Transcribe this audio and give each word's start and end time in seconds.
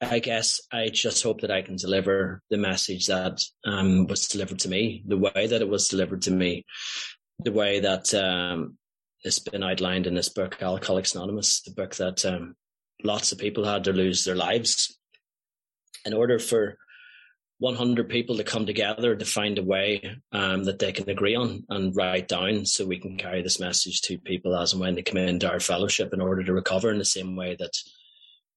I 0.00 0.18
guess 0.18 0.60
I 0.72 0.88
just 0.88 1.22
hope 1.22 1.42
that 1.42 1.50
I 1.50 1.62
can 1.62 1.76
deliver 1.76 2.42
the 2.48 2.56
message 2.56 3.06
that 3.06 3.42
um, 3.66 4.06
was 4.06 4.28
delivered 4.28 4.58
to 4.60 4.68
me, 4.68 5.02
the 5.06 5.18
way 5.18 5.46
that 5.46 5.60
it 5.60 5.68
was 5.68 5.88
delivered 5.88 6.22
to 6.22 6.30
me, 6.30 6.64
the 7.38 7.52
way 7.52 7.80
that 7.80 8.14
um, 8.14 8.78
it's 9.24 9.38
been 9.38 9.62
outlined 9.62 10.06
in 10.06 10.14
this 10.14 10.30
book, 10.30 10.62
Alcoholics 10.62 11.14
Anonymous, 11.14 11.60
the 11.62 11.72
book 11.72 11.96
that 11.96 12.24
um, 12.24 12.54
lots 13.04 13.32
of 13.32 13.38
people 13.38 13.64
had 13.64 13.84
to 13.84 13.92
lose 13.92 14.24
their 14.24 14.34
lives. 14.34 14.96
In 16.06 16.14
order 16.14 16.38
for 16.38 16.78
100 17.58 18.08
people 18.08 18.38
to 18.38 18.44
come 18.44 18.64
together 18.64 19.14
to 19.14 19.24
find 19.26 19.58
a 19.58 19.62
way 19.62 20.16
um, 20.32 20.64
that 20.64 20.78
they 20.78 20.92
can 20.92 21.10
agree 21.10 21.34
on 21.34 21.62
and 21.68 21.94
write 21.94 22.26
down 22.26 22.64
so 22.64 22.86
we 22.86 22.98
can 22.98 23.18
carry 23.18 23.42
this 23.42 23.60
message 23.60 24.00
to 24.00 24.16
people 24.16 24.56
as 24.56 24.72
and 24.72 24.80
when 24.80 24.94
they 24.94 25.02
come 25.02 25.18
into 25.18 25.50
our 25.50 25.60
fellowship 25.60 26.14
in 26.14 26.22
order 26.22 26.42
to 26.42 26.54
recover 26.54 26.90
in 26.90 26.96
the 26.96 27.04
same 27.04 27.36
way 27.36 27.54
that 27.58 27.76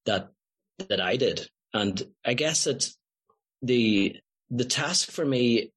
that 0.06 0.30
that 0.77 1.02
I 1.02 1.18
did. 1.18 1.48
And 1.73 2.02
I 2.25 2.34
guess 2.34 2.66
that 2.66 2.89
the 3.61 4.17
the 4.50 4.66
task 4.66 5.09
for 5.11 5.25
me 5.25 5.72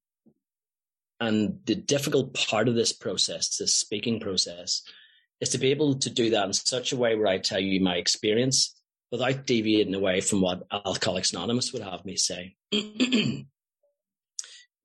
and 1.18 1.60
the 1.64 1.74
difficult 1.74 2.34
part 2.34 2.68
of 2.68 2.74
this 2.74 2.92
process, 2.92 3.56
this 3.56 3.74
speaking 3.74 4.20
process, 4.20 4.82
is 5.40 5.48
to 5.50 5.58
be 5.58 5.70
able 5.70 5.94
to 6.00 6.10
do 6.10 6.30
that 6.30 6.46
in 6.46 6.52
such 6.52 6.92
a 6.92 6.96
way 6.96 7.14
where 7.16 7.28
I 7.28 7.38
tell 7.38 7.60
you 7.60 7.80
my 7.80 7.96
experience 7.96 8.74
without 9.10 9.46
deviating 9.46 9.94
away 9.94 10.20
from 10.20 10.40
what 10.42 10.66
Alcoholics 10.70 11.32
Anonymous 11.32 11.72
would 11.72 11.82
have 11.82 12.04
me 12.04 12.16
say. 12.16 12.56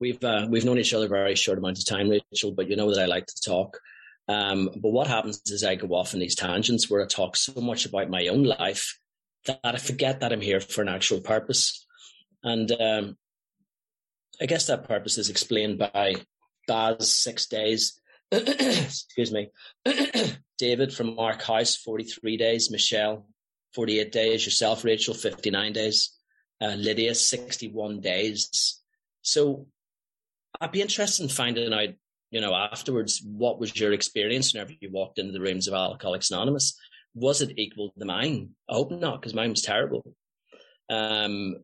we've 0.00 0.24
uh, 0.24 0.46
we've 0.48 0.64
known 0.64 0.78
each 0.78 0.94
other 0.94 1.06
a 1.06 1.08
very 1.08 1.34
short 1.34 1.58
amount 1.58 1.78
of 1.78 1.86
time, 1.86 2.08
Rachel, 2.08 2.52
but 2.52 2.68
you 2.68 2.76
know 2.76 2.92
that 2.94 3.02
I 3.02 3.06
like 3.06 3.26
to 3.26 3.40
talk. 3.44 3.78
Um, 4.28 4.70
but 4.76 4.90
what 4.90 5.08
happens 5.08 5.42
is 5.46 5.64
I 5.64 5.74
go 5.74 5.88
off 5.88 6.14
on 6.14 6.20
these 6.20 6.36
tangents 6.36 6.88
where 6.88 7.02
I 7.02 7.06
talk 7.06 7.36
so 7.36 7.60
much 7.60 7.84
about 7.86 8.08
my 8.08 8.28
own 8.28 8.44
life 8.44 8.98
that 9.46 9.60
I 9.64 9.76
forget 9.76 10.20
that 10.20 10.32
I'm 10.32 10.40
here 10.40 10.60
for 10.60 10.82
an 10.82 10.88
actual 10.88 11.20
purpose. 11.20 11.86
And 12.42 12.70
um, 12.72 13.16
I 14.40 14.46
guess 14.46 14.66
that 14.66 14.88
purpose 14.88 15.18
is 15.18 15.30
explained 15.30 15.78
by 15.78 16.16
Baz 16.66 17.12
six 17.12 17.46
days. 17.46 18.00
Excuse 18.32 19.32
me. 19.32 19.50
David 20.58 20.92
from 20.92 21.14
Mark 21.14 21.42
House, 21.42 21.76
43 21.76 22.36
days. 22.36 22.70
Michelle, 22.70 23.26
48 23.74 24.12
days. 24.12 24.44
Yourself, 24.44 24.84
Rachel, 24.84 25.14
59 25.14 25.72
days. 25.72 26.16
Uh, 26.60 26.74
Lydia, 26.76 27.14
61 27.14 28.00
days. 28.00 28.80
So 29.22 29.66
I'd 30.60 30.72
be 30.72 30.82
interested 30.82 31.24
in 31.24 31.28
finding 31.28 31.72
out, 31.72 31.88
you 32.30 32.40
know, 32.40 32.54
afterwards, 32.54 33.22
what 33.24 33.58
was 33.58 33.78
your 33.78 33.92
experience 33.92 34.54
whenever 34.54 34.72
you 34.80 34.90
walked 34.90 35.18
into 35.18 35.32
the 35.32 35.40
rooms 35.40 35.66
of 35.66 35.74
Alcoholics 35.74 36.30
Anonymous? 36.30 36.78
Was 37.14 37.42
it 37.42 37.58
equal 37.58 37.92
to 37.98 38.04
mine? 38.04 38.50
I 38.68 38.74
hope 38.74 38.90
not, 38.90 39.20
because 39.20 39.34
mine 39.34 39.50
was 39.50 39.62
terrible. 39.62 40.14
Um, 40.90 41.56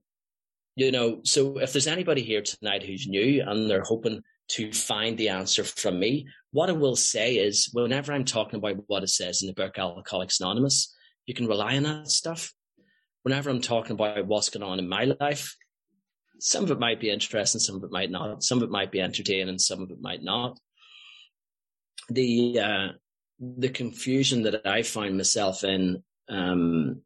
you 0.77 0.93
know, 0.93 1.21
so 1.25 1.59
if 1.59 1.73
there's 1.73 1.87
anybody 1.87 2.23
here 2.23 2.43
tonight 2.43 2.85
who's 2.85 3.07
new 3.07 3.43
and 3.45 3.69
they're 3.69 3.83
hoping 3.83 4.23
to 4.51 4.73
find 4.73 5.19
the 5.19 5.31
answer 5.31 5.65
from 5.65 5.99
me, 5.99 6.27
what 6.53 6.71
I 6.71 6.73
will 6.73 6.97
say 6.97 7.37
is 7.37 7.69
whenever 7.73 8.13
I'm 8.13 8.25
talking 8.25 8.59
about 8.59 8.77
what 8.87 9.03
it 9.03 9.11
says 9.11 9.43
in 9.43 9.49
the 9.49 9.55
book 9.55 9.79
Alcoholics 9.79 10.41
Anonymous, 10.41 10.95
you 11.27 11.35
can 11.35 11.47
rely 11.47 11.77
on 11.77 11.83
that 11.83 12.09
stuff. 12.09 12.53
Whenever 13.23 13.51
I'm 13.51 13.61
talking 13.61 13.93
about 13.93 14.27
what's 14.27 14.49
going 14.49 14.63
on 14.63 14.79
in 14.79 14.89
my 14.89 15.13
life, 15.21 15.57
some 16.41 16.65
of 16.65 16.71
it 16.71 16.79
might 16.79 17.01
be 17.01 17.11
interesting, 17.11 17.61
some 17.61 17.77
of 17.77 17.85
it 17.85 17.91
might 17.91 18.11
not. 18.11 18.43
Some 18.43 18.59
of 18.59 18.65
it 18.65 18.71
might 18.71 18.93
be 18.93 19.01
entertaining, 19.01 19.59
some 19.59 19.83
of 19.83 19.91
it 19.91 20.01
might 20.01 20.23
not. 20.23 20.59
The 22.09 22.61
uh, 22.61 22.89
the 23.41 23.69
confusion 23.69 24.43
that 24.43 24.67
I 24.67 24.83
find 24.83 25.17
myself 25.17 25.65
in 25.65 26.03
um, 26.29 27.03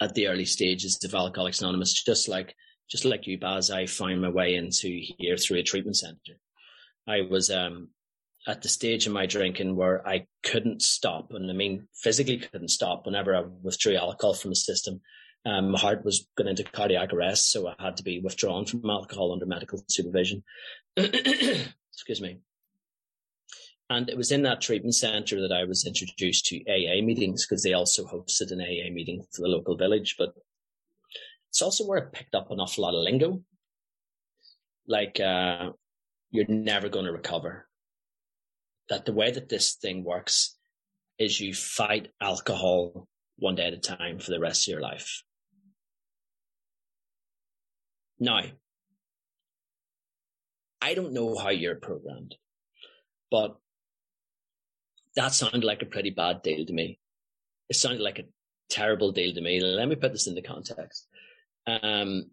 at 0.00 0.14
the 0.14 0.28
early 0.28 0.44
stages 0.44 0.98
of 1.04 1.14
Alcoholics 1.14 1.60
Anonymous, 1.60 2.02
just 2.04 2.28
like 2.28 2.54
just 2.88 3.04
like 3.04 3.26
you, 3.26 3.38
Baz, 3.38 3.70
I 3.70 3.86
find 3.86 4.22
my 4.22 4.28
way 4.28 4.54
into 4.54 5.00
here 5.18 5.36
through 5.36 5.58
a 5.58 5.62
treatment 5.64 5.96
center. 5.96 6.38
I 7.08 7.22
was 7.22 7.50
um, 7.50 7.88
at 8.46 8.62
the 8.62 8.68
stage 8.68 9.08
in 9.08 9.12
my 9.12 9.26
drinking 9.26 9.74
where 9.74 10.06
I 10.06 10.26
couldn't 10.44 10.82
stop, 10.82 11.32
and 11.32 11.50
I 11.50 11.54
mean 11.54 11.88
physically 11.94 12.38
couldn't 12.38 12.68
stop. 12.70 13.06
Whenever 13.06 13.34
I 13.34 13.42
withdrew 13.62 13.96
alcohol 13.96 14.34
from 14.34 14.50
the 14.50 14.56
system, 14.56 15.00
um, 15.44 15.70
my 15.70 15.78
heart 15.78 16.04
was 16.04 16.28
going 16.36 16.48
into 16.48 16.64
cardiac 16.64 17.12
arrest, 17.12 17.50
so 17.50 17.68
I 17.68 17.74
had 17.78 17.96
to 17.96 18.02
be 18.02 18.20
withdrawn 18.20 18.66
from 18.66 18.88
alcohol 18.88 19.32
under 19.32 19.46
medical 19.46 19.82
supervision. 19.88 20.42
Excuse 20.96 22.20
me. 22.20 22.38
And 23.88 24.08
it 24.08 24.16
was 24.16 24.32
in 24.32 24.42
that 24.42 24.60
treatment 24.60 24.94
center 24.94 25.40
that 25.40 25.52
I 25.52 25.64
was 25.64 25.86
introduced 25.86 26.46
to 26.46 26.60
AA 26.62 27.04
meetings 27.04 27.46
because 27.46 27.62
they 27.62 27.72
also 27.72 28.04
hosted 28.04 28.50
an 28.50 28.60
AA 28.60 28.92
meeting 28.92 29.24
for 29.32 29.42
the 29.42 29.48
local 29.48 29.76
village. 29.76 30.16
But 30.18 30.34
it's 31.50 31.62
also 31.62 31.86
where 31.86 31.98
I 32.04 32.10
picked 32.10 32.34
up 32.34 32.50
an 32.50 32.58
awful 32.58 32.82
lot 32.82 32.94
of 32.94 33.02
lingo. 33.02 33.42
Like, 34.88 35.20
uh, 35.20 35.70
you're 36.30 36.48
never 36.48 36.88
going 36.88 37.06
to 37.06 37.12
recover. 37.12 37.68
That 38.88 39.04
the 39.04 39.12
way 39.12 39.30
that 39.30 39.48
this 39.48 39.74
thing 39.74 40.04
works 40.04 40.56
is 41.18 41.40
you 41.40 41.54
fight 41.54 42.08
alcohol 42.20 43.08
one 43.38 43.54
day 43.54 43.66
at 43.66 43.72
a 43.72 43.78
time 43.78 44.18
for 44.18 44.30
the 44.30 44.40
rest 44.40 44.66
of 44.66 44.72
your 44.72 44.80
life. 44.80 45.22
Now, 48.18 48.42
I 50.80 50.94
don't 50.94 51.12
know 51.12 51.36
how 51.36 51.50
you're 51.50 51.74
programmed, 51.76 52.36
but 53.30 53.56
that 55.16 55.32
sounded 55.32 55.64
like 55.64 55.82
a 55.82 55.86
pretty 55.86 56.10
bad 56.10 56.42
deal 56.42 56.64
to 56.64 56.72
me. 56.72 56.98
It 57.68 57.76
sounded 57.76 58.00
like 58.00 58.18
a 58.18 58.24
terrible 58.70 59.12
deal 59.12 59.34
to 59.34 59.40
me. 59.40 59.60
Let 59.60 59.88
me 59.88 59.96
put 59.96 60.12
this 60.12 60.26
into 60.26 60.42
context. 60.42 61.08
Um, 61.66 62.30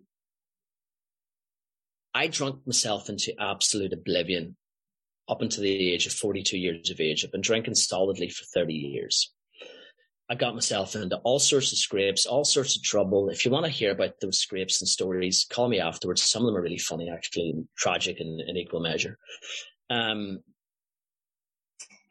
I 2.13 2.27
drunk 2.27 2.67
myself 2.67 3.09
into 3.09 3.33
absolute 3.39 3.93
oblivion 3.93 4.55
up 5.27 5.41
until 5.41 5.63
the 5.63 5.93
age 5.93 6.05
of 6.05 6.13
42 6.13 6.57
years 6.57 6.89
of 6.89 6.99
age. 6.99 7.23
I've 7.23 7.31
been 7.31 7.41
drinking 7.41 7.75
solidly 7.75 8.29
for 8.29 8.43
30 8.53 8.73
years. 8.73 9.33
I 10.29 10.35
got 10.35 10.53
myself 10.53 10.95
into 10.95 11.17
all 11.17 11.39
sorts 11.39 11.71
of 11.71 11.77
scrapes, 11.77 12.25
all 12.25 12.45
sorts 12.45 12.77
of 12.77 12.83
trouble. 12.83 13.29
If 13.29 13.45
you 13.45 13.51
want 13.51 13.65
to 13.65 13.71
hear 13.71 13.91
about 13.91 14.19
those 14.21 14.39
scrapes 14.39 14.81
and 14.81 14.87
stories, 14.87 15.45
call 15.49 15.67
me 15.67 15.79
afterwards. 15.79 16.23
Some 16.23 16.43
of 16.43 16.47
them 16.47 16.57
are 16.57 16.61
really 16.61 16.77
funny, 16.77 17.09
actually, 17.09 17.53
tragic 17.77 18.19
in, 18.19 18.39
in 18.47 18.57
equal 18.57 18.79
measure. 18.79 19.17
Um, 19.89 20.39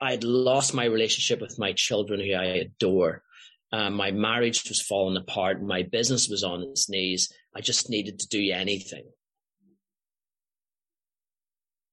I'd 0.02 0.24
lost 0.24 0.74
my 0.74 0.84
relationship 0.84 1.40
with 1.40 1.60
my 1.60 1.74
children 1.74 2.18
who 2.18 2.34
I 2.34 2.46
adore. 2.46 3.22
Um, 3.70 3.94
my 3.94 4.10
marriage 4.10 4.68
was 4.68 4.82
falling 4.82 5.16
apart. 5.16 5.62
My 5.62 5.84
business 5.84 6.28
was 6.28 6.42
on 6.42 6.62
its 6.62 6.90
knees. 6.90 7.32
I 7.54 7.60
just 7.60 7.88
needed 7.88 8.18
to 8.18 8.28
do 8.28 8.52
anything. 8.52 9.04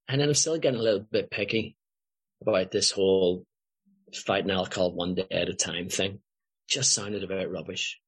And 0.08 0.20
then 0.20 0.28
I'm 0.28 0.34
still 0.34 0.58
getting 0.58 0.80
a 0.80 0.84
little 0.84 1.06
bit 1.12 1.30
picky 1.30 1.78
about 2.42 2.72
this 2.72 2.90
whole 2.90 3.46
fighting 4.26 4.50
alcohol 4.50 4.92
one 4.92 5.14
day 5.14 5.28
at 5.30 5.48
a 5.48 5.54
time 5.54 5.90
thing. 5.90 6.20
Just 6.68 6.94
sounded 6.94 7.24
about 7.24 7.52
rubbish. 7.52 8.00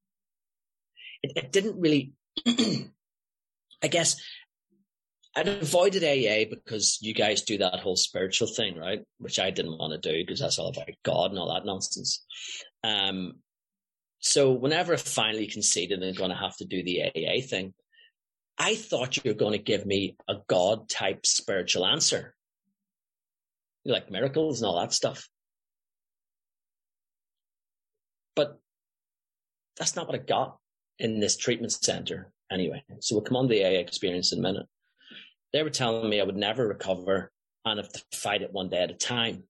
It, 1.21 1.33
it 1.35 1.51
didn't 1.51 1.79
really, 1.79 2.13
I 2.47 3.87
guess 3.87 4.19
I'd 5.35 5.47
avoided 5.47 6.03
AA 6.03 6.49
because 6.49 6.99
you 7.01 7.13
guys 7.13 7.41
do 7.43 7.57
that 7.59 7.79
whole 7.79 7.95
spiritual 7.95 8.47
thing, 8.47 8.77
right? 8.77 9.01
Which 9.17 9.39
I 9.39 9.49
didn't 9.49 9.77
want 9.77 9.93
to 9.93 10.11
do 10.11 10.23
because 10.23 10.41
that's 10.41 10.59
all 10.59 10.67
about 10.69 10.89
God 11.03 11.31
and 11.31 11.39
all 11.39 11.53
that 11.53 11.65
nonsense. 11.65 12.25
Um, 12.83 13.35
so 14.19 14.51
whenever 14.51 14.93
I 14.93 14.97
finally 14.97 15.47
conceded 15.47 16.03
I'm 16.03 16.13
going 16.15 16.31
to 16.31 16.35
have 16.35 16.57
to 16.57 16.65
do 16.65 16.83
the 16.83 17.03
AA 17.03 17.41
thing, 17.41 17.73
I 18.57 18.75
thought 18.75 19.17
you 19.17 19.23
were 19.25 19.37
going 19.37 19.53
to 19.53 19.63
give 19.63 19.85
me 19.85 20.17
a 20.27 20.35
God 20.47 20.89
type 20.89 21.25
spiritual 21.25 21.85
answer. 21.85 22.35
Like 23.85 24.11
miracles 24.11 24.61
and 24.61 24.67
all 24.67 24.79
that 24.79 24.93
stuff. 24.93 25.27
But 28.35 28.59
that's 29.77 29.95
not 29.95 30.07
what 30.07 30.19
I 30.19 30.23
got 30.23 30.57
in 30.99 31.19
this 31.19 31.37
treatment 31.37 31.71
center 31.71 32.31
anyway. 32.51 32.83
So 32.99 33.15
we'll 33.15 33.23
come 33.23 33.37
on 33.37 33.47
to 33.47 33.53
the 33.53 33.63
AA 33.63 33.79
experience 33.79 34.33
in 34.33 34.39
a 34.39 34.41
minute. 34.41 34.67
They 35.53 35.63
were 35.63 35.69
telling 35.69 36.09
me 36.09 36.19
I 36.19 36.23
would 36.23 36.37
never 36.37 36.67
recover 36.67 37.31
and 37.65 37.79
have 37.79 37.91
to 37.91 38.03
fight 38.13 38.41
it 38.41 38.53
one 38.53 38.69
day 38.69 38.83
at 38.83 38.91
a 38.91 38.95
time. 38.95 39.43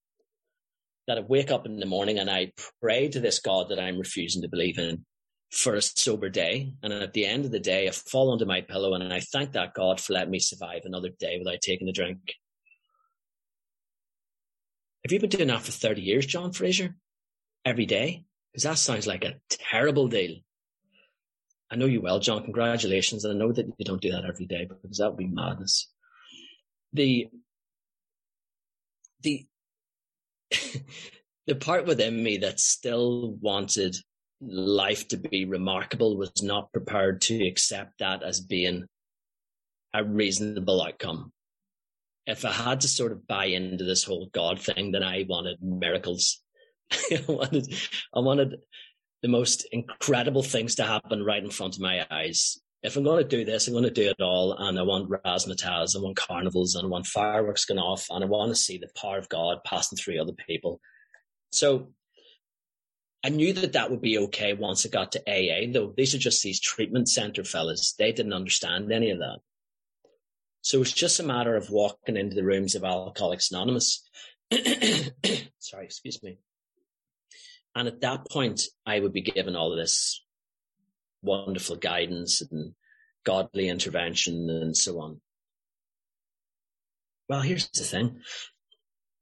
That 1.07 1.17
I 1.17 1.21
wake 1.21 1.51
up 1.51 1.65
in 1.65 1.79
the 1.79 1.85
morning 1.85 2.19
and 2.19 2.29
I 2.29 2.53
pray 2.81 3.09
to 3.09 3.19
this 3.19 3.39
God 3.39 3.69
that 3.69 3.79
I'm 3.79 3.97
refusing 3.97 4.43
to 4.43 4.49
believe 4.49 4.77
in 4.77 5.05
for 5.51 5.75
a 5.75 5.81
sober 5.81 6.29
day. 6.29 6.73
And 6.81 6.93
at 6.93 7.13
the 7.13 7.25
end 7.25 7.45
of 7.45 7.51
the 7.51 7.59
day, 7.59 7.87
I 7.87 7.91
fall 7.91 8.31
onto 8.31 8.45
my 8.45 8.61
pillow 8.61 8.93
and 8.93 9.11
I 9.13 9.19
thank 9.19 9.53
that 9.53 9.73
God 9.73 9.99
for 9.99 10.13
letting 10.13 10.31
me 10.31 10.39
survive 10.39 10.81
another 10.85 11.09
day 11.19 11.37
without 11.37 11.61
taking 11.61 11.89
a 11.89 11.93
drink. 11.93 12.19
Have 15.03 15.11
you 15.11 15.19
been 15.19 15.29
doing 15.29 15.47
that 15.47 15.63
for 15.63 15.71
30 15.71 16.01
years, 16.01 16.25
John 16.25 16.53
Fraser? 16.53 16.95
Every 17.65 17.85
day? 17.85 18.23
Because 18.51 18.63
that 18.63 18.77
sounds 18.77 19.07
like 19.07 19.23
a 19.23 19.39
terrible 19.49 20.07
deal. 20.07 20.37
I 21.71 21.75
know 21.75 21.85
you 21.85 22.01
well, 22.01 22.19
John. 22.19 22.43
Congratulations. 22.43 23.23
And 23.23 23.33
I 23.33 23.37
know 23.37 23.51
that 23.51 23.65
you 23.77 23.85
don't 23.85 24.01
do 24.01 24.11
that 24.11 24.25
every 24.25 24.45
day 24.45 24.67
because 24.67 24.97
that 24.97 25.09
would 25.09 25.17
be 25.17 25.27
madness. 25.27 25.90
The, 26.93 27.29
the, 29.21 29.45
the 31.47 31.55
part 31.55 31.85
within 31.85 32.21
me 32.21 32.37
that 32.37 32.59
still 32.59 33.33
wanted 33.41 33.95
life 34.41 35.07
to 35.09 35.17
be 35.17 35.45
remarkable 35.45 36.17
was 36.17 36.31
not 36.41 36.71
prepared 36.73 37.21
to 37.21 37.45
accept 37.45 37.99
that 37.99 38.23
as 38.23 38.41
being 38.41 38.85
a 39.93 40.03
reasonable 40.03 40.81
outcome. 40.81 41.31
If 42.25 42.45
I 42.45 42.51
had 42.51 42.81
to 42.81 42.87
sort 42.87 43.11
of 43.11 43.27
buy 43.27 43.45
into 43.45 43.83
this 43.83 44.03
whole 44.03 44.29
God 44.31 44.59
thing, 44.59 44.91
then 44.91 45.03
I 45.03 45.25
wanted 45.27 45.57
miracles. 45.61 46.41
I 46.93 47.23
wanted, 47.27 47.73
I 48.15 48.19
wanted 48.19 48.57
the 49.21 49.27
most 49.27 49.67
incredible 49.71 50.43
things 50.43 50.75
to 50.75 50.83
happen 50.83 51.23
right 51.23 51.43
in 51.43 51.51
front 51.51 51.75
of 51.75 51.81
my 51.81 52.05
eyes. 52.09 52.59
If 52.83 52.97
I'm 52.97 53.03
going 53.03 53.21
to 53.21 53.37
do 53.37 53.45
this, 53.45 53.67
I'm 53.67 53.73
going 53.73 53.83
to 53.83 53.91
do 53.91 54.09
it 54.09 54.21
all. 54.21 54.53
And 54.57 54.79
I 54.79 54.81
want 54.81 55.09
razzmatazz, 55.09 55.95
I 55.95 56.01
want 56.01 56.17
carnivals, 56.17 56.75
and 56.75 56.85
I 56.85 56.87
want 56.89 57.05
fireworks 57.05 57.65
going 57.65 57.79
off, 57.79 58.07
and 58.09 58.23
I 58.23 58.27
want 58.27 58.49
to 58.49 58.55
see 58.55 58.77
the 58.77 58.89
power 58.99 59.17
of 59.17 59.29
God 59.29 59.59
passing 59.63 59.97
through 59.97 60.19
other 60.19 60.33
people. 60.33 60.79
So 61.51 61.93
I 63.23 63.29
knew 63.29 63.53
that 63.53 63.73
that 63.73 63.91
would 63.91 64.01
be 64.01 64.17
okay 64.17 64.53
once 64.53 64.85
I 64.85 64.89
got 64.89 65.11
to 65.11 65.21
AA, 65.27 65.71
though 65.71 65.93
these 65.95 66.15
are 66.15 66.19
just 66.19 66.41
these 66.41 66.59
treatment 66.59 67.07
center 67.07 67.43
fellas. 67.43 67.93
They 67.97 68.11
didn't 68.11 68.33
understand 68.33 68.91
any 68.91 69.11
of 69.11 69.19
that. 69.19 69.39
So 70.61 70.81
it's 70.81 70.91
just 70.91 71.19
a 71.19 71.23
matter 71.23 71.55
of 71.55 71.69
walking 71.69 72.17
into 72.17 72.35
the 72.35 72.43
rooms 72.43 72.75
of 72.75 72.83
Alcoholics 72.83 73.51
Anonymous. 73.51 74.07
Sorry, 75.59 75.85
excuse 75.85 76.21
me. 76.23 76.39
And 77.75 77.87
at 77.87 78.01
that 78.01 78.29
point, 78.29 78.61
I 78.85 78.99
would 78.99 79.13
be 79.13 79.21
given 79.21 79.55
all 79.55 79.71
of 79.71 79.77
this 79.77 80.23
wonderful 81.21 81.75
guidance 81.75 82.41
and 82.41 82.73
godly 83.23 83.69
intervention 83.69 84.49
and 84.49 84.75
so 84.75 84.99
on. 84.99 85.21
Well, 87.29 87.41
here's 87.41 87.69
the 87.69 87.83
thing. 87.83 88.21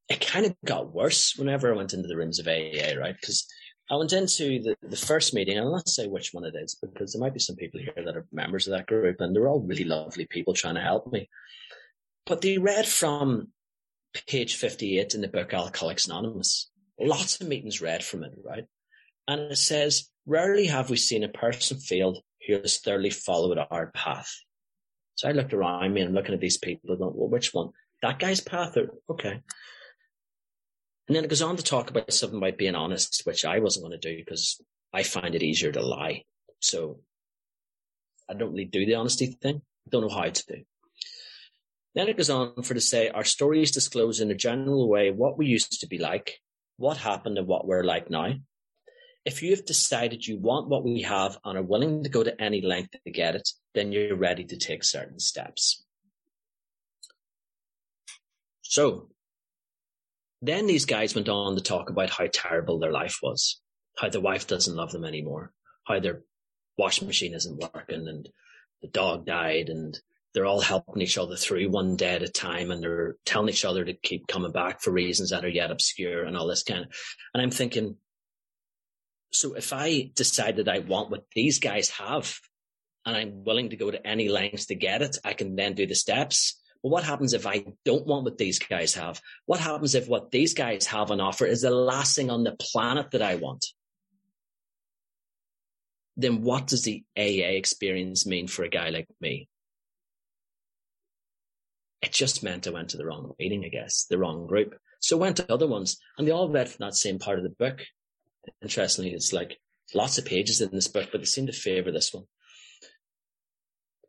It 0.10 0.26
kind 0.26 0.46
of 0.46 0.56
got 0.66 0.94
worse 0.94 1.36
whenever 1.36 1.72
I 1.72 1.78
went 1.78 1.94
into 1.94 2.08
the 2.08 2.18
rooms 2.18 2.40
of 2.40 2.48
AA, 2.48 2.98
right? 3.00 3.16
Because 3.16 3.46
I 3.92 3.96
went 3.96 4.14
into 4.14 4.62
the, 4.62 4.76
the 4.82 4.98
first 4.98 5.34
meeting, 5.34 5.58
and 5.58 5.66
I'll 5.66 5.74
not 5.74 5.90
say 5.90 6.08
which 6.08 6.34
one 6.34 6.46
it 6.46 6.56
is 6.56 6.76
because 6.76 7.14
there 7.14 7.20
might 7.20 7.34
be 7.34 7.40
some 7.40 7.56
people 7.56 7.80
here 7.80 8.04
that 8.04 8.16
are 8.16 8.26
members 8.32 8.68
of 8.68 8.72
that 8.72 8.88
group, 8.88 9.18
and 9.20 9.36
they're 9.36 9.48
all 9.48 9.62
really 9.62 9.84
lovely 9.84 10.26
people 10.26 10.54
trying 10.54 10.76
to 10.76 10.82
help 10.82 11.12
me. 11.12 11.30
But 12.26 12.42
they 12.42 12.58
read 12.58 12.88
from 12.88 13.50
page 14.28 14.56
58 14.56 15.16
in 15.16 15.22
the 15.22 15.28
book 15.28 15.54
Alcoholics 15.54 16.08
Anonymous. 16.08 16.70
Lots 17.00 17.42
of 17.42 17.48
meetings 17.48 17.82
read 17.82 18.04
from 18.04 18.24
it, 18.24 18.34
right? 18.44 18.66
And 19.28 19.52
it 19.52 19.58
says, 19.58 20.10
Rarely 20.30 20.68
have 20.68 20.92
we 20.92 20.96
seen 20.96 21.24
a 21.24 21.28
person 21.28 21.80
failed 21.80 22.20
who 22.46 22.54
has 22.54 22.78
thoroughly 22.78 23.10
followed 23.10 23.58
our 23.58 23.90
path. 23.96 24.32
So 25.16 25.28
I 25.28 25.32
looked 25.32 25.56
around 25.56 25.92
me 25.92 26.02
and 26.02 26.14
looking 26.14 26.36
at 26.36 26.40
these 26.40 26.60
people 26.60 26.96
going, 26.96 27.14
well, 27.16 27.30
which 27.30 27.52
one? 27.52 27.72
That 28.04 28.20
guy's 28.20 28.40
path? 28.40 28.78
Or, 28.78 28.92
okay. 29.10 29.42
And 31.08 31.16
then 31.16 31.24
it 31.24 31.32
goes 31.32 31.42
on 31.42 31.58
to 31.58 31.64
talk 31.64 31.90
about 31.90 32.14
something 32.14 32.38
about 32.38 32.60
being 32.60 32.76
honest, 32.76 33.24
which 33.24 33.44
I 33.44 33.58
wasn't 33.58 33.88
going 33.88 34.00
to 34.00 34.08
do 34.08 34.18
because 34.24 34.62
I 34.94 35.02
find 35.02 35.34
it 35.34 35.42
easier 35.42 35.72
to 35.72 35.82
lie. 35.82 36.26
So 36.60 37.00
I 38.30 38.36
don't 38.36 38.52
really 38.52 38.66
do 38.66 38.86
the 38.86 38.96
honesty 38.96 39.26
thing. 39.42 39.64
I 39.88 39.90
don't 39.90 40.08
know 40.08 40.16
how 40.16 40.30
to 40.30 40.46
do. 40.46 40.62
Then 41.96 42.08
it 42.08 42.18
goes 42.18 42.30
on 42.30 42.62
for 42.62 42.76
to 42.76 42.82
say 42.82 43.10
our 43.10 43.24
stories 43.24 43.72
disclose 43.72 44.20
in 44.20 44.30
a 44.30 44.36
general 44.36 44.88
way 44.88 45.10
what 45.10 45.40
we 45.40 45.48
used 45.48 45.82
to 45.82 45.88
be 45.88 45.98
like, 45.98 46.38
what 46.78 46.98
happened 46.98 47.40
and 47.40 47.48
what 47.48 47.66
we're 47.66 47.84
like 47.84 48.12
now. 48.12 48.36
If 49.30 49.44
you 49.44 49.52
have 49.52 49.64
decided 49.64 50.26
you 50.26 50.40
want 50.40 50.70
what 50.70 50.84
we 50.84 51.04
have 51.04 51.38
and 51.46 51.56
are 51.56 51.62
willing 51.62 52.04
to 52.04 52.10
go 52.10 52.24
to 52.24 52.42
any 52.42 52.62
length 52.62 52.96
to 53.06 53.12
get 53.12 53.36
it, 53.36 53.48
then 53.76 53.92
you're 53.92 54.16
ready 54.16 54.44
to 54.44 54.58
take 54.58 54.84
certain 54.84 55.20
steps. 55.20 55.86
So 58.64 59.10
then 60.42 60.66
these 60.66 60.86
guys 60.86 61.14
went 61.14 61.30
on 61.30 61.56
to 61.56 61.62
talk 61.62 61.92
about 61.92 62.10
how 62.10 62.26
terrible 62.34 62.80
their 62.80 62.92
life 62.92 63.20
was, 63.22 63.62
how 64.00 64.10
the 64.10 64.20
wife 64.20 64.48
doesn't 64.48 64.76
love 64.76 64.92
them 64.92 65.06
anymore, 65.06 65.54
how 65.84 66.00
their 66.00 66.24
washing 66.76 67.06
machine 67.06 67.36
isn't 67.36 67.62
working 67.72 68.08
and 68.08 68.28
the 68.82 68.88
dog 68.88 69.28
died 69.28 69.70
and 69.70 70.00
they're 70.34 70.48
all 70.48 70.60
helping 70.60 71.04
each 71.04 71.20
other 71.20 71.36
through 71.36 71.70
one 71.70 71.96
day 71.96 72.16
at 72.16 72.24
a 72.24 72.30
time 72.30 72.72
and 72.72 72.82
they're 72.82 73.16
telling 73.26 73.50
each 73.50 73.64
other 73.64 73.86
to 73.86 73.94
keep 73.94 74.26
coming 74.26 74.52
back 74.52 74.82
for 74.82 74.90
reasons 74.90 75.30
that 75.30 75.46
are 75.46 75.50
yet 75.50 75.70
obscure 75.70 76.24
and 76.24 76.36
all 76.36 76.48
this 76.48 76.64
kind 76.64 76.86
of, 76.86 76.92
and 77.36 77.44
I'm 77.44 77.52
thinking, 77.52 77.96
so 79.32 79.54
if 79.54 79.74
I 79.74 80.12
decide 80.16 80.58
that 80.58 80.70
I 80.70 80.80
want 80.80 81.12
what 81.12 81.26
these 81.36 81.60
guys 81.60 81.90
have 81.90 82.40
and 83.06 83.16
I'm 83.16 83.44
willing 83.44 83.70
to 83.70 83.76
go 83.76 83.92
to 83.92 84.06
any 84.06 84.30
lengths 84.30 84.68
to 84.68 84.76
get 84.76 85.02
it, 85.02 85.18
I 85.24 85.34
can 85.34 85.56
then 85.56 85.74
do 85.74 85.86
the 85.86 85.96
steps. 85.96 86.60
But 86.82 86.90
what 86.90 87.04
happens 87.04 87.34
if 87.34 87.46
I 87.46 87.66
don't 87.86 88.08
want 88.08 88.24
what 88.24 88.38
these 88.38 88.60
guys 88.60 88.96
have? 88.96 89.22
What 89.46 89.60
happens 89.60 89.96
if 89.96 90.08
what 90.08 90.32
these 90.32 90.54
guys 90.54 90.86
have 90.88 91.12
on 91.12 91.22
offer 91.22 91.46
is 91.46 91.62
the 91.62 91.70
last 91.70 92.16
thing 92.16 92.30
on 92.30 92.44
the 92.44 92.56
planet 92.60 93.12
that 93.12 93.22
I 93.22 93.36
want? 93.36 93.66
Then 96.18 96.42
what 96.42 96.68
does 96.68 96.84
the 96.84 97.04
AA 97.18 97.56
experience 97.56 98.26
mean 98.26 98.48
for 98.48 98.64
a 98.64 98.70
guy 98.70 98.90
like 98.90 99.08
me? 99.22 99.48
It 102.02 102.14
just 102.14 102.44
meant 102.44 102.68
I 102.68 102.72
went 102.72 102.90
to 102.90 102.98
the 102.98 103.06
wrong 103.06 103.34
meeting, 103.40 103.66
I 103.66 103.70
guess, 103.70 104.06
the 104.10 104.18
wrong 104.18 104.48
group. 104.48 104.76
So 105.02 105.18
I 105.18 105.22
went 105.22 105.38
to 105.38 105.54
other 105.54 105.68
ones 105.68 105.98
and 106.18 106.28
they 106.28 106.32
all 106.32 106.50
read 106.50 106.70
from 106.70 106.86
that 106.86 106.96
same 106.96 107.20
part 107.20 107.38
of 107.38 107.44
the 107.44 107.50
book. 107.50 107.86
Interestingly, 108.62 109.12
it's 109.12 109.34
like 109.34 109.60
lots 109.94 110.18
of 110.18 110.26
pages 110.26 110.62
in 110.62 110.70
this 110.72 110.88
book, 110.88 111.10
but 111.12 111.22
they 111.22 111.26
seem 111.26 111.48
to 111.48 111.54
favor 111.54 111.92
this 111.92 112.14
one. 112.14 112.26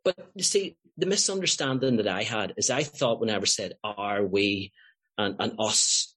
But 0.04 0.16
you 0.34 0.42
see, 0.42 0.76
the 0.96 1.06
misunderstanding 1.06 1.96
that 1.96 2.08
I 2.08 2.22
had 2.22 2.54
is 2.56 2.70
I 2.70 2.82
thought 2.82 3.20
whenever 3.20 3.44
I 3.44 3.46
said 3.46 3.74
are 3.84 4.24
we 4.24 4.72
and, 5.18 5.36
and 5.38 5.52
us, 5.58 6.14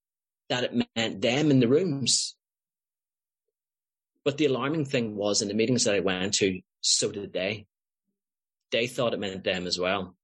that 0.50 0.64
it 0.64 0.88
meant 0.96 1.22
them 1.22 1.52
in 1.52 1.60
the 1.60 1.68
rooms. 1.68 2.36
But 4.24 4.38
the 4.38 4.46
alarming 4.46 4.86
thing 4.86 5.16
was 5.16 5.42
in 5.42 5.50
the 5.50 5.54
meetings 5.54 5.84
that 5.84 5.96
I 5.96 6.00
went 6.00 6.36
to, 6.36 6.62
so 6.82 7.12
did 7.12 7.34
they. 7.34 7.66
They 8.72 8.88
thought 8.88 9.14
it 9.14 9.20
meant 9.20 9.44
them 9.44 9.68
as 9.68 9.78
well. 9.78 10.16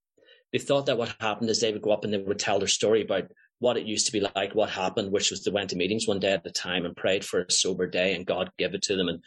They 0.52 0.60
thought 0.60 0.88
that 0.88 0.98
what 0.98 1.16
happened 1.20 1.50
is 1.50 1.60
they 1.60 1.72
would 1.72 1.82
go 1.82 1.92
up 1.92 2.04
and 2.04 2.14
they 2.14 2.18
would 2.18 2.40
tell 2.40 2.60
their 2.60 2.68
story 2.68 3.04
about 3.04 3.32
what 3.60 3.78
it 3.78 3.86
used 3.86 4.06
to 4.08 4.12
be 4.12 4.26
like, 4.36 4.56
what 4.56 4.70
happened, 4.70 5.12
which 5.12 5.32
was 5.32 5.44
they 5.44 5.52
went 5.52 5.70
to 5.70 5.76
meetings 5.76 6.08
one 6.08 6.20
day 6.20 6.32
at 6.32 6.46
a 6.46 6.52
time 6.52 6.86
and 6.86 6.96
prayed 6.96 7.26
for 7.26 7.42
a 7.42 7.52
sober 7.52 7.88
day 7.88 8.16
and 8.16 8.26
God 8.26 8.50
gave 8.58 8.74
it 8.74 8.82
to 8.84 8.96
them. 8.96 9.10
And 9.10 9.22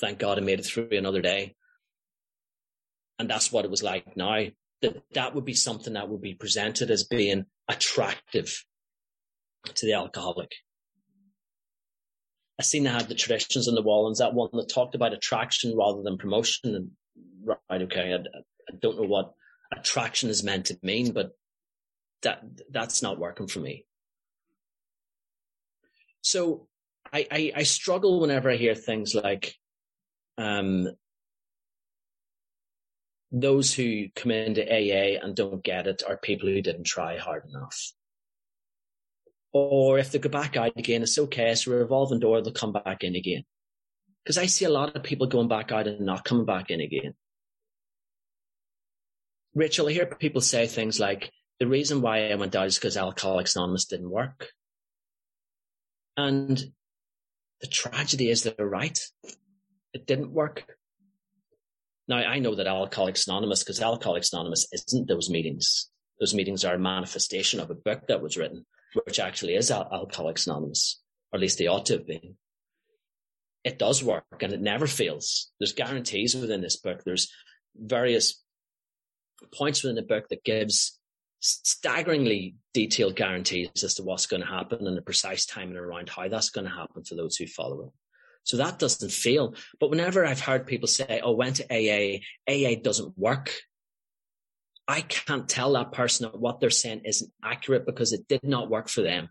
thank 0.00 0.18
God 0.18 0.38
I 0.38 0.40
made 0.42 0.58
it 0.58 0.66
through 0.66 0.88
another 0.90 1.22
day. 1.22 1.54
And 3.18 3.30
that's 3.30 3.50
what 3.50 3.64
it 3.64 3.70
was 3.70 3.82
like 3.82 4.16
now. 4.16 4.46
That 4.82 5.02
that 5.14 5.34
would 5.34 5.46
be 5.46 5.54
something 5.54 5.94
that 5.94 6.08
would 6.08 6.20
be 6.20 6.34
presented 6.34 6.90
as 6.90 7.04
being 7.04 7.46
attractive 7.68 8.62
to 9.74 9.86
the 9.86 9.94
alcoholic. 9.94 10.52
I 12.58 12.62
seen 12.62 12.84
they 12.84 12.90
had 12.90 13.08
the 13.08 13.14
traditions 13.14 13.68
on 13.68 13.74
the 13.74 13.82
wall, 13.82 14.06
and 14.06 14.16
that 14.16 14.34
one 14.34 14.50
that 14.52 14.68
talked 14.68 14.94
about 14.94 15.14
attraction 15.14 15.76
rather 15.76 16.02
than 16.02 16.18
promotion. 16.18 16.74
And 16.74 16.90
right, 17.42 17.82
okay, 17.82 18.12
I, 18.12 18.16
I 18.16 18.76
don't 18.78 19.00
know 19.00 19.06
what 19.06 19.32
attraction 19.72 20.28
is 20.30 20.42
meant 20.42 20.66
to 20.66 20.78
mean, 20.82 21.12
but 21.12 21.32
that 22.22 22.42
that's 22.70 23.02
not 23.02 23.18
working 23.18 23.46
for 23.46 23.60
me. 23.60 23.84
So 26.22 26.66
I, 27.12 27.26
I, 27.30 27.52
I 27.56 27.62
struggle 27.62 28.20
whenever 28.20 28.50
I 28.50 28.56
hear 28.56 28.74
things 28.74 29.14
like 29.14 29.54
um, 30.38 30.88
those 33.30 33.72
who 33.72 34.06
come 34.14 34.32
into 34.32 34.62
AA 34.62 35.22
and 35.22 35.36
don't 35.36 35.62
get 35.62 35.86
it 35.86 36.02
are 36.06 36.16
people 36.16 36.48
who 36.48 36.62
didn't 36.62 36.84
try 36.84 37.18
hard 37.18 37.44
enough. 37.48 37.92
Or 39.52 39.98
if 39.98 40.12
they 40.12 40.18
go 40.18 40.28
back 40.28 40.56
out 40.56 40.72
again, 40.76 41.02
it's 41.02 41.18
okay. 41.18 41.50
It's 41.50 41.66
a 41.66 41.70
revolving 41.70 42.20
door. 42.20 42.42
They'll 42.42 42.52
come 42.52 42.72
back 42.72 43.04
in 43.04 43.14
again. 43.14 43.44
Because 44.22 44.36
I 44.38 44.46
see 44.46 44.64
a 44.64 44.70
lot 44.70 44.96
of 44.96 45.02
people 45.02 45.28
going 45.28 45.48
back 45.48 45.72
out 45.72 45.86
and 45.86 46.00
not 46.00 46.24
coming 46.24 46.44
back 46.44 46.70
in 46.70 46.80
again. 46.80 47.14
Rachel, 49.54 49.88
I 49.88 49.92
hear 49.92 50.06
people 50.06 50.42
say 50.42 50.66
things 50.66 51.00
like, 51.00 51.30
the 51.60 51.66
reason 51.66 52.02
why 52.02 52.30
I 52.30 52.34
went 52.34 52.54
out 52.54 52.66
is 52.66 52.76
because 52.76 52.96
Alcoholics 52.96 53.56
Anonymous 53.56 53.86
didn't 53.86 54.10
work. 54.10 54.50
And 56.16 56.72
the 57.60 57.66
tragedy 57.66 58.30
is 58.30 58.42
they're 58.42 58.54
right. 58.58 58.98
It 59.92 60.06
didn't 60.06 60.32
work. 60.32 60.64
Now, 62.08 62.18
I 62.18 62.38
know 62.38 62.54
that 62.54 62.66
Alcoholics 62.66 63.26
Anonymous, 63.26 63.62
because 63.62 63.80
Alcoholics 63.80 64.32
Anonymous 64.32 64.66
isn't 64.72 65.08
those 65.08 65.28
meetings. 65.30 65.90
Those 66.20 66.34
meetings 66.34 66.64
are 66.64 66.74
a 66.74 66.78
manifestation 66.78 67.60
of 67.60 67.70
a 67.70 67.74
book 67.74 68.06
that 68.08 68.22
was 68.22 68.36
written, 68.36 68.64
which 69.04 69.18
actually 69.18 69.54
is 69.56 69.70
Al- 69.70 69.88
Alcoholics 69.92 70.46
Anonymous, 70.46 71.00
or 71.32 71.38
at 71.38 71.40
least 71.40 71.58
they 71.58 71.66
ought 71.66 71.86
to 71.86 71.94
have 71.94 72.06
been. 72.06 72.36
it 73.64 73.78
does 73.80 74.04
work 74.04 74.24
and 74.40 74.52
it 74.52 74.60
never 74.60 74.86
fails. 74.86 75.50
There's 75.58 75.72
guarantees 75.72 76.36
within 76.36 76.60
this 76.60 76.76
book. 76.76 77.02
There's 77.04 77.32
various 77.74 78.40
points 79.52 79.82
within 79.82 79.96
the 79.96 80.02
book 80.02 80.28
that 80.28 80.44
gives 80.44 80.96
staggeringly 81.40 82.56
detailed 82.74 83.16
guarantees 83.16 83.84
as 83.84 83.94
to 83.94 84.02
what's 84.02 84.26
going 84.26 84.42
to 84.42 84.48
happen 84.48 84.86
and 84.86 84.96
the 84.96 85.02
precise 85.02 85.46
timing 85.46 85.76
around 85.76 86.08
how 86.08 86.28
that's 86.28 86.50
going 86.50 86.66
to 86.66 86.74
happen 86.74 87.04
for 87.04 87.14
those 87.14 87.36
who 87.36 87.46
follow 87.46 87.82
it. 87.82 87.90
So 88.44 88.58
that 88.58 88.78
doesn't 88.78 89.10
fail. 89.10 89.54
But 89.80 89.90
whenever 89.90 90.24
I've 90.24 90.40
heard 90.40 90.66
people 90.66 90.88
say, 90.88 91.20
oh, 91.22 91.32
went 91.32 91.56
to 91.56 91.64
AA, 91.68 92.18
AA 92.48 92.76
doesn't 92.80 93.18
work. 93.18 93.52
I 94.88 95.00
can't 95.00 95.48
tell 95.48 95.72
that 95.72 95.90
person 95.90 96.24
that 96.24 96.38
what 96.38 96.60
they're 96.60 96.70
saying 96.70 97.02
isn't 97.04 97.32
accurate 97.42 97.86
because 97.86 98.12
it 98.12 98.28
did 98.28 98.44
not 98.44 98.70
work 98.70 98.88
for 98.88 99.02
them. 99.02 99.30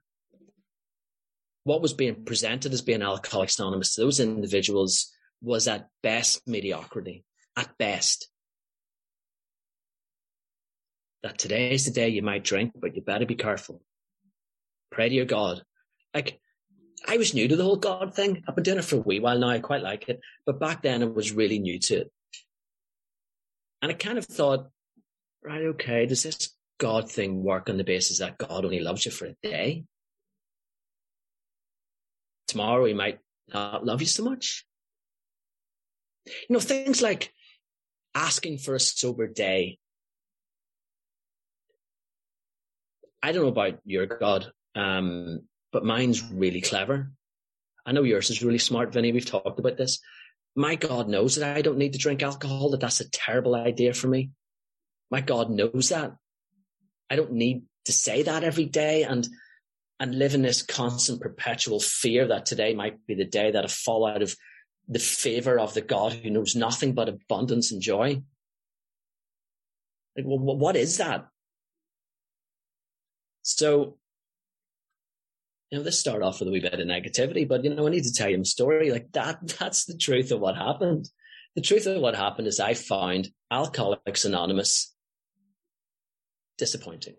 What 1.63 1.81
was 1.81 1.93
being 1.93 2.25
presented 2.25 2.73
as 2.73 2.81
being 2.81 3.01
Alcoholics 3.01 3.57
Anonymous 3.57 3.95
to 3.95 4.01
those 4.01 4.19
individuals 4.19 5.11
was 5.41 5.67
at 5.67 5.87
best 6.03 6.45
mediocrity, 6.45 7.23
at 7.55 7.77
best. 7.77 8.29
That 11.25 11.39
today 11.39 11.71
is 11.71 11.85
the 11.85 11.91
day 11.91 12.09
you 12.09 12.21
might 12.21 12.43
drink, 12.43 12.73
but 12.79 12.95
you 12.95 13.01
better 13.01 13.25
be 13.25 13.33
careful. 13.33 13.81
Pray 14.91 15.09
to 15.09 15.15
your 15.15 15.25
God. 15.25 15.63
Like, 16.13 16.39
I 17.07 17.17
was 17.17 17.33
new 17.33 17.47
to 17.47 17.55
the 17.55 17.63
whole 17.63 17.77
God 17.77 18.13
thing. 18.13 18.43
I've 18.47 18.53
been 18.53 18.63
doing 18.63 18.77
it 18.77 18.85
for 18.85 18.97
a 18.97 18.99
wee 18.99 19.19
while 19.19 19.39
now. 19.39 19.49
I 19.49 19.57
quite 19.57 19.81
like 19.81 20.07
it. 20.07 20.19
But 20.45 20.59
back 20.59 20.83
then 20.83 21.01
I 21.01 21.07
was 21.07 21.31
really 21.31 21.57
new 21.57 21.79
to 21.79 22.01
it. 22.01 22.11
And 23.81 23.91
I 23.91 23.95
kind 23.95 24.19
of 24.19 24.25
thought, 24.25 24.69
right, 25.43 25.63
okay, 25.63 26.05
does 26.05 26.21
this 26.21 26.51
God 26.79 27.09
thing 27.09 27.43
work 27.43 27.71
on 27.71 27.77
the 27.77 27.83
basis 27.83 28.19
that 28.19 28.37
God 28.37 28.63
only 28.63 28.81
loves 28.81 29.03
you 29.03 29.11
for 29.11 29.25
a 29.25 29.35
day? 29.41 29.85
Tomorrow 32.49 32.85
he 32.85 32.93
might 32.93 33.17
not 33.51 33.83
love 33.83 33.99
you 33.99 34.07
so 34.07 34.23
much. 34.23 34.63
You 36.27 36.53
know, 36.53 36.59
things 36.59 37.01
like 37.01 37.33
asking 38.13 38.59
for 38.59 38.75
a 38.75 38.79
sober 38.79 39.25
day. 39.25 39.79
I 43.25 43.31
don't 43.31 43.41
know 43.41 43.49
about 43.49 43.79
your 43.85 44.05
God, 44.05 44.51
um, 44.75 45.47
but 45.71 45.83
mine's 45.83 46.21
really 46.21 46.61
clever. 46.61 47.09
I 47.83 47.91
know 47.91 48.03
yours 48.03 48.29
is 48.29 48.43
really 48.43 48.59
smart, 48.59 48.93
Vinny. 48.93 49.11
We've 49.11 49.25
talked 49.25 49.57
about 49.57 49.77
this. 49.77 49.99
My 50.55 50.75
God 50.75 51.09
knows 51.09 51.33
that 51.35 51.57
I 51.57 51.63
don't 51.63 51.79
need 51.79 51.93
to 51.93 51.99
drink 51.99 52.21
alcohol, 52.21 52.69
that 52.69 52.81
that's 52.81 52.99
a 52.99 53.09
terrible 53.09 53.55
idea 53.55 53.95
for 53.95 54.07
me. 54.07 54.29
My 55.09 55.21
God 55.21 55.49
knows 55.49 55.89
that. 55.89 56.15
I 57.09 57.15
don't 57.15 57.31
need 57.31 57.63
to 57.85 57.91
say 57.91 58.21
that 58.21 58.43
every 58.43 58.65
day 58.65 59.01
and, 59.01 59.27
and 59.99 60.19
live 60.19 60.35
in 60.35 60.43
this 60.43 60.61
constant 60.61 61.19
perpetual 61.19 61.79
fear 61.79 62.27
that 62.27 62.45
today 62.45 62.75
might 62.75 63.07
be 63.07 63.15
the 63.15 63.25
day 63.25 63.49
that 63.49 63.65
I 63.65 63.67
fall 63.67 64.05
out 64.05 64.21
of 64.21 64.35
the 64.87 64.99
favor 64.99 65.57
of 65.57 65.73
the 65.73 65.81
God 65.81 66.13
who 66.13 66.29
knows 66.29 66.55
nothing 66.55 66.93
but 66.93 67.09
abundance 67.09 67.71
and 67.71 67.81
joy. 67.81 68.21
Like, 70.15 70.25
well, 70.27 70.37
what 70.37 70.75
is 70.75 70.97
that? 70.97 71.27
So 73.45 73.97
you 75.69 75.77
know, 75.77 75.83
this 75.83 75.99
start 75.99 76.23
off 76.23 76.39
with 76.39 76.49
a 76.49 76.51
wee 76.51 76.59
bit 76.59 76.73
of 76.73 76.87
negativity, 76.87 77.47
but 77.47 77.63
you 77.63 77.73
know, 77.73 77.85
I 77.85 77.91
need 77.91 78.03
to 78.03 78.13
tell 78.13 78.29
you 78.29 78.41
a 78.41 78.45
story 78.45 78.91
like 78.91 79.11
that. 79.13 79.39
That's 79.59 79.85
the 79.85 79.97
truth 79.97 80.31
of 80.31 80.39
what 80.39 80.55
happened. 80.55 81.07
The 81.55 81.61
truth 81.61 81.85
of 81.85 82.01
what 82.01 82.15
happened 82.15 82.47
is 82.47 82.59
I 82.59 82.73
found 82.73 83.29
Alcoholics 83.51 84.25
Anonymous 84.25 84.93
disappointing. 86.57 87.15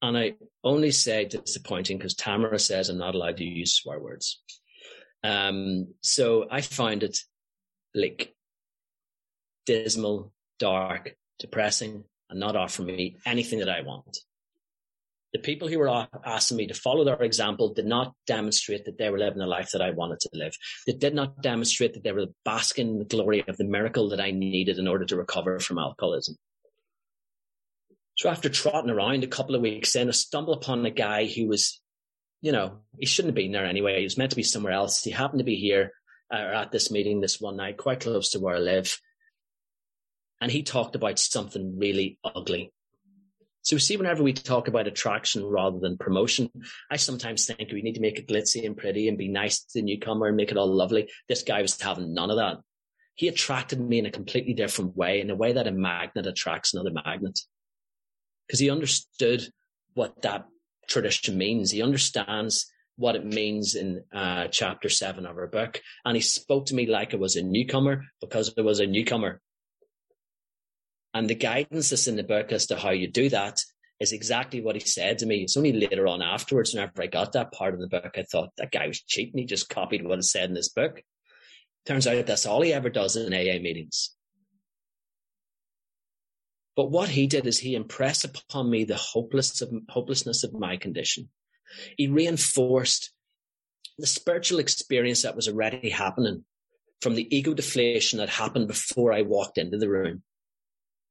And 0.00 0.16
I 0.16 0.34
only 0.64 0.90
say 0.90 1.26
disappointing 1.26 1.98
because 1.98 2.14
Tamara 2.14 2.58
says 2.58 2.88
I'm 2.88 2.98
not 2.98 3.14
allowed 3.14 3.36
to 3.38 3.44
use 3.44 3.74
swear 3.74 4.00
words. 4.00 4.42
Um, 5.22 5.88
so 6.02 6.46
I 6.50 6.62
find 6.62 7.02
it 7.02 7.18
like 7.94 8.34
dismal, 9.66 10.32
dark, 10.58 11.14
depressing, 11.38 12.04
and 12.30 12.40
not 12.40 12.56
offering 12.56 12.88
me 12.88 13.16
anything 13.26 13.58
that 13.58 13.70
I 13.70 13.82
want 13.82 14.18
the 15.36 15.42
people 15.42 15.68
who 15.68 15.78
were 15.78 16.06
asking 16.24 16.56
me 16.56 16.66
to 16.66 16.72
follow 16.72 17.04
their 17.04 17.22
example 17.22 17.74
did 17.74 17.84
not 17.84 18.14
demonstrate 18.26 18.86
that 18.86 18.96
they 18.96 19.10
were 19.10 19.18
living 19.18 19.38
the 19.38 19.46
life 19.46 19.68
that 19.72 19.82
I 19.82 19.90
wanted 19.90 20.18
to 20.20 20.30
live. 20.32 20.54
They 20.86 20.94
did 20.94 21.14
not 21.14 21.42
demonstrate 21.42 21.92
that 21.92 22.04
they 22.04 22.12
were 22.12 22.28
basking 22.42 22.88
in 22.88 22.98
the 23.00 23.04
glory 23.04 23.44
of 23.46 23.58
the 23.58 23.64
miracle 23.64 24.08
that 24.08 24.20
I 24.20 24.30
needed 24.30 24.78
in 24.78 24.88
order 24.88 25.04
to 25.04 25.16
recover 25.16 25.60
from 25.60 25.76
alcoholism. 25.76 26.36
So 28.16 28.30
after 28.30 28.48
trotting 28.48 28.88
around 28.88 29.24
a 29.24 29.26
couple 29.26 29.54
of 29.54 29.60
weeks 29.60 29.94
in, 29.94 30.08
I 30.08 30.12
stumbled 30.12 30.56
upon 30.56 30.86
a 30.86 30.90
guy 30.90 31.26
who 31.26 31.48
was, 31.48 31.82
you 32.40 32.50
know, 32.50 32.78
he 32.98 33.04
shouldn't 33.04 33.32
have 33.32 33.36
been 33.36 33.52
there 33.52 33.66
anyway. 33.66 33.98
He 33.98 34.04
was 34.04 34.16
meant 34.16 34.30
to 34.30 34.36
be 34.36 34.42
somewhere 34.42 34.72
else. 34.72 35.04
He 35.04 35.10
happened 35.10 35.40
to 35.40 35.44
be 35.44 35.56
here 35.56 35.92
uh, 36.32 36.36
at 36.36 36.72
this 36.72 36.90
meeting 36.90 37.20
this 37.20 37.42
one 37.42 37.58
night, 37.58 37.76
quite 37.76 38.00
close 38.00 38.30
to 38.30 38.40
where 38.40 38.56
I 38.56 38.60
live. 38.60 38.98
And 40.40 40.50
he 40.50 40.62
talked 40.62 40.96
about 40.96 41.18
something 41.18 41.78
really 41.78 42.18
ugly. 42.24 42.72
So 43.66 43.74
we 43.74 43.80
see, 43.80 43.96
whenever 43.96 44.22
we 44.22 44.32
talk 44.32 44.68
about 44.68 44.86
attraction 44.86 45.44
rather 45.44 45.80
than 45.80 45.98
promotion, 45.98 46.48
I 46.88 46.98
sometimes 46.98 47.46
think 47.46 47.72
we 47.72 47.82
need 47.82 47.96
to 47.96 48.00
make 48.00 48.16
it 48.16 48.28
glitzy 48.28 48.64
and 48.64 48.76
pretty 48.76 49.08
and 49.08 49.18
be 49.18 49.26
nice 49.26 49.58
to 49.58 49.66
the 49.74 49.82
newcomer 49.82 50.28
and 50.28 50.36
make 50.36 50.52
it 50.52 50.56
all 50.56 50.72
lovely. 50.72 51.10
This 51.28 51.42
guy 51.42 51.62
was 51.62 51.80
having 51.80 52.14
none 52.14 52.30
of 52.30 52.36
that. 52.36 52.58
He 53.16 53.26
attracted 53.26 53.80
me 53.80 53.98
in 53.98 54.06
a 54.06 54.12
completely 54.12 54.54
different 54.54 54.96
way, 54.96 55.20
in 55.20 55.30
a 55.30 55.34
way 55.34 55.52
that 55.52 55.66
a 55.66 55.72
magnet 55.72 56.28
attracts 56.28 56.74
another 56.74 56.92
magnet. 56.92 57.40
Because 58.46 58.60
he 58.60 58.70
understood 58.70 59.48
what 59.94 60.22
that 60.22 60.46
tradition 60.88 61.36
means. 61.36 61.72
He 61.72 61.82
understands 61.82 62.70
what 62.94 63.16
it 63.16 63.26
means 63.26 63.74
in 63.74 64.04
uh, 64.14 64.46
chapter 64.46 64.88
seven 64.88 65.26
of 65.26 65.36
our 65.36 65.48
book. 65.48 65.80
And 66.04 66.14
he 66.14 66.22
spoke 66.22 66.66
to 66.66 66.74
me 66.76 66.86
like 66.86 67.14
I 67.14 67.16
was 67.16 67.34
a 67.34 67.42
newcomer 67.42 68.04
because 68.20 68.54
I 68.56 68.60
was 68.60 68.78
a 68.78 68.86
newcomer. 68.86 69.40
And 71.16 71.30
the 71.30 71.34
guidance 71.34 71.88
that's 71.88 72.08
in 72.08 72.16
the 72.16 72.22
book 72.22 72.52
as 72.52 72.66
to 72.66 72.76
how 72.76 72.90
you 72.90 73.10
do 73.10 73.30
that 73.30 73.62
is 73.98 74.12
exactly 74.12 74.60
what 74.60 74.74
he 74.74 74.82
said 74.82 75.18
to 75.18 75.26
me. 75.26 75.36
It's 75.36 75.56
only 75.56 75.72
later 75.72 76.06
on 76.06 76.20
afterwards, 76.20 76.74
whenever 76.74 77.02
I 77.02 77.06
got 77.06 77.32
that 77.32 77.52
part 77.52 77.72
of 77.72 77.80
the 77.80 77.88
book, 77.88 78.16
I 78.18 78.22
thought 78.24 78.50
that 78.58 78.70
guy 78.70 78.86
was 78.86 79.00
cheating. 79.00 79.38
He 79.38 79.46
just 79.46 79.70
copied 79.70 80.06
what 80.06 80.18
it 80.18 80.24
said 80.24 80.50
in 80.50 80.54
this 80.54 80.68
book. 80.68 81.02
Turns 81.86 82.06
out 82.06 82.26
that's 82.26 82.44
all 82.44 82.60
he 82.60 82.74
ever 82.74 82.90
does 82.90 83.16
in 83.16 83.32
AA 83.32 83.58
meetings. 83.62 84.14
But 86.76 86.90
what 86.90 87.08
he 87.08 87.26
did 87.26 87.46
is 87.46 87.58
he 87.58 87.74
impressed 87.74 88.26
upon 88.26 88.68
me 88.68 88.84
the 88.84 88.96
hopeless 88.96 89.62
of, 89.62 89.72
hopelessness 89.88 90.44
of 90.44 90.52
my 90.52 90.76
condition. 90.76 91.30
He 91.96 92.08
reinforced 92.08 93.10
the 93.96 94.06
spiritual 94.06 94.58
experience 94.58 95.22
that 95.22 95.34
was 95.34 95.48
already 95.48 95.88
happening 95.88 96.44
from 97.00 97.14
the 97.14 97.34
ego 97.34 97.54
deflation 97.54 98.18
that 98.18 98.28
happened 98.28 98.68
before 98.68 99.14
I 99.14 99.22
walked 99.22 99.56
into 99.56 99.78
the 99.78 99.88
room. 99.88 100.22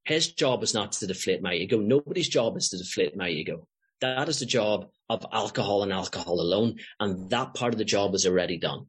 His 0.06 0.32
job 0.32 0.62
is 0.64 0.74
not 0.74 0.92
to 0.94 1.08
deflate 1.08 1.42
my 1.42 1.54
ego. 1.54 1.80
Nobody's 1.80 2.30
job 2.30 2.58
is 2.58 2.70
to 2.70 2.78
deflate 2.78 3.18
my 3.18 3.30
ego. 3.30 3.68
That 4.02 4.30
is 4.30 4.40
the 4.40 4.46
job 4.46 4.90
of 5.10 5.26
alcohol 5.32 5.82
and 5.82 5.92
alcohol 5.92 6.40
alone. 6.40 6.78
And 7.00 7.30
that 7.32 7.56
part 7.56 7.74
of 7.74 7.80
the 7.80 7.86
job 7.86 8.14
is 8.14 8.26
already 8.26 8.58
done. 8.58 8.86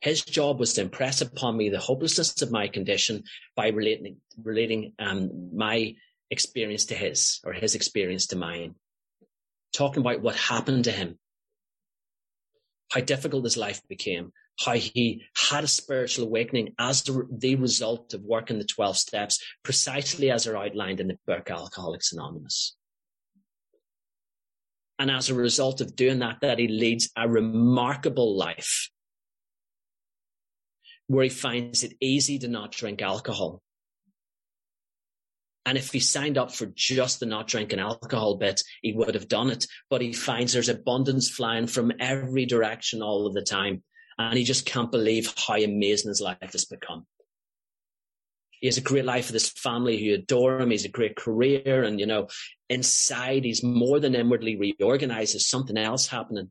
His 0.00 0.22
job 0.22 0.58
was 0.58 0.74
to 0.74 0.80
impress 0.80 1.20
upon 1.20 1.56
me 1.56 1.68
the 1.68 1.78
hopelessness 1.78 2.42
of 2.42 2.50
my 2.50 2.66
condition 2.66 3.22
by 3.54 3.68
relating, 3.68 4.16
relating 4.42 4.94
um, 4.98 5.56
my 5.56 5.94
experience 6.28 6.86
to 6.86 6.96
his 6.96 7.40
or 7.44 7.52
his 7.52 7.76
experience 7.76 8.26
to 8.28 8.36
mine. 8.36 8.74
Talking 9.72 10.00
about 10.00 10.20
what 10.20 10.34
happened 10.34 10.84
to 10.84 10.90
him, 10.90 11.20
how 12.90 13.00
difficult 13.00 13.44
his 13.44 13.56
life 13.56 13.80
became, 13.86 14.32
how 14.58 14.74
he 14.74 15.24
had 15.50 15.64
a 15.64 15.68
spiritual 15.68 16.26
awakening 16.26 16.74
as 16.78 17.02
the, 17.02 17.26
the 17.30 17.56
result 17.56 18.14
of 18.14 18.22
working 18.22 18.58
the 18.58 18.64
12 18.64 18.96
steps, 18.96 19.42
precisely 19.62 20.30
as 20.30 20.46
are 20.46 20.56
outlined 20.56 21.00
in 21.00 21.08
the 21.08 21.18
book 21.26 21.50
Alcoholics 21.50 22.12
Anonymous. 22.12 22.76
And 24.98 25.10
as 25.10 25.30
a 25.30 25.34
result 25.34 25.80
of 25.80 25.96
doing 25.96 26.20
that, 26.20 26.42
that 26.42 26.58
he 26.58 26.68
leads 26.68 27.10
a 27.16 27.28
remarkable 27.28 28.36
life 28.36 28.88
where 31.08 31.24
he 31.24 31.30
finds 31.30 31.82
it 31.82 31.94
easy 32.00 32.38
to 32.38 32.48
not 32.48 32.72
drink 32.72 33.02
alcohol. 33.02 33.62
And 35.64 35.78
if 35.78 35.92
he 35.92 36.00
signed 36.00 36.38
up 36.38 36.52
for 36.52 36.66
just 36.74 37.20
the 37.20 37.26
not 37.26 37.46
drinking 37.46 37.78
alcohol 37.78 38.36
bit, 38.36 38.62
he 38.80 38.92
would 38.92 39.14
have 39.14 39.28
done 39.28 39.50
it. 39.50 39.66
But 39.90 40.00
he 40.00 40.12
finds 40.12 40.52
there's 40.52 40.68
abundance 40.68 41.30
flying 41.30 41.66
from 41.66 41.92
every 42.00 42.46
direction 42.46 43.02
all 43.02 43.26
of 43.26 43.34
the 43.34 43.42
time. 43.42 43.82
And 44.18 44.36
he 44.38 44.44
just 44.44 44.66
can't 44.66 44.92
believe 44.92 45.32
how 45.36 45.56
amazing 45.56 46.10
his 46.10 46.20
life 46.20 46.38
has 46.40 46.64
become. 46.64 47.06
He 48.60 48.68
has 48.68 48.78
a 48.78 48.82
great 48.82 49.04
life 49.04 49.26
with 49.26 49.34
his 49.34 49.48
family 49.48 50.02
who 50.02 50.14
adore 50.14 50.60
him. 50.60 50.70
He's 50.70 50.84
a 50.84 50.88
great 50.88 51.16
career. 51.16 51.82
And, 51.82 51.98
you 51.98 52.06
know, 52.06 52.28
inside 52.68 53.44
he's 53.44 53.62
more 53.62 53.98
than 53.98 54.14
inwardly 54.14 54.56
reorganized. 54.56 55.34
There's 55.34 55.48
something 55.48 55.76
else 55.76 56.06
happening 56.06 56.50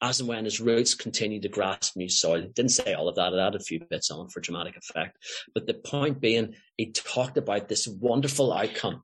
as 0.00 0.20
and 0.20 0.28
when 0.28 0.44
his 0.44 0.60
roots 0.60 0.94
continue 0.94 1.40
to 1.40 1.48
grasp 1.48 1.96
new 1.96 2.08
soil. 2.08 2.46
Didn't 2.54 2.72
say 2.72 2.92
all 2.92 3.08
of 3.08 3.16
that. 3.16 3.34
I 3.34 3.46
added 3.46 3.60
a 3.60 3.64
few 3.64 3.80
bits 3.88 4.10
on 4.10 4.28
for 4.28 4.40
dramatic 4.40 4.76
effect. 4.76 5.16
But 5.54 5.66
the 5.66 5.74
point 5.74 6.20
being, 6.20 6.54
he 6.76 6.92
talked 6.92 7.36
about 7.36 7.68
this 7.68 7.86
wonderful 7.86 8.52
outcome 8.52 9.02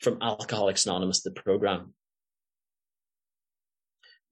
from 0.00 0.18
Alcoholics 0.22 0.86
Anonymous, 0.86 1.22
the 1.22 1.30
program. 1.30 1.94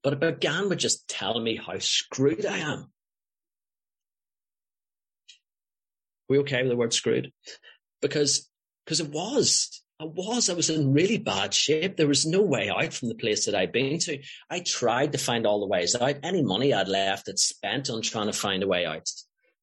But 0.03 0.13
it 0.13 0.19
began 0.19 0.69
with 0.69 0.79
just 0.79 1.07
telling 1.07 1.43
me 1.43 1.55
how 1.55 1.79
screwed 1.79 2.45
I 2.45 2.57
am. 2.59 2.93
we 6.33 6.39
okay 6.39 6.61
with 6.61 6.71
the 6.71 6.77
word 6.77 6.93
screwed? 6.93 7.31
Because, 8.01 8.49
because 8.85 8.99
it 8.99 9.09
was. 9.09 9.81
I 9.99 10.05
was. 10.05 10.49
I 10.49 10.53
was 10.53 10.69
in 10.69 10.93
really 10.93 11.17
bad 11.17 11.53
shape. 11.53 11.95
There 11.95 12.07
was 12.07 12.25
no 12.25 12.41
way 12.41 12.69
out 12.69 12.93
from 12.93 13.09
the 13.09 13.15
place 13.15 13.45
that 13.45 13.55
I'd 13.55 13.71
been 13.71 13.99
to. 13.99 14.19
I 14.49 14.59
tried 14.59 15.11
to 15.11 15.17
find 15.17 15.45
all 15.45 15.59
the 15.59 15.67
ways 15.67 15.95
out. 15.95 16.15
Any 16.23 16.41
money 16.41 16.73
I'd 16.73 16.87
left, 16.87 17.29
I'd 17.29 17.39
spent 17.39 17.89
on 17.89 18.01
trying 18.01 18.27
to 18.27 18.33
find 18.33 18.63
a 18.63 18.67
way 18.67 18.85
out. 18.85 19.07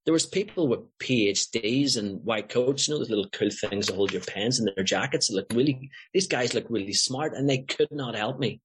There 0.06 0.14
was 0.14 0.26
people 0.26 0.66
with 0.66 0.80
PhDs 0.98 1.98
and 1.98 2.24
white 2.24 2.48
coats, 2.48 2.88
you 2.88 2.94
know, 2.94 2.98
those 2.98 3.10
little 3.10 3.28
cool 3.30 3.50
things 3.50 3.88
to 3.88 3.94
hold 3.94 4.12
your 4.12 4.22
pens 4.22 4.58
in 4.58 4.66
their 4.74 4.84
jackets. 4.84 5.28
That 5.28 5.34
look 5.34 5.52
really, 5.52 5.90
these 6.14 6.26
guys 6.26 6.54
look 6.54 6.66
really 6.70 6.94
smart, 6.94 7.34
and 7.34 7.48
they 7.48 7.58
could 7.58 7.90
not 7.90 8.14
help 8.14 8.38
me. 8.38 8.60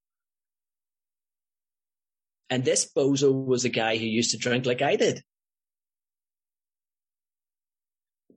And 2.50 2.64
this 2.64 2.90
bozo 2.92 3.32
was 3.32 3.66
a 3.66 3.70
guy 3.70 3.98
who 3.98 4.06
used 4.06 4.32
to 4.32 4.38
drink 4.38 4.66
like 4.66 4.82
I 4.82 4.96
did. 4.96 5.24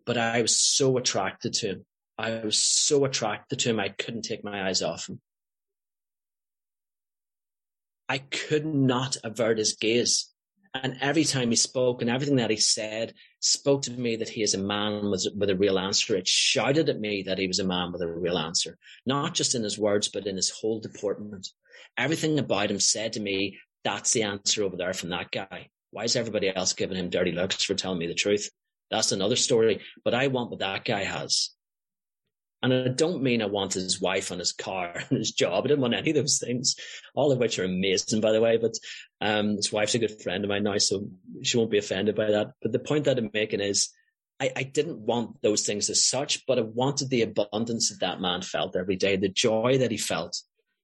But 0.07 0.17
I 0.17 0.41
was 0.41 0.59
so 0.59 0.97
attracted 0.97 1.53
to 1.55 1.67
him. 1.69 1.87
I 2.17 2.41
was 2.45 2.59
so 2.59 3.05
attracted 3.05 3.61
to 3.61 3.71
him, 3.71 3.79
I 3.79 3.91
couldn't 3.91 4.23
take 4.23 4.43
my 4.43 4.67
eyes 4.67 4.83
off 4.83 5.09
him. 5.09 5.21
I 8.09 8.19
could 8.19 8.65
not 8.67 9.19
avert 9.23 9.59
his 9.59 9.75
gaze. 9.75 10.33
And 10.75 10.97
every 11.00 11.25
time 11.25 11.50
he 11.50 11.57
spoke 11.57 12.00
and 12.00 12.11
everything 12.11 12.37
that 12.37 12.50
he 12.50 12.57
said 12.57 13.15
spoke 13.41 13.83
to 13.83 13.91
me 13.91 14.17
that 14.17 14.29
he 14.29 14.43
is 14.43 14.55
a 14.55 14.59
man 14.59 15.11
with, 15.11 15.50
a 15.50 15.57
real 15.57 15.79
answer. 15.79 16.17
It 16.17 16.27
shouted 16.27 16.88
at 16.88 17.00
me 17.00 17.23
that 17.25 17.38
he 17.38 17.47
was 17.47 17.59
a 17.59 17.65
man 17.65 17.93
with 17.93 18.03
a 18.03 18.07
real 18.07 18.38
answer, 18.38 18.79
not 19.07 19.35
just 19.35 19.55
in 19.55 19.62
his 19.62 19.79
words, 19.79 20.09
but 20.09 20.27
in 20.27 20.37
his 20.37 20.50
whole 20.50 20.81
deportment. 20.81 21.49
Everything 21.97 22.38
about 22.38 22.71
him 22.71 22.81
said 22.81 23.15
to 23.15 23.21
me, 23.21 23.59
that's 23.88 24.12
the 24.12 24.25
answer 24.25 24.62
over 24.62 24.76
there 24.76 24.92
from 24.92 25.09
that 25.11 25.30
guy. 25.30 25.68
Why 25.92 26.04
is 26.04 26.14
everybody 26.14 26.54
else 26.54 26.75
giving 26.75 26.99
him 26.99 27.09
dirty 27.09 27.33
looks 27.33 27.64
for 27.64 27.75
telling 27.75 27.99
me 27.99 28.07
the 28.07 28.14
truth? 28.14 28.50
That's 28.90 29.12
another 29.12 29.37
story. 29.37 29.80
But 30.04 30.14
I 30.14 30.26
want 30.26 30.50
what 30.50 30.61
that 30.61 30.85
guy 30.85 31.04
has. 31.04 31.50
And 32.62 32.75
I 32.75 32.88
don't 32.88 33.23
mean 33.23 33.40
I 33.40 33.47
want 33.47 33.75
his 33.75 33.99
wife 33.99 34.30
and 34.30 34.40
his 34.40 34.52
car 34.52 34.92
and 35.09 35.18
his 35.18 35.33
job. 35.33 35.64
I 35.64 35.68
didn't 35.68 35.80
want 35.80 35.95
any 35.95 36.11
of 36.11 36.16
those 36.16 36.38
things, 36.38 36.76
all 37.14 37.33
of 37.33 37.38
which 37.38 37.59
are 37.59 37.64
amazing, 37.64 38.21
by 38.21 38.33
the 38.33 38.42
way. 38.42 38.59
But 38.59 38.75
um, 39.23 39.57
his 39.57 39.73
wife's 39.73 39.95
a 39.95 39.99
good 39.99 40.21
friend 40.23 40.45
of 40.45 40.50
mine 40.50 40.64
now, 40.64 40.76
so 40.76 41.09
she 41.42 41.57
won't 41.57 41.71
be 41.71 41.78
offended 41.78 42.14
by 42.14 42.30
that. 42.33 42.49
But 42.61 42.73
the 42.73 42.78
point 42.78 43.04
that 43.04 43.16
I'm 43.16 43.30
making 43.33 43.61
is 43.61 43.88
I, 44.38 44.52
I 44.54 44.62
didn't 44.64 44.99
want 44.99 45.40
those 45.40 45.64
things 45.64 45.88
as 45.88 46.04
such, 46.04 46.45
but 46.47 46.59
I 46.59 46.62
wanted 46.62 47.09
the 47.09 47.23
abundance 47.23 47.88
that 47.88 48.00
that 48.00 48.21
man 48.21 48.42
felt 48.42 48.76
every 48.76 48.97
day, 48.97 49.16
the 49.16 49.28
joy 49.30 49.78
that 49.78 49.90
he 49.90 49.97
felt 49.97 50.42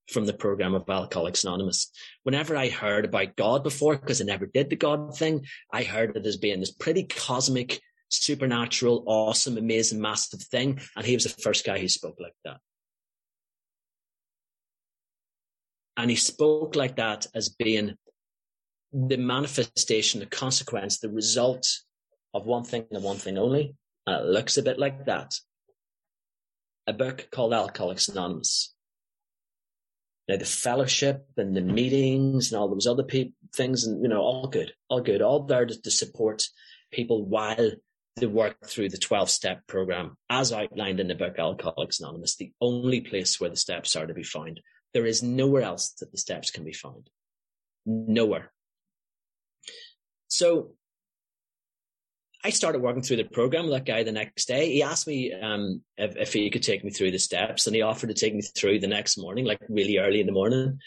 from 0.09 0.27
the 0.27 0.33
program 0.33 0.75
of 0.75 0.89
Alcoholics 0.89 1.45
Anonymous. 1.45 1.91
Whenever 2.25 2.57
I 2.57 2.69
heard 2.69 3.05
about 3.05 3.37
God 3.37 3.63
before, 3.63 3.97
because 3.97 4.21
I 4.21 4.25
never 4.25 4.47
did 4.47 4.71
the 4.71 4.77
God 4.77 5.17
thing, 5.17 5.47
I 5.73 5.83
heard 5.83 6.17
it 6.17 6.27
as 6.27 6.37
being 6.37 6.61
this 6.61 6.73
pretty 6.73 7.05
cosmic, 7.05 7.81
supernatural, 8.11 9.05
awesome, 9.07 9.57
amazing, 9.57 10.01
massive 10.01 10.43
thing. 10.43 10.81
And 10.97 11.07
he 11.07 11.15
was 11.15 11.25
the 11.25 11.43
first 11.43 11.65
guy 11.65 11.79
who 11.79 11.89
spoke 11.89 12.17
like 12.21 12.35
that. 12.45 12.59
And 15.97 16.11
he 16.11 16.17
spoke 16.17 16.75
like 16.75 16.97
that 16.97 17.27
as 17.35 17.49
being 17.49 17.95
the 18.93 19.17
manifestation, 19.17 20.21
the 20.21 20.27
consequence, 20.27 20.99
the 20.99 21.11
result 21.11 21.67
of 22.35 22.47
one 22.47 22.65
thing 22.65 22.85
and 22.91 23.03
one 23.03 23.17
thing 23.17 23.39
only. 23.39 23.75
And 24.07 24.17
it 24.17 24.29
looks 24.29 24.57
a 24.57 24.63
bit 24.63 24.79
like 24.79 25.07
that. 25.07 25.35
A 26.87 26.93
book 26.93 27.29
called 27.31 27.55
Alcoholics 27.55 28.09
Anonymous. 28.09 28.74
Now 30.29 30.37
the 30.37 30.45
fellowship 30.45 31.27
and 31.37 31.57
the 31.57 31.61
meetings 31.61 32.51
and 32.51 32.59
all 32.59 32.69
those 32.69 32.87
other 32.87 33.03
pe- 33.03 33.33
things, 33.55 33.85
and 33.85 34.03
you 34.03 34.09
know, 34.09 34.21
all 34.21 34.49
good, 34.49 34.73
all 34.89 35.01
good, 35.01 35.23
all 35.23 35.45
there 35.45 35.67
to, 35.67 35.81
to 35.83 35.91
support 35.91 36.45
people 36.91 37.25
while 37.25 37.73
they 38.17 38.27
work 38.27 38.67
through 38.67 38.89
the 38.89 38.99
12 38.99 39.29
step 39.29 39.67
program 39.67 40.17
as 40.31 40.53
outlined 40.53 41.01
in 41.01 41.09
the 41.09 41.15
book 41.15 41.39
Alcoholics 41.39 42.01
Anonymous, 42.01 42.37
the 42.37 42.53
only 42.61 43.01
place 43.01 43.41
where 43.41 43.51
the 43.51 43.57
steps 43.57 43.97
are 43.97 44.07
to 44.07 44.15
be 44.15 44.23
found. 44.23 44.61
There 44.93 45.07
is 45.07 45.23
nowhere 45.23 45.63
else 45.63 45.91
that 46.01 46.13
the 46.13 46.19
steps 46.19 46.51
can 46.51 46.65
be 46.65 46.73
found. 46.73 47.11
Nowhere. 47.85 48.53
So 50.29 50.75
I 52.45 52.51
started 52.51 52.83
working 52.83 53.03
through 53.03 53.17
the 53.17 53.25
program 53.25 53.65
with 53.65 53.73
that 53.73 53.87
guy 53.87 54.03
the 54.03 54.13
next 54.13 54.47
day. 54.47 54.71
He 54.71 54.83
asked 54.83 55.07
me 55.07 55.33
um, 55.33 55.81
if, 55.97 56.17
if, 56.17 56.33
he 56.35 56.51
could 56.51 56.63
take 56.63 56.85
me 56.85 56.91
through 56.91 57.11
the 57.11 57.19
steps, 57.19 57.67
and 57.67 57.75
he 57.75 57.81
offered 57.81 58.09
to 58.09 58.15
take 58.15 58.35
me 58.35 58.43
through 58.43 58.81
the 58.81 58.87
next 58.87 59.17
morning, 59.17 59.47
like 59.47 59.61
really 59.71 59.97
early 59.99 60.21
in 60.21 60.27
the 60.27 60.33
morning. 60.33 60.79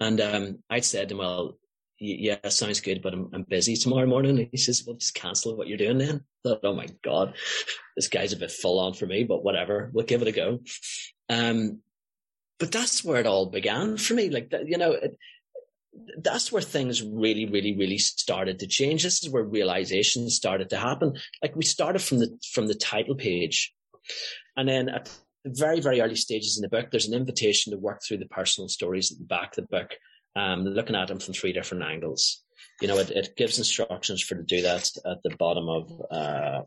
And 0.00 0.20
um, 0.20 0.62
I 0.68 0.80
said 0.80 1.08
to 1.08 1.14
him, 1.14 1.18
"Well, 1.20 1.58
yeah, 1.98 2.46
sounds 2.50 2.80
good, 2.80 3.00
but 3.00 3.14
I'm, 3.14 3.30
I'm 3.32 3.42
busy 3.44 3.74
tomorrow 3.74 4.06
morning." 4.06 4.38
And 4.38 4.48
he 4.50 4.58
says, 4.58 4.84
"Well, 4.86 4.96
just 4.96 5.14
cancel 5.14 5.56
what 5.56 5.66
you're 5.66 5.78
doing 5.78 5.96
then." 5.96 6.24
I 6.44 6.48
thought, 6.48 6.60
"Oh 6.62 6.74
my 6.74 6.88
god, 7.02 7.34
this 7.96 8.08
guy's 8.08 8.34
a 8.34 8.38
bit 8.38 8.52
full 8.52 8.78
on 8.78 8.92
for 8.92 9.06
me, 9.06 9.24
but 9.24 9.42
whatever, 9.42 9.90
we'll 9.94 10.04
give 10.04 10.20
it 10.20 10.28
a 10.28 10.32
go." 10.32 10.60
Um, 11.30 11.80
but 12.58 12.70
that's 12.70 13.02
where 13.02 13.20
it 13.20 13.26
all 13.26 13.46
began 13.46 13.96
for 13.96 14.14
me. 14.14 14.28
Like, 14.28 14.52
you 14.66 14.76
know, 14.76 14.92
it, 14.92 15.16
that's 16.22 16.52
where 16.52 16.62
things 16.62 17.02
really, 17.02 17.46
really, 17.46 17.76
really 17.76 17.98
started 17.98 18.58
to 18.58 18.66
change. 18.66 19.02
This 19.02 19.22
is 19.22 19.30
where 19.30 19.42
realization 19.42 20.28
started 20.30 20.70
to 20.70 20.76
happen. 20.76 21.14
Like 21.42 21.56
we 21.56 21.64
started 21.64 22.00
from 22.00 22.18
the 22.18 22.38
from 22.52 22.66
the 22.66 22.74
title 22.74 23.14
page, 23.14 23.72
and 24.56 24.68
then 24.68 24.88
at 24.88 25.06
the 25.06 25.10
very, 25.46 25.80
very 25.80 26.00
early 26.00 26.16
stages 26.16 26.56
in 26.56 26.62
the 26.62 26.68
book, 26.68 26.90
there's 26.90 27.08
an 27.08 27.14
invitation 27.14 27.72
to 27.72 27.78
work 27.78 28.02
through 28.02 28.18
the 28.18 28.26
personal 28.26 28.68
stories 28.68 29.12
at 29.12 29.18
the 29.18 29.24
back 29.24 29.56
of 29.56 29.64
the 29.64 29.76
book, 29.76 29.94
um, 30.36 30.64
looking 30.64 30.96
at 30.96 31.08
them 31.08 31.20
from 31.20 31.34
three 31.34 31.52
different 31.52 31.84
angles. 31.84 32.42
You 32.80 32.88
know, 32.88 32.98
it, 32.98 33.10
it 33.10 33.36
gives 33.36 33.58
instructions 33.58 34.22
for 34.22 34.36
to 34.36 34.42
do 34.42 34.62
that 34.62 34.88
at 35.04 35.22
the 35.22 35.34
bottom 35.36 35.68
of 35.68 36.02
uh, 36.10 36.60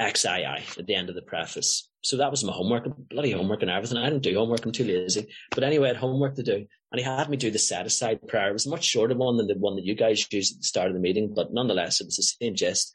XII 0.00 0.44
at 0.78 0.86
the 0.86 0.94
end 0.94 1.08
of 1.08 1.14
the 1.14 1.22
preface. 1.22 1.88
So 2.02 2.16
that 2.16 2.30
was 2.30 2.44
my 2.44 2.52
homework, 2.52 2.86
bloody 3.08 3.30
homework 3.30 3.62
and 3.62 3.70
everything. 3.70 3.98
I 3.98 4.10
don't 4.10 4.22
do 4.22 4.34
homework. 4.34 4.64
I'm 4.64 4.72
too 4.72 4.84
lazy. 4.84 5.28
But 5.50 5.64
anyway, 5.64 5.88
I 5.88 5.92
had 5.92 5.96
homework 5.96 6.34
to 6.36 6.42
do. 6.42 6.66
And 6.92 7.00
he 7.00 7.04
had 7.04 7.28
me 7.30 7.38
do 7.38 7.50
the 7.50 7.58
set 7.58 7.86
aside 7.86 8.28
prayer. 8.28 8.50
It 8.50 8.52
was 8.52 8.66
a 8.66 8.70
much 8.70 8.84
shorter 8.84 9.16
one 9.16 9.38
than 9.38 9.46
the 9.46 9.54
one 9.54 9.76
that 9.76 9.86
you 9.86 9.94
guys 9.94 10.30
used 10.30 10.54
at 10.54 10.60
the 10.60 10.66
start 10.66 10.88
of 10.88 10.94
the 10.94 11.00
meeting, 11.00 11.32
but 11.34 11.52
nonetheless, 11.52 12.00
it 12.00 12.06
was 12.06 12.16
the 12.16 12.22
same 12.22 12.54
gist 12.54 12.92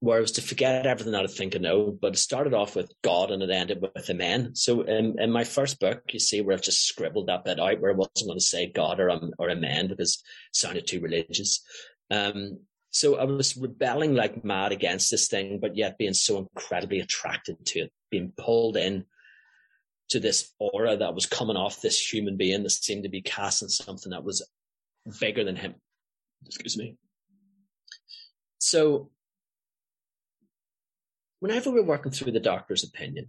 where 0.00 0.18
it 0.18 0.22
was 0.22 0.32
to 0.32 0.42
forget 0.42 0.84
everything 0.84 1.12
that 1.12 1.22
I 1.22 1.28
think 1.28 1.54
I 1.54 1.60
know, 1.60 1.92
but 1.92 2.14
it 2.14 2.18
started 2.18 2.54
off 2.54 2.74
with 2.74 2.92
God 3.04 3.30
and 3.30 3.40
it 3.40 3.50
ended 3.50 3.80
with 3.80 4.10
Amen. 4.10 4.56
So 4.56 4.80
in, 4.80 5.14
in 5.20 5.30
my 5.30 5.44
first 5.44 5.78
book, 5.78 6.02
you 6.10 6.18
see 6.18 6.40
where 6.40 6.56
I've 6.56 6.62
just 6.62 6.88
scribbled 6.88 7.28
that 7.28 7.44
bit 7.44 7.60
out 7.60 7.80
where 7.80 7.92
I 7.92 7.94
wasn't 7.94 8.26
going 8.26 8.38
to 8.38 8.44
say 8.44 8.66
God 8.66 8.98
or, 8.98 9.10
or 9.38 9.48
Amen 9.48 9.86
because 9.86 10.14
it 10.14 10.56
sounded 10.56 10.88
too 10.88 10.98
religious. 10.98 11.64
Um, 12.10 12.58
so 12.90 13.14
I 13.14 13.24
was 13.24 13.56
rebelling 13.56 14.16
like 14.16 14.44
mad 14.44 14.72
against 14.72 15.12
this 15.12 15.28
thing, 15.28 15.60
but 15.60 15.76
yet 15.76 15.98
being 15.98 16.14
so 16.14 16.36
incredibly 16.36 16.98
attracted 16.98 17.64
to 17.66 17.82
it, 17.82 17.92
being 18.10 18.32
pulled 18.36 18.76
in 18.76 19.04
to 20.12 20.20
this 20.20 20.52
aura 20.58 20.96
that 20.96 21.14
was 21.14 21.26
coming 21.26 21.56
off 21.56 21.80
this 21.80 22.00
human 22.12 22.36
being 22.36 22.62
that 22.62 22.70
seemed 22.70 23.02
to 23.02 23.08
be 23.08 23.22
casting 23.22 23.68
something 23.68 24.10
that 24.10 24.24
was 24.24 24.46
bigger 25.20 25.44
than 25.44 25.56
him. 25.56 25.74
Excuse 26.46 26.76
me. 26.78 26.96
So 28.58 29.10
whenever 31.40 31.70
we're 31.70 31.82
working 31.82 32.12
through 32.12 32.32
the 32.32 32.40
doctor's 32.40 32.84
opinion, 32.84 33.26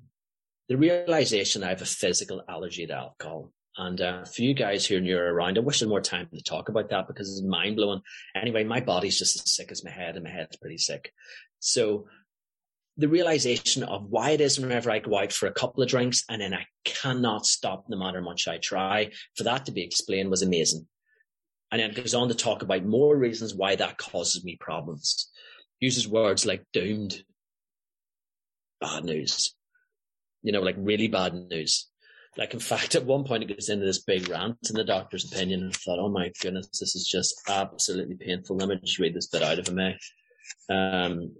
the 0.69 0.77
realization 0.77 1.63
I 1.63 1.69
have 1.69 1.81
a 1.81 1.85
physical 1.85 2.41
allergy 2.47 2.85
to 2.87 2.93
alcohol 2.93 3.51
and 3.77 3.99
uh, 3.99 4.25
for 4.25 4.43
you 4.43 4.53
guys 4.53 4.85
who 4.85 4.97
are 4.97 5.33
around, 5.33 5.57
I 5.57 5.61
wish 5.61 5.79
there 5.79 5.89
more 5.89 6.01
time 6.01 6.29
to 6.33 6.43
talk 6.43 6.69
about 6.69 6.89
that 6.89 7.07
because 7.07 7.29
it's 7.29 7.41
mind 7.41 7.75
blowing. 7.75 8.01
Anyway, 8.35 8.63
my 8.63 8.81
body's 8.81 9.17
just 9.17 9.35
as 9.35 9.51
sick 9.51 9.71
as 9.71 9.83
my 9.83 9.89
head, 9.89 10.15
and 10.15 10.23
my 10.23 10.29
head's 10.29 10.57
pretty 10.57 10.77
sick. 10.77 11.11
So 11.59 12.05
the 12.97 13.07
realization 13.07 13.83
of 13.83 14.05
why 14.05 14.31
it 14.31 14.41
is 14.41 14.59
whenever 14.59 14.91
I 14.91 14.99
go 14.99 15.17
out 15.17 15.33
for 15.33 15.47
a 15.47 15.53
couple 15.53 15.81
of 15.81 15.89
drinks 15.89 16.23
and 16.29 16.41
then 16.41 16.53
I 16.53 16.65
cannot 16.85 17.45
stop 17.45 17.85
no 17.89 17.97
matter 17.97 18.19
how 18.19 18.25
much 18.25 18.47
I 18.47 18.57
try, 18.57 19.11
for 19.35 19.43
that 19.43 19.65
to 19.65 19.71
be 19.71 19.83
explained 19.83 20.29
was 20.29 20.43
amazing. 20.43 20.87
And 21.71 21.81
then 21.81 21.93
goes 21.93 22.13
on 22.13 22.27
to 22.27 22.35
talk 22.35 22.61
about 22.61 22.85
more 22.85 23.17
reasons 23.17 23.55
why 23.55 23.75
that 23.75 23.97
causes 23.97 24.43
me 24.43 24.57
problems. 24.59 25.31
Uses 25.79 26.07
words 26.07 26.45
like 26.45 26.63
doomed, 26.71 27.23
bad 28.79 29.05
news, 29.05 29.55
you 30.43 30.51
know, 30.51 30.61
like 30.61 30.75
really 30.77 31.07
bad 31.07 31.33
news 31.33 31.89
like, 32.37 32.53
in 32.53 32.59
fact, 32.59 32.95
at 32.95 33.05
one 33.05 33.23
point 33.23 33.43
it 33.43 33.47
gets 33.47 33.69
into 33.69 33.85
this 33.85 34.03
big 34.03 34.29
rant 34.29 34.57
in 34.69 34.75
the 34.75 34.83
doctor's 34.83 35.31
opinion. 35.31 35.61
And 35.61 35.73
I 35.73 35.77
thought, 35.77 35.99
oh 35.99 36.09
my 36.09 36.31
goodness, 36.41 36.67
this 36.79 36.95
is 36.95 37.07
just 37.07 37.41
absolutely 37.47 38.15
painful. 38.15 38.57
Let 38.57 38.69
me 38.69 38.79
just 38.83 38.99
read 38.99 39.13
this 39.13 39.27
bit 39.27 39.43
out 39.43 39.59
of. 39.59 39.77
Eh? 39.77 39.93
Um, 40.69 41.35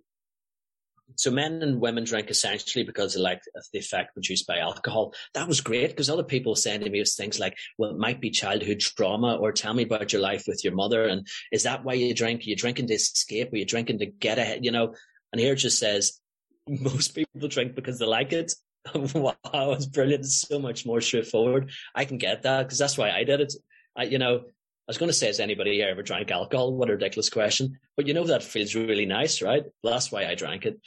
so 1.16 1.32
men 1.32 1.62
and 1.62 1.80
women 1.80 2.04
drink 2.04 2.30
essentially 2.30 2.84
because 2.84 3.13
they 3.13 3.22
like 3.22 3.42
the 3.72 3.80
effect 3.80 4.13
produced 4.13 4.48
by 4.48 4.58
alcohol. 4.58 5.13
That 5.34 5.48
was 5.48 5.62
great 5.62 5.89
because 5.89 6.10
other 6.10 6.24
people 6.24 6.56
saying 6.56 6.82
to 6.82 6.89
me 6.89 7.00
was 7.00 7.16
things 7.16 7.39
like, 7.39 7.58
well, 7.78 7.92
it 7.92 7.98
might 7.98 8.22
be 8.22 8.30
childhood 8.30 8.80
trauma 8.80 9.36
or 9.36 9.52
tell 9.52 9.74
me 9.74 9.84
about 9.84 10.13
your 10.13 10.22
life 10.22 10.46
with 10.48 10.63
your 10.63 10.74
mother. 10.74 11.06
And 11.06 11.28
is 11.52 11.63
that 11.63 11.84
why 11.84 11.94
you 11.94 12.13
drink? 12.13 12.42
Are 12.42 12.50
you 12.50 12.56
drinking 12.56 12.88
to 12.88 12.94
escape? 12.94 13.54
Are 13.54 13.58
you 13.58 13.66
drinking 13.66 14.00
to 14.00 14.06
get 14.06 14.39
ahead? 14.39 14.66
You 14.66 14.72
know, 14.72 14.96
and 15.32 15.39
here 15.39 15.54
it 15.54 15.58
just 15.58 15.80
says 15.80 16.20
most 16.68 17.10
people 17.10 17.48
drink 17.48 17.76
because 17.76 18.00
they 18.00 18.06
like 18.06 18.34
it. 18.34 18.54
wow, 18.96 19.36
it's 19.44 19.86
brilliant. 19.86 20.26
It's 20.26 20.42
so 20.42 20.60
much 20.60 20.86
more 20.86 21.02
straightforward. 21.02 21.72
I 21.96 22.06
can 22.06 22.18
get 22.18 22.44
that 22.44 22.63
because 22.63 22.78
that's 22.78 22.98
why 22.98 23.12
I 23.12 23.24
did 23.24 23.42
it. 23.42 23.54
I, 23.96 24.04
you 24.04 24.18
know, 24.18 24.44
I 24.86 24.89
was 24.91 24.98
going 24.98 25.10
to 25.10 25.13
say, 25.13 25.28
has 25.28 25.39
anybody 25.39 25.76
here 25.76 25.88
ever 25.88 26.04
drank 26.04 26.30
alcohol? 26.30 26.74
What 26.74 26.89
a 26.89 26.93
ridiculous 26.93 27.30
question. 27.30 27.80
But 27.96 28.06
you 28.06 28.13
know, 28.13 28.26
that 28.26 28.43
feels 28.43 28.76
really 28.76 29.06
nice, 29.06 29.41
right? 29.41 29.63
Well, 29.82 29.93
that's 29.93 30.12
why 30.12 30.26
I 30.26 30.36
drank 30.36 30.65
it. 30.65 30.80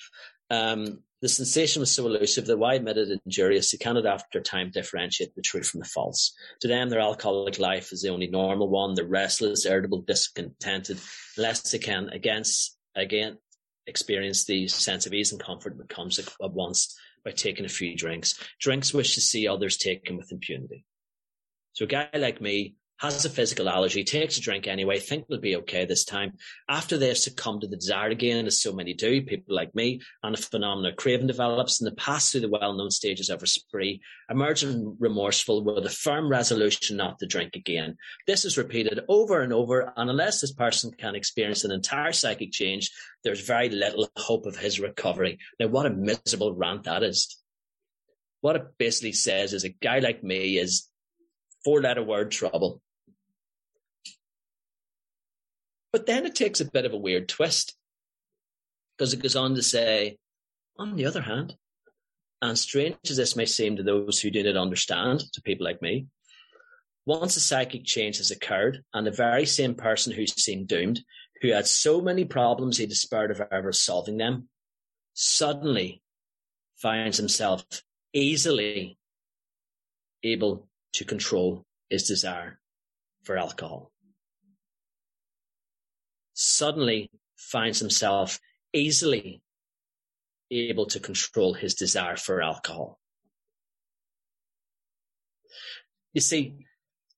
Um, 0.50 1.02
the 1.22 1.28
sensation 1.30 1.80
was 1.80 1.90
so 1.90 2.06
elusive 2.06 2.44
that 2.46 2.59
why 2.59 2.74
admit 2.74 2.98
it 2.98 3.20
injurious, 3.24 3.70
they 3.70 3.78
cannot 3.78 4.04
after 4.04 4.40
time 4.40 4.70
differentiate 4.70 5.35
the 5.35 5.40
true 5.40 5.62
from 5.62 5.80
the 5.80 5.87
false. 5.87 6.35
To 6.61 6.68
them, 6.68 6.90
their 6.90 7.00
alcoholic 7.00 7.59
life 7.59 7.90
is 7.90 8.02
the 8.02 8.11
only 8.11 8.26
normal 8.26 8.68
one. 8.68 8.94
They're 8.94 9.06
restless, 9.06 9.64
irritable, 9.64 10.02
discontented, 10.02 11.00
unless 11.38 11.70
they 11.70 11.78
can 11.78 12.11
against, 12.11 12.76
again, 12.94 13.38
experience 13.87 14.44
the 14.44 14.68
sense 14.68 15.06
of 15.06 15.14
ease 15.14 15.32
and 15.32 15.42
comfort 15.42 15.78
that 15.78 15.88
comes 15.88 16.18
at 16.18 16.28
once 16.38 16.94
by 17.24 17.30
taking 17.30 17.64
a 17.64 17.70
few 17.70 17.96
drinks. 17.96 18.38
Drinks 18.61 18.92
which 18.92 19.14
to 19.14 19.22
see 19.22 19.48
others 19.48 19.78
taken 19.78 20.18
with 20.18 20.30
impunity. 20.32 20.85
So 21.72 21.87
a 21.87 21.88
guy 21.88 22.09
like 22.14 22.42
me 22.42 22.76
has 22.98 23.24
a 23.24 23.30
physical 23.30 23.68
allergy, 23.68 24.04
takes 24.04 24.38
a 24.38 24.40
drink 24.40 24.66
anyway, 24.66 24.98
think 24.98 25.26
it'll 25.28 25.40
be 25.40 25.56
okay 25.56 25.85
this 25.85 26.04
time. 26.04 26.32
After 26.68 26.96
they've 26.96 27.16
succumbed 27.16 27.61
to 27.61 27.66
the 27.66 27.76
desire 27.76 28.09
again, 28.09 28.46
as 28.46 28.62
so 28.62 28.72
many 28.72 28.94
do, 28.94 29.22
people 29.22 29.54
like 29.54 29.74
me, 29.74 30.00
and 30.22 30.35
a 30.35 30.38
phenomenon 30.38 30.92
of 30.92 30.96
craving 30.96 31.26
develops, 31.26 31.80
and 31.80 31.90
they 31.90 31.94
pass 31.94 32.30
through 32.30 32.40
the 32.40 32.48
well-known 32.48 32.90
stages 32.90 33.28
of 33.28 33.42
a 33.42 33.46
spree, 33.46 34.00
emerging 34.30 34.96
remorseful 34.98 35.62
with 35.62 35.85
a 35.85 35.90
firm 35.90 36.30
resolution 36.30 36.96
not 36.96 37.18
to 37.18 37.26
drink 37.26 37.54
again. 37.54 37.96
This 38.26 38.44
is 38.46 38.56
repeated 38.56 39.00
over 39.09 39.42
and 39.42 39.52
over, 39.52 39.92
and 39.96 40.09
unless 40.09 40.40
this 40.40 40.52
person 40.52 40.90
can 40.92 41.14
experience 41.14 41.64
an 41.64 41.72
entire 41.72 42.12
psychic 42.12 42.52
change, 42.52 42.90
there's 43.24 43.46
very 43.46 43.68
little 43.68 44.09
hope 44.16 44.46
of 44.46 44.56
his 44.56 44.80
recovery. 44.80 45.38
Now, 45.61 45.66
what 45.66 45.87
a 45.87 45.90
miserable 45.90 46.54
rant 46.54 46.85
that 46.85 47.02
is. 47.02 47.42
What 48.40 48.56
it 48.56 48.62
basically 48.78 49.12
says 49.12 49.52
is 49.52 49.64
a 49.64 49.68
guy 49.68 49.98
like 49.98 50.22
me 50.22 50.56
is 50.56 50.88
four 51.64 51.80
letter 51.80 52.02
word 52.02 52.30
trouble 52.30 52.80
But 55.96 56.04
then 56.04 56.26
it 56.26 56.35
takes 56.35 56.61
a 56.61 56.70
bit 56.70 56.85
of 56.85 56.92
a 56.92 56.98
weird 56.98 57.26
twist 57.26 57.74
because 58.98 59.14
it 59.14 59.22
goes 59.22 59.35
on 59.35 59.54
to 59.54 59.62
say, 59.62 60.18
on 60.76 60.94
the 60.94 61.06
other 61.06 61.22
hand, 61.22 61.56
and 62.42 62.59
strange 62.59 62.98
as 63.09 63.16
this 63.16 63.35
may 63.35 63.46
seem 63.46 63.76
to 63.76 63.82
those 63.82 64.20
who 64.20 64.30
not 64.30 64.61
understand, 64.61 65.20
to 65.32 65.40
people 65.40 65.64
like 65.64 65.80
me, 65.80 66.09
once 67.06 67.35
a 67.38 67.40
psychic 67.40 67.87
change 67.87 68.18
has 68.18 68.30
occurred 68.30 68.82
and 68.92 69.06
the 69.06 69.11
very 69.11 69.46
same 69.46 69.74
person 69.74 70.12
who 70.12 70.26
seemed 70.26 70.68
doomed, 70.68 71.00
who 71.40 71.52
had 71.52 71.66
so 71.66 72.02
many 72.02 72.26
problems 72.26 72.76
he 72.76 72.85
despaired 72.85 73.30
of 73.30 73.40
ever 73.50 73.72
solving 73.72 74.18
them, 74.18 74.50
suddenly 75.14 76.02
finds 76.76 77.16
himself 77.16 77.64
easily 78.12 78.98
able 80.22 80.68
to 80.92 81.06
control 81.06 81.64
his 81.88 82.06
desire 82.06 82.61
for 83.22 83.38
alcohol 83.38 83.92
suddenly 86.37 87.11
finds 87.37 87.81
himself 87.81 88.38
easily 88.72 89.40
able 90.51 90.87
to 90.87 91.01
control 91.01 91.55
his 91.55 91.75
desire 91.75 92.16
for 92.16 92.42
alcohol. 92.42 93.01
You 96.12 96.20
see, 96.20 96.66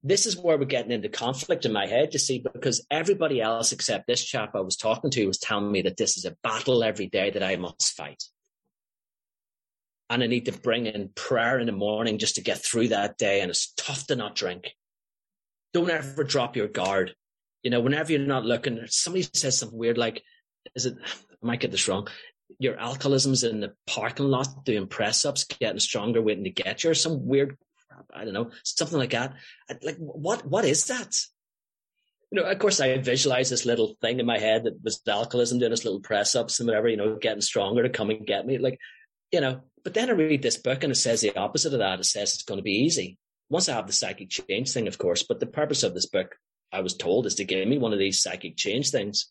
this 0.03 0.25
is 0.25 0.37
where 0.37 0.57
we're 0.57 0.65
getting 0.65 0.93
into 0.93 1.09
conflict 1.09 1.67
in 1.67 1.73
my 1.73 1.87
head, 1.87 2.13
you 2.13 2.19
see, 2.21 2.39
because 2.39 2.87
everybody 2.91 3.41
else 3.41 3.73
except 3.73 4.07
this 4.07 4.25
chap 4.25 4.55
I 4.55 4.61
was 4.61 4.77
talking 4.77 5.11
to 5.11 5.27
was 5.27 5.39
telling 5.39 5.71
me 5.71 5.83
that 5.83 5.97
this 5.97 6.17
is 6.17 6.25
a 6.25 6.37
battle 6.43 6.85
every 6.85 7.09
day 7.09 7.31
that 7.31 7.43
I 7.43 7.57
must 7.57 7.97
fight. 7.97 8.23
And 10.09 10.23
I 10.23 10.27
need 10.27 10.47
to 10.47 10.53
bring 10.53 10.87
in 10.87 11.11
prayer 11.15 11.59
in 11.59 11.67
the 11.67 11.73
morning 11.73 12.19
just 12.19 12.37
to 12.37 12.41
get 12.41 12.65
through 12.65 12.89
that 12.89 13.19
day. 13.19 13.41
And 13.41 13.51
it's 13.51 13.73
tough 13.77 14.07
to 14.07 14.17
not 14.17 14.37
drink. 14.37 14.75
Don't 15.75 15.91
ever 15.91 16.25
drop 16.25 16.57
your 16.57 16.69
guard 16.69 17.15
you 17.63 17.71
know, 17.71 17.81
whenever 17.81 18.13
you're 18.13 18.21
not 18.21 18.45
looking, 18.45 18.81
somebody 18.87 19.27
says 19.33 19.59
something 19.59 19.79
weird 19.79 19.99
like, 19.99 20.23
is 20.75 20.87
it, 20.87 20.97
I 21.05 21.47
might 21.47 21.61
get 21.61 21.71
this 21.71 21.89
wrong. 21.89 22.09
Your 22.59 22.79
alcoholism's 22.79 23.45
in 23.45 23.61
the 23.61 23.75
parking 23.87 24.27
lot 24.27 24.65
doing 24.65 24.87
press 24.87 25.25
ups, 25.25 25.45
getting 25.45 25.79
stronger, 25.81 26.23
waiting 26.23 26.45
to 26.45 26.51
get 26.51 26.83
you, 26.83 26.91
or 26.91 26.95
some 26.95 27.27
weird 27.27 27.57
I 28.15 28.25
don't 28.25 28.35
know, 28.35 28.51
something 28.63 28.99
like 28.99 29.11
that. 29.11 29.35
Like, 29.83 29.97
what, 29.97 30.47
what 30.47 30.65
is 30.65 30.87
that? 30.87 31.17
You 32.31 32.41
know, 32.41 32.49
of 32.49 32.59
course, 32.59 32.81
I 32.81 32.97
visualize 32.99 33.49
this 33.49 33.65
little 33.65 33.97
thing 34.01 34.21
in 34.21 34.27
my 34.27 34.39
head 34.39 34.65
that 34.65 34.83
was 34.83 35.01
alcoholism 35.09 35.59
doing 35.59 35.71
this 35.71 35.85
little 35.85 36.01
press 36.01 36.35
ups 36.35 36.61
and 36.61 36.67
whatever, 36.67 36.89
you 36.89 36.97
know, 36.97 37.17
getting 37.17 37.41
stronger 37.41 37.83
to 37.83 37.89
come 37.89 38.11
and 38.11 38.27
get 38.27 38.47
me. 38.47 38.59
Like, 38.59 38.79
you 39.33 39.41
know, 39.41 39.63
but 39.83 39.95
then 39.95 40.11
I 40.11 40.13
read 40.13 40.43
this 40.43 40.59
book 40.59 40.85
and 40.85 40.93
it 40.93 40.97
says 40.97 41.21
the 41.21 41.37
opposite 41.37 41.73
of 41.73 41.79
that. 41.79 42.01
It 42.01 42.05
says 42.05 42.35
it's 42.35 42.43
going 42.43 42.59
to 42.59 42.65
be 42.65 42.83
easy. 42.83 43.17
Once 43.49 43.69
I 43.69 43.75
have 43.75 43.87
the 43.87 43.93
psychic 43.95 44.29
change 44.29 44.71
thing, 44.71 44.89
of 44.89 44.99
course, 44.99 45.23
but 45.23 45.41
the 45.41 45.47
purpose 45.47 45.83
of 45.83 45.95
this 45.95 46.07
book 46.07 46.37
I 46.73 46.81
was 46.81 46.97
told 46.97 47.27
is 47.27 47.37
to 47.37 47.45
give 47.45 47.67
me 47.67 47.79
one 47.79 47.93
of 47.93 47.99
these 47.99 48.23
psychic 48.23 48.57
change 48.57 48.91
things. 48.91 49.31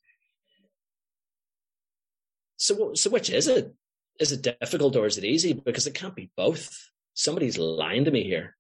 So, 2.57 2.93
so 2.95 3.09
which 3.09 3.29
is 3.29 3.47
it? 3.47 3.73
Is 4.19 4.31
it 4.31 4.57
difficult 4.59 4.95
or 4.95 5.05
is 5.05 5.17
it 5.17 5.23
easy? 5.23 5.53
Because 5.53 5.85
it 5.85 5.93
can't 5.93 6.15
be 6.15 6.31
both. 6.35 6.75
Somebody's 7.13 7.57
lying 7.57 8.05
to 8.05 8.11
me 8.11 8.23
here, 8.23 8.55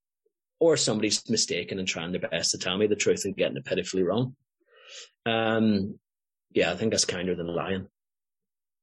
or 0.59 0.77
somebody's 0.77 1.27
mistaken 1.29 1.79
and 1.79 1.87
trying 1.87 2.11
their 2.11 2.21
best 2.21 2.51
to 2.51 2.57
tell 2.57 2.77
me 2.77 2.87
the 2.87 2.95
truth 2.95 3.25
and 3.25 3.35
getting 3.35 3.57
it 3.57 3.65
pitifully 3.65 4.03
wrong. 4.03 4.35
Um, 5.25 5.99
yeah, 6.51 6.71
I 6.71 6.75
think 6.75 6.91
that's 6.91 7.05
kinder 7.05 7.35
than 7.35 7.47
lying. 7.47 7.87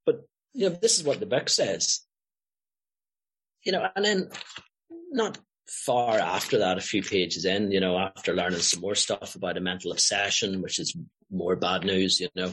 But 0.04 0.26
you 0.52 0.68
know, 0.68 0.76
this 0.80 0.98
is 0.98 1.04
what 1.04 1.20
the 1.20 1.26
book 1.26 1.48
says. 1.48 2.00
You 3.64 3.72
know, 3.72 3.88
and 3.94 4.04
then 4.04 4.28
not 5.10 5.38
far 5.68 6.18
after 6.18 6.58
that, 6.58 6.78
a 6.78 6.82
few 6.82 7.02
pages 7.02 7.44
in, 7.44 7.70
you 7.70 7.80
know, 7.80 7.98
after 7.98 8.34
learning 8.34 8.60
some 8.60 8.80
more 8.80 8.94
stuff 8.94 9.34
about 9.34 9.56
a 9.56 9.60
mental 9.60 9.92
obsession, 9.92 10.62
which 10.62 10.78
is 10.78 10.96
more 11.30 11.56
bad 11.56 11.84
news, 11.84 12.20
you 12.20 12.28
know, 12.34 12.52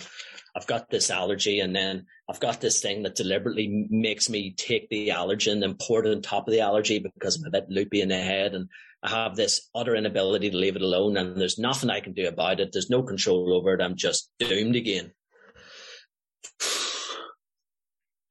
I've 0.55 0.67
got 0.67 0.89
this 0.89 1.09
allergy 1.09 1.59
and 1.59 1.75
then 1.75 2.05
I've 2.29 2.39
got 2.39 2.61
this 2.61 2.81
thing 2.81 3.03
that 3.03 3.15
deliberately 3.15 3.87
makes 3.89 4.29
me 4.29 4.53
take 4.57 4.89
the 4.89 5.09
allergen 5.09 5.63
and 5.63 5.79
pour 5.79 6.05
it 6.05 6.11
on 6.11 6.21
top 6.21 6.47
of 6.47 6.51
the 6.51 6.61
allergy 6.61 6.99
because 6.99 7.37
I'm 7.37 7.47
a 7.47 7.51
bit 7.51 7.69
loopy 7.69 8.01
in 8.01 8.09
the 8.09 8.17
head 8.17 8.53
and 8.53 8.67
I 9.03 9.09
have 9.09 9.35
this 9.35 9.69
utter 9.73 9.95
inability 9.95 10.49
to 10.51 10.57
leave 10.57 10.75
it 10.75 10.81
alone 10.81 11.17
and 11.17 11.39
there's 11.39 11.57
nothing 11.57 11.89
I 11.89 12.01
can 12.01 12.13
do 12.13 12.27
about 12.27 12.59
it. 12.59 12.71
There's 12.71 12.89
no 12.89 13.03
control 13.03 13.53
over 13.53 13.73
it. 13.73 13.81
I'm 13.81 13.95
just 13.95 14.29
doomed 14.39 14.75
again. 14.75 15.11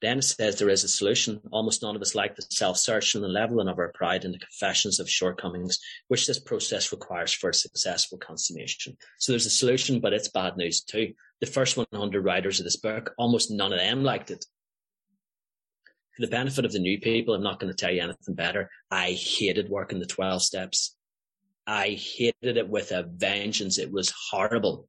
Then 0.02 0.22
says 0.22 0.58
there 0.58 0.70
is 0.70 0.82
a 0.82 0.88
solution. 0.88 1.40
Almost 1.52 1.82
none 1.82 1.94
of 1.94 2.02
us 2.02 2.14
like 2.14 2.34
the 2.34 2.42
self-search 2.50 3.14
and 3.14 3.22
the 3.22 3.28
leveling 3.28 3.68
of 3.68 3.78
our 3.78 3.92
pride 3.92 4.24
and 4.24 4.32
the 4.32 4.38
confessions 4.38 4.98
of 4.98 5.10
shortcomings, 5.10 5.78
which 6.08 6.26
this 6.26 6.38
process 6.38 6.90
requires 6.90 7.34
for 7.34 7.50
a 7.50 7.54
successful 7.54 8.18
consummation. 8.18 8.96
So 9.18 9.32
there's 9.32 9.46
a 9.46 9.50
solution, 9.50 10.00
but 10.00 10.12
it's 10.12 10.28
bad 10.28 10.56
news 10.56 10.80
too. 10.80 11.12
The 11.40 11.46
first 11.46 11.76
100 11.76 12.24
writers 12.24 12.60
of 12.60 12.64
this 12.64 12.76
book, 12.76 13.12
almost 13.18 13.50
none 13.50 13.72
of 13.72 13.78
them 13.78 14.02
liked 14.02 14.30
it. 14.30 14.44
For 16.16 16.22
the 16.22 16.30
benefit 16.30 16.64
of 16.64 16.72
the 16.72 16.78
new 16.78 16.98
people, 16.98 17.34
I'm 17.34 17.42
not 17.42 17.60
going 17.60 17.72
to 17.72 17.76
tell 17.76 17.92
you 17.92 18.02
anything 18.02 18.34
better. 18.34 18.70
I 18.90 19.12
hated 19.12 19.68
working 19.68 20.00
the 20.00 20.06
12 20.06 20.42
steps. 20.42 20.96
I 21.66 21.90
hated 21.90 22.56
it 22.56 22.68
with 22.68 22.90
a 22.90 23.04
vengeance. 23.04 23.78
It 23.78 23.92
was 23.92 24.12
horrible. 24.30 24.88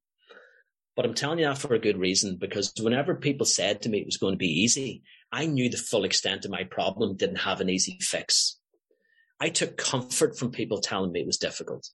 But 1.01 1.09
I'm 1.09 1.15
telling 1.15 1.39
you 1.39 1.45
that 1.45 1.57
for 1.57 1.73
a 1.73 1.79
good 1.79 1.97
reason 1.97 2.35
because 2.35 2.71
whenever 2.79 3.15
people 3.15 3.47
said 3.47 3.81
to 3.81 3.89
me 3.89 4.01
it 4.01 4.05
was 4.05 4.17
going 4.17 4.33
to 4.33 4.37
be 4.37 4.61
easy, 4.61 5.01
I 5.31 5.47
knew 5.47 5.67
the 5.67 5.77
full 5.77 6.03
extent 6.03 6.45
of 6.45 6.51
my 6.51 6.63
problem 6.63 7.17
didn't 7.17 7.37
have 7.37 7.59
an 7.59 7.71
easy 7.71 7.97
fix. 7.99 8.59
I 9.39 9.49
took 9.49 9.77
comfort 9.77 10.37
from 10.37 10.51
people 10.51 10.79
telling 10.79 11.11
me 11.11 11.21
it 11.21 11.25
was 11.25 11.39
difficult 11.39 11.89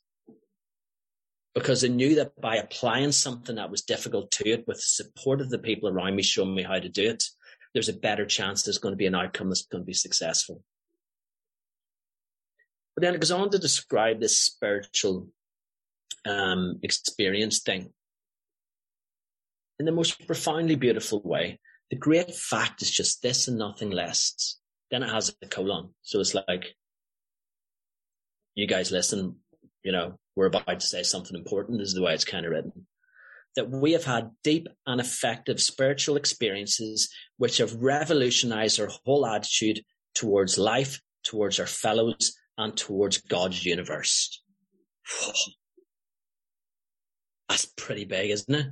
because 1.55 1.85
I 1.85 1.87
knew 1.87 2.15
that 2.15 2.41
by 2.41 2.57
applying 2.57 3.13
something 3.13 3.55
that 3.55 3.71
was 3.71 3.81
difficult 3.81 4.29
to 4.31 4.49
it 4.49 4.67
with 4.67 4.75
the 4.75 4.81
support 4.81 5.39
of 5.39 5.49
the 5.51 5.59
people 5.59 5.87
around 5.87 6.17
me 6.17 6.21
showing 6.21 6.53
me 6.53 6.63
how 6.63 6.77
to 6.77 6.89
do 6.89 7.09
it, 7.09 7.23
there's 7.73 7.87
a 7.87 7.93
better 7.93 8.25
chance 8.25 8.63
there's 8.63 8.77
going 8.77 8.91
to 8.91 8.97
be 8.97 9.07
an 9.07 9.15
outcome 9.15 9.47
that's 9.47 9.67
going 9.67 9.83
to 9.83 9.87
be 9.87 9.93
successful. 9.93 10.61
But 12.93 13.03
then 13.03 13.15
it 13.15 13.21
goes 13.21 13.31
on 13.31 13.51
to 13.51 13.57
describe 13.57 14.19
this 14.19 14.37
spiritual 14.37 15.29
um, 16.25 16.81
experience 16.83 17.59
thing 17.59 17.93
in 19.79 19.85
the 19.85 19.91
most 19.91 20.25
profoundly 20.25 20.75
beautiful 20.75 21.21
way. 21.23 21.59
The 21.89 21.97
great 21.97 22.33
fact 22.33 22.81
is 22.81 22.91
just 22.91 23.21
this 23.21 23.47
and 23.47 23.57
nothing 23.57 23.91
less. 23.91 24.57
Then 24.91 25.03
it 25.03 25.09
has 25.09 25.35
a 25.41 25.47
colon. 25.47 25.93
So 26.01 26.19
it's 26.19 26.33
like, 26.33 26.75
you 28.55 28.67
guys 28.67 28.91
listen, 28.91 29.37
you 29.83 29.91
know, 29.91 30.17
we're 30.35 30.47
about 30.47 30.79
to 30.79 30.85
say 30.85 31.03
something 31.03 31.35
important 31.35 31.79
this 31.79 31.89
is 31.89 31.93
the 31.93 32.01
way 32.01 32.13
it's 32.13 32.25
kind 32.25 32.45
of 32.45 32.51
written. 32.51 32.87
That 33.55 33.69
we 33.69 33.93
have 33.93 34.03
had 34.03 34.31
deep 34.43 34.67
and 34.85 34.99
effective 34.99 35.61
spiritual 35.61 36.17
experiences 36.17 37.09
which 37.37 37.57
have 37.57 37.81
revolutionized 37.81 38.79
our 38.79 38.89
whole 39.05 39.25
attitude 39.25 39.81
towards 40.13 40.57
life, 40.57 40.99
towards 41.23 41.59
our 41.59 41.65
fellows, 41.67 42.35
and 42.57 42.75
towards 42.75 43.19
God's 43.19 43.65
universe. 43.65 44.43
That's 47.49 47.65
pretty 47.65 48.05
big, 48.05 48.31
isn't 48.31 48.53
it? 48.53 48.67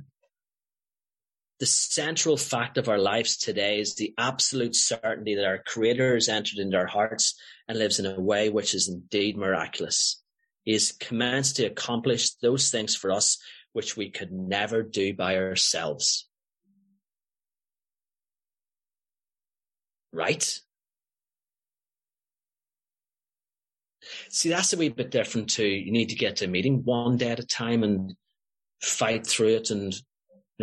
The 1.58 1.66
central 1.66 2.36
fact 2.36 2.76
of 2.76 2.88
our 2.88 2.98
lives 2.98 3.36
today 3.36 3.80
is 3.80 3.94
the 3.94 4.12
absolute 4.18 4.76
certainty 4.76 5.34
that 5.34 5.46
our 5.46 5.58
creator 5.58 6.14
has 6.14 6.28
entered 6.28 6.58
into 6.58 6.76
our 6.76 6.86
hearts 6.86 7.38
and 7.66 7.78
lives 7.78 7.98
in 7.98 8.06
a 8.06 8.20
way 8.20 8.50
which 8.50 8.74
is 8.74 8.88
indeed 8.88 9.36
miraculous. 9.36 10.22
He 10.64 10.72
is 10.72 10.92
commenced 10.92 11.56
to 11.56 11.64
accomplish 11.64 12.34
those 12.34 12.70
things 12.70 12.94
for 12.94 13.10
us 13.10 13.38
which 13.72 13.96
we 13.96 14.10
could 14.10 14.32
never 14.32 14.82
do 14.82 15.14
by 15.14 15.36
ourselves. 15.36 16.28
Right? 20.12 20.60
See, 24.28 24.50
that's 24.50 24.72
a 24.72 24.76
wee 24.76 24.88
bit 24.88 25.10
different 25.10 25.50
to 25.50 25.66
you 25.66 25.90
need 25.90 26.10
to 26.10 26.14
get 26.14 26.36
to 26.36 26.44
a 26.44 26.48
meeting 26.48 26.82
one 26.84 27.16
day 27.16 27.30
at 27.30 27.40
a 27.40 27.46
time 27.46 27.82
and 27.82 28.14
fight 28.80 29.26
through 29.26 29.56
it 29.56 29.70
and 29.70 29.94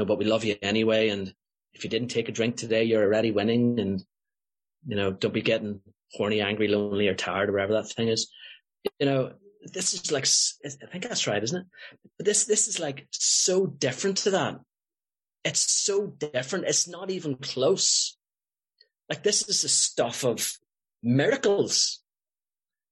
know, 0.01 0.05
but 0.05 0.17
we 0.17 0.25
love 0.25 0.43
you 0.43 0.55
anyway. 0.61 1.09
And 1.09 1.33
if 1.73 1.83
you 1.83 1.89
didn't 1.89 2.09
take 2.09 2.29
a 2.29 2.33
drink 2.33 2.57
today, 2.57 2.83
you're 2.83 3.03
already 3.03 3.31
winning 3.31 3.79
and 3.79 4.03
you 4.85 4.95
know, 4.95 5.11
don't 5.11 5.33
be 5.33 5.41
getting 5.41 5.79
horny, 6.13 6.41
angry, 6.41 6.67
lonely, 6.67 7.07
or 7.07 7.15
tired, 7.15 7.49
or 7.49 7.53
whatever 7.53 7.73
that 7.73 7.89
thing 7.89 8.09
is. 8.09 8.29
You 8.99 9.05
know, 9.05 9.33
this 9.63 9.93
is 9.93 10.11
like 10.11 10.27
I 10.65 10.87
think 10.87 11.03
that's 11.03 11.27
right, 11.27 11.43
isn't 11.43 11.61
it? 11.61 11.67
But 12.17 12.25
this 12.25 12.45
this 12.45 12.67
is 12.67 12.79
like 12.79 13.07
so 13.11 13.65
different 13.65 14.17
to 14.19 14.31
that. 14.31 14.59
It's 15.43 15.59
so 15.59 16.07
different. 16.07 16.65
It's 16.65 16.87
not 16.87 17.11
even 17.11 17.35
close. 17.35 18.17
Like 19.09 19.23
this 19.23 19.47
is 19.47 19.61
the 19.61 19.69
stuff 19.69 20.23
of 20.23 20.57
miracles. 21.01 22.01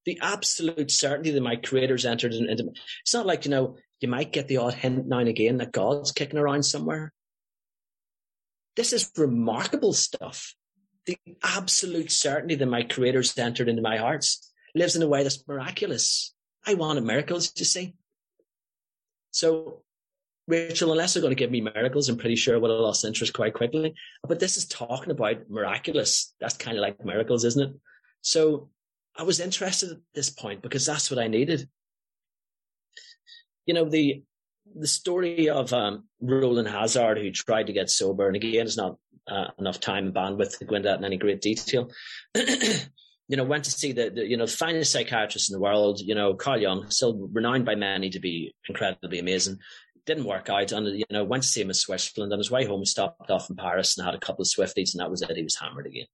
The 0.04 0.18
absolute 0.20 0.90
certainty 0.90 1.30
that 1.30 1.40
my 1.40 1.56
creator's 1.56 2.04
entered 2.04 2.34
into. 2.34 2.72
It's 3.02 3.14
not 3.14 3.26
like, 3.26 3.44
you 3.44 3.50
know, 3.52 3.76
you 4.02 4.08
might 4.08 4.32
get 4.32 4.48
the 4.48 4.58
odd 4.58 4.74
hint 4.74 5.06
now 5.06 5.18
and 5.18 5.28
again 5.28 5.58
that 5.58 5.72
God's 5.72 6.12
kicking 6.12 6.38
around 6.38 6.64
somewhere. 6.64 7.12
This 8.76 8.92
is 8.92 9.10
remarkable 9.16 9.92
stuff 9.92 10.54
the 11.06 11.18
absolute 11.42 12.10
certainty 12.10 12.54
that 12.54 12.66
my 12.66 12.82
creator's 12.82 13.36
entered 13.36 13.68
into 13.68 13.82
my 13.82 13.96
hearts 13.96 14.52
lives 14.74 14.96
in 14.96 15.02
a 15.02 15.08
way 15.08 15.22
that's 15.22 15.46
miraculous. 15.46 16.34
I 16.66 16.74
wanted 16.74 17.04
miracles, 17.04 17.52
you 17.56 17.64
see. 17.64 17.94
So, 19.32 19.82
Rachel, 20.46 20.92
unless 20.92 21.14
they're 21.14 21.22
going 21.22 21.34
to 21.34 21.38
give 21.38 21.50
me 21.50 21.60
miracles, 21.60 22.08
I'm 22.08 22.18
pretty 22.18 22.36
sure 22.36 22.54
I 22.54 22.58
would 22.58 22.70
have 22.70 22.80
lost 22.80 23.04
interest 23.04 23.32
quite 23.32 23.54
quickly. 23.54 23.94
But 24.26 24.38
this 24.38 24.56
is 24.56 24.66
talking 24.66 25.10
about 25.10 25.50
miraculous. 25.50 26.34
That's 26.40 26.56
kind 26.56 26.76
of 26.76 26.82
like 26.82 27.04
miracles, 27.04 27.44
isn't 27.44 27.70
it? 27.70 27.74
So 28.20 28.70
I 29.16 29.24
was 29.24 29.40
interested 29.40 29.90
at 29.90 29.98
this 30.14 30.30
point 30.30 30.62
because 30.62 30.86
that's 30.86 31.10
what 31.10 31.20
I 31.20 31.28
needed. 31.28 31.68
You 33.66 33.74
know, 33.74 33.84
the 33.84 34.22
the 34.74 34.86
story 34.86 35.48
of 35.48 35.72
um, 35.72 36.04
Rowland 36.20 36.68
Hazard, 36.68 37.18
who 37.18 37.30
tried 37.30 37.66
to 37.66 37.72
get 37.72 37.90
sober, 37.90 38.26
and 38.26 38.36
again, 38.36 38.66
it's 38.66 38.76
not 38.76 38.96
uh, 39.28 39.48
enough 39.58 39.80
time 39.80 40.06
and 40.06 40.14
bandwidth 40.14 40.58
to 40.58 40.64
go 40.64 40.76
into 40.76 40.88
that 40.88 40.98
in 40.98 41.04
any 41.04 41.16
great 41.16 41.40
detail. 41.40 41.90
you 42.34 43.36
know, 43.36 43.44
went 43.44 43.64
to 43.64 43.70
see 43.70 43.92
the, 43.92 44.10
the, 44.10 44.26
you 44.26 44.36
know, 44.36 44.46
finest 44.46 44.92
psychiatrist 44.92 45.50
in 45.50 45.54
the 45.54 45.60
world, 45.60 46.00
you 46.00 46.14
know, 46.14 46.34
Carl 46.34 46.60
Jung, 46.60 46.90
still 46.90 47.28
renowned 47.32 47.64
by 47.64 47.74
many 47.74 48.10
to 48.10 48.20
be 48.20 48.54
incredibly 48.68 49.18
amazing. 49.18 49.58
Didn't 50.04 50.24
work 50.24 50.50
out. 50.50 50.72
And, 50.72 50.98
you 50.98 51.04
know, 51.10 51.24
went 51.24 51.44
to 51.44 51.48
see 51.48 51.60
him 51.60 51.70
in 51.70 51.74
Switzerland. 51.74 52.32
On 52.32 52.38
his 52.38 52.50
way 52.50 52.66
home, 52.66 52.80
he 52.80 52.86
stopped 52.86 53.30
off 53.30 53.48
in 53.48 53.56
Paris 53.56 53.96
and 53.96 54.04
had 54.04 54.14
a 54.14 54.20
couple 54.20 54.42
of 54.42 54.48
Swifties, 54.48 54.92
and 54.92 55.00
that 55.00 55.10
was 55.10 55.22
it. 55.22 55.36
He 55.36 55.42
was 55.44 55.56
hammered 55.56 55.86
again. 55.86 56.06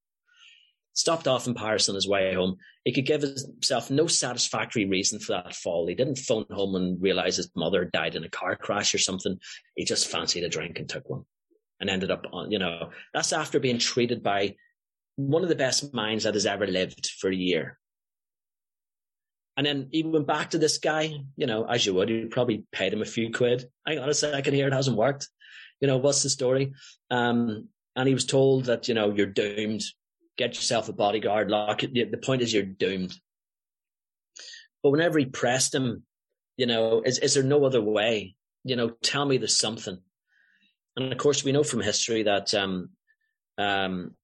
Stopped 0.98 1.28
off 1.28 1.46
in 1.46 1.54
Paris 1.54 1.88
on 1.88 1.94
his 1.94 2.08
way 2.08 2.34
home. 2.34 2.56
He 2.84 2.90
could 2.90 3.06
give 3.06 3.22
himself 3.22 3.88
no 3.88 4.08
satisfactory 4.08 4.84
reason 4.84 5.20
for 5.20 5.30
that 5.30 5.54
fall. 5.54 5.86
He 5.86 5.94
didn't 5.94 6.18
phone 6.18 6.44
home 6.50 6.74
and 6.74 7.00
realize 7.00 7.36
his 7.36 7.52
mother 7.54 7.84
died 7.84 8.16
in 8.16 8.24
a 8.24 8.28
car 8.28 8.56
crash 8.56 8.96
or 8.96 8.98
something. 8.98 9.38
He 9.76 9.84
just 9.84 10.08
fancied 10.08 10.42
a 10.42 10.48
drink 10.48 10.80
and 10.80 10.88
took 10.88 11.08
one 11.08 11.22
and 11.78 11.88
ended 11.88 12.10
up 12.10 12.26
on, 12.32 12.50
you 12.50 12.58
know, 12.58 12.90
that's 13.14 13.32
after 13.32 13.60
being 13.60 13.78
treated 13.78 14.24
by 14.24 14.56
one 15.14 15.44
of 15.44 15.48
the 15.48 15.54
best 15.54 15.94
minds 15.94 16.24
that 16.24 16.34
has 16.34 16.46
ever 16.46 16.66
lived 16.66 17.12
for 17.20 17.30
a 17.30 17.36
year. 17.36 17.78
And 19.56 19.64
then 19.64 19.90
he 19.92 20.02
went 20.02 20.26
back 20.26 20.50
to 20.50 20.58
this 20.58 20.78
guy, 20.78 21.14
you 21.36 21.46
know, 21.46 21.64
as 21.64 21.86
you 21.86 21.94
would, 21.94 22.08
you 22.08 22.26
probably 22.28 22.64
paid 22.72 22.92
him 22.92 23.02
a 23.02 23.04
few 23.04 23.30
quid. 23.30 23.70
Hang 23.86 24.00
on 24.00 24.08
a 24.08 24.14
second 24.14 24.54
here, 24.54 24.66
it 24.66 24.72
hasn't 24.72 24.96
worked. 24.96 25.28
You 25.80 25.86
know, 25.86 25.98
what's 25.98 26.24
the 26.24 26.28
story? 26.28 26.72
Um, 27.08 27.68
and 27.94 28.08
he 28.08 28.14
was 28.14 28.26
told 28.26 28.64
that, 28.64 28.88
you 28.88 28.94
know, 28.94 29.14
you're 29.14 29.26
doomed. 29.26 29.84
Get 30.38 30.54
yourself 30.54 30.88
a 30.88 30.92
bodyguard, 30.92 31.50
lock. 31.50 31.80
The 31.80 32.20
point 32.22 32.42
is 32.42 32.52
you're 32.54 32.62
doomed. 32.62 33.14
But 34.82 34.90
whenever 34.90 35.18
he 35.18 35.26
pressed 35.26 35.74
him, 35.74 36.04
you 36.56 36.66
know, 36.66 37.02
is, 37.04 37.18
is 37.18 37.34
there 37.34 37.42
no 37.42 37.64
other 37.64 37.82
way? 37.82 38.36
You 38.64 38.76
know, 38.76 38.90
tell 39.02 39.26
me 39.26 39.36
there's 39.36 39.58
something. 39.58 39.98
And 40.96 41.12
of 41.12 41.18
course, 41.18 41.44
we 41.44 41.52
know 41.52 41.64
from 41.64 41.80
history 41.80 42.22
that 42.22 42.54
um, 42.54 42.90
um, 43.58 44.14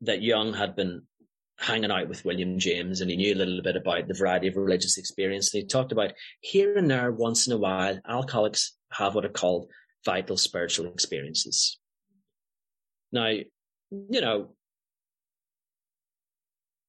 that 0.00 0.22
Jung 0.22 0.54
had 0.54 0.76
been 0.76 1.02
hanging 1.58 1.90
out 1.90 2.08
with 2.08 2.24
William 2.24 2.58
James 2.58 3.00
and 3.00 3.10
he 3.10 3.16
knew 3.16 3.34
a 3.34 3.36
little 3.36 3.62
bit 3.62 3.76
about 3.76 4.08
the 4.08 4.14
variety 4.14 4.48
of 4.48 4.56
religious 4.56 4.98
experience. 4.98 5.54
And 5.54 5.62
he 5.62 5.66
talked 5.66 5.92
about 5.92 6.12
here 6.40 6.76
and 6.76 6.90
there, 6.90 7.12
once 7.12 7.46
in 7.46 7.52
a 7.52 7.58
while, 7.58 8.00
alcoholics 8.06 8.76
have 8.92 9.14
what 9.14 9.24
are 9.24 9.30
called 9.30 9.70
vital 10.04 10.36
spiritual 10.36 10.86
experiences. 10.86 11.78
Now, 13.12 13.28
you 13.28 14.20
know, 14.20 14.54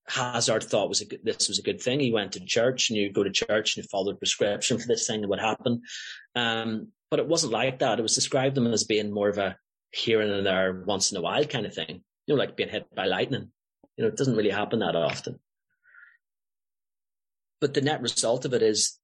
Hazard 0.07 0.63
thought 0.63 0.89
was 0.89 1.01
a 1.01 1.05
good, 1.05 1.21
this 1.23 1.47
was 1.47 1.59
a 1.59 1.63
good 1.63 1.81
thing. 1.81 1.99
He 1.99 2.11
went 2.11 2.33
to 2.33 2.39
church 2.39 2.89
and 2.89 2.97
you 2.97 3.11
go 3.11 3.23
to 3.23 3.31
church 3.31 3.75
and 3.75 3.83
you 3.83 3.89
follow 3.89 4.11
the 4.11 4.17
prescription 4.17 4.77
for 4.77 4.87
this 4.87 5.07
thing 5.07 5.21
that 5.21 5.29
would 5.29 5.39
happen. 5.39 5.81
Um, 6.35 6.89
but 7.09 7.19
it 7.19 7.27
wasn't 7.27 7.53
like 7.53 7.79
that. 7.79 7.99
It 7.99 8.03
was 8.03 8.15
described 8.15 8.55
them 8.55 8.67
as 8.67 8.83
being 8.83 9.11
more 9.11 9.29
of 9.29 9.37
a 9.37 9.57
here 9.91 10.21
and 10.21 10.45
there 10.45 10.83
once 10.85 11.11
in 11.11 11.17
a 11.17 11.21
while 11.21 11.45
kind 11.45 11.65
of 11.65 11.73
thing. 11.73 12.03
You 12.27 12.35
know, 12.35 12.39
like 12.39 12.55
being 12.55 12.69
hit 12.69 12.93
by 12.93 13.05
lightning. 13.05 13.51
You 13.97 14.03
know, 14.03 14.09
it 14.09 14.17
doesn't 14.17 14.35
really 14.35 14.49
happen 14.49 14.79
that 14.79 14.95
often. 14.95 15.39
But 17.61 17.73
the 17.73 17.81
net 17.81 18.01
result 18.01 18.45
of 18.45 18.53
it 18.53 18.61
is 18.61 18.99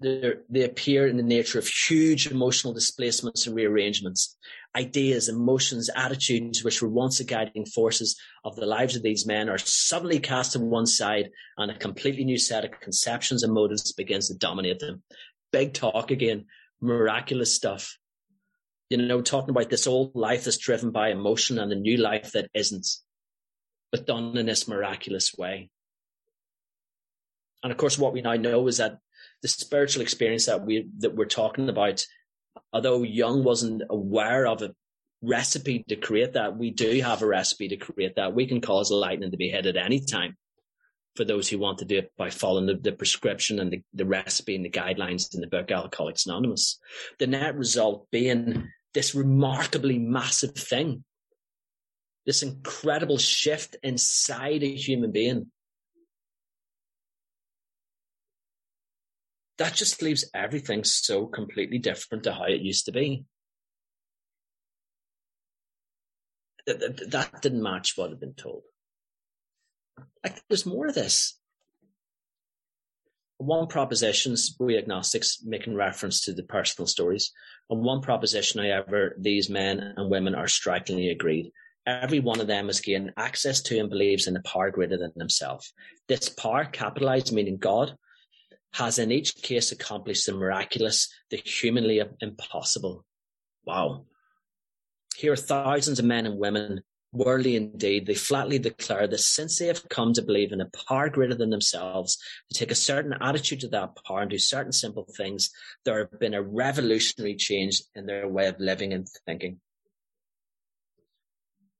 they 0.00 0.64
appear 0.64 1.06
in 1.06 1.16
the 1.16 1.22
nature 1.22 1.58
of 1.58 1.66
huge 1.66 2.26
emotional 2.28 2.72
displacements 2.72 3.46
and 3.46 3.54
rearrangements. 3.54 4.36
Ideas, 4.74 5.28
emotions, 5.28 5.90
attitudes, 5.94 6.64
which 6.64 6.80
were 6.80 6.88
once 6.88 7.18
the 7.18 7.24
guiding 7.24 7.66
forces 7.66 8.18
of 8.44 8.56
the 8.56 8.66
lives 8.66 8.96
of 8.96 9.02
these 9.02 9.26
men, 9.26 9.48
are 9.48 9.58
suddenly 9.58 10.18
cast 10.18 10.52
to 10.52 10.60
one 10.60 10.86
side, 10.86 11.30
and 11.58 11.70
a 11.70 11.76
completely 11.76 12.24
new 12.24 12.38
set 12.38 12.64
of 12.64 12.80
conceptions 12.80 13.42
and 13.42 13.52
motives 13.52 13.92
begins 13.92 14.28
to 14.28 14.38
dominate 14.38 14.78
them. 14.78 15.02
Big 15.52 15.74
talk 15.74 16.10
again, 16.10 16.46
miraculous 16.80 17.54
stuff. 17.54 17.98
You 18.88 18.96
know, 18.96 19.20
talking 19.20 19.50
about 19.50 19.70
this 19.70 19.86
old 19.86 20.16
life 20.16 20.44
that's 20.44 20.56
driven 20.56 20.92
by 20.92 21.10
emotion 21.10 21.58
and 21.58 21.70
the 21.70 21.76
new 21.76 21.96
life 21.96 22.32
that 22.32 22.48
isn't, 22.54 22.86
but 23.92 24.06
done 24.06 24.36
in 24.38 24.46
this 24.46 24.66
miraculous 24.66 25.34
way. 25.36 25.70
And 27.62 27.70
of 27.70 27.76
course, 27.76 27.98
what 27.98 28.12
we 28.12 28.22
now 28.22 28.34
know 28.34 28.66
is 28.68 28.78
that 28.78 28.98
the 29.42 29.48
spiritual 29.48 30.02
experience 30.02 30.46
that 30.46 30.64
we 30.64 30.88
that 30.98 31.14
we're 31.14 31.24
talking 31.24 31.68
about, 31.68 32.04
although 32.72 33.02
Jung 33.02 33.44
wasn't 33.44 33.82
aware 33.88 34.46
of 34.46 34.62
a 34.62 34.74
recipe 35.22 35.84
to 35.88 35.96
create 35.96 36.34
that, 36.34 36.56
we 36.56 36.70
do 36.70 37.00
have 37.00 37.22
a 37.22 37.26
recipe 37.26 37.68
to 37.68 37.76
create 37.76 38.16
that. 38.16 38.34
We 38.34 38.46
can 38.46 38.60
cause 38.60 38.90
lightning 38.90 39.30
to 39.30 39.36
be 39.36 39.48
hit 39.48 39.66
at 39.66 39.76
any 39.76 40.00
time 40.00 40.36
for 41.16 41.24
those 41.24 41.48
who 41.48 41.58
want 41.58 41.78
to 41.78 41.84
do 41.84 41.98
it 41.98 42.12
by 42.16 42.30
following 42.30 42.66
the, 42.66 42.74
the 42.74 42.92
prescription 42.92 43.58
and 43.58 43.72
the, 43.72 43.82
the 43.94 44.06
recipe 44.06 44.54
and 44.54 44.64
the 44.64 44.70
guidelines 44.70 45.34
in 45.34 45.40
the 45.40 45.46
book 45.46 45.70
Alcoholics 45.70 46.26
Anonymous. 46.26 46.78
The 47.18 47.26
net 47.26 47.56
result 47.56 48.06
being 48.10 48.68
this 48.94 49.14
remarkably 49.14 49.98
massive 49.98 50.54
thing, 50.54 51.04
this 52.26 52.42
incredible 52.42 53.18
shift 53.18 53.76
inside 53.82 54.62
a 54.62 54.74
human 54.74 55.10
being. 55.12 55.50
That 59.60 59.74
just 59.74 60.00
leaves 60.00 60.24
everything 60.34 60.84
so 60.84 61.26
completely 61.26 61.78
different 61.78 62.24
to 62.24 62.32
how 62.32 62.44
it 62.44 62.62
used 62.62 62.86
to 62.86 62.92
be. 62.92 63.26
That, 66.66 67.10
that 67.10 67.42
didn't 67.42 67.62
match 67.62 67.92
what 67.94 68.08
had 68.08 68.20
been 68.20 68.32
told. 68.32 68.62
Like, 70.24 70.40
there's 70.48 70.64
more 70.64 70.86
of 70.86 70.94
this. 70.94 71.38
One 73.36 73.66
proposition, 73.66 74.34
we 74.58 74.78
agnostics 74.78 75.42
making 75.44 75.74
reference 75.74 76.22
to 76.22 76.32
the 76.32 76.42
personal 76.42 76.86
stories. 76.86 77.30
On 77.68 77.82
one 77.82 78.00
proposition, 78.00 78.62
however, 78.62 79.14
these 79.18 79.50
men 79.50 79.92
and 79.94 80.10
women 80.10 80.34
are 80.34 80.48
strikingly 80.48 81.10
agreed. 81.10 81.52
Every 81.86 82.20
one 82.20 82.40
of 82.40 82.46
them 82.46 82.68
has 82.68 82.80
gained 82.80 83.12
access 83.18 83.60
to 83.64 83.78
and 83.78 83.90
believes 83.90 84.26
in 84.26 84.36
a 84.36 84.42
power 84.42 84.70
greater 84.70 84.96
than 84.96 85.12
himself. 85.18 85.70
This 86.08 86.30
power, 86.30 86.64
capitalized 86.64 87.30
meaning 87.34 87.58
God, 87.58 87.94
has 88.72 88.98
in 88.98 89.10
each 89.10 89.36
case 89.36 89.72
accomplished 89.72 90.26
the 90.26 90.32
miraculous, 90.32 91.08
the 91.30 91.36
humanly 91.36 92.00
impossible. 92.20 93.04
Wow. 93.64 94.06
Here 95.16 95.32
are 95.32 95.36
thousands 95.36 95.98
of 95.98 96.04
men 96.04 96.26
and 96.26 96.38
women 96.38 96.82
worldly 97.12 97.56
indeed, 97.56 98.06
they 98.06 98.14
flatly 98.14 98.58
declare 98.58 99.06
that 99.06 99.18
since 99.18 99.58
they 99.58 99.66
have 99.66 99.88
come 99.88 100.12
to 100.12 100.22
believe 100.22 100.52
in 100.52 100.60
a 100.60 100.70
power 100.70 101.08
greater 101.08 101.34
than 101.34 101.50
themselves, 101.50 102.18
to 102.52 102.58
take 102.58 102.70
a 102.70 102.76
certain 102.76 103.14
attitude 103.20 103.60
to 103.60 103.68
that 103.68 103.96
power 104.06 104.22
and 104.22 104.30
do 104.30 104.38
certain 104.38 104.72
simple 104.72 105.06
things, 105.16 105.50
there 105.84 105.98
have 105.98 106.20
been 106.20 106.34
a 106.34 106.42
revolutionary 106.42 107.34
change 107.34 107.82
in 107.94 108.06
their 108.06 108.28
way 108.28 108.46
of 108.46 108.60
living 108.60 108.92
and 108.92 109.08
thinking. 109.26 109.60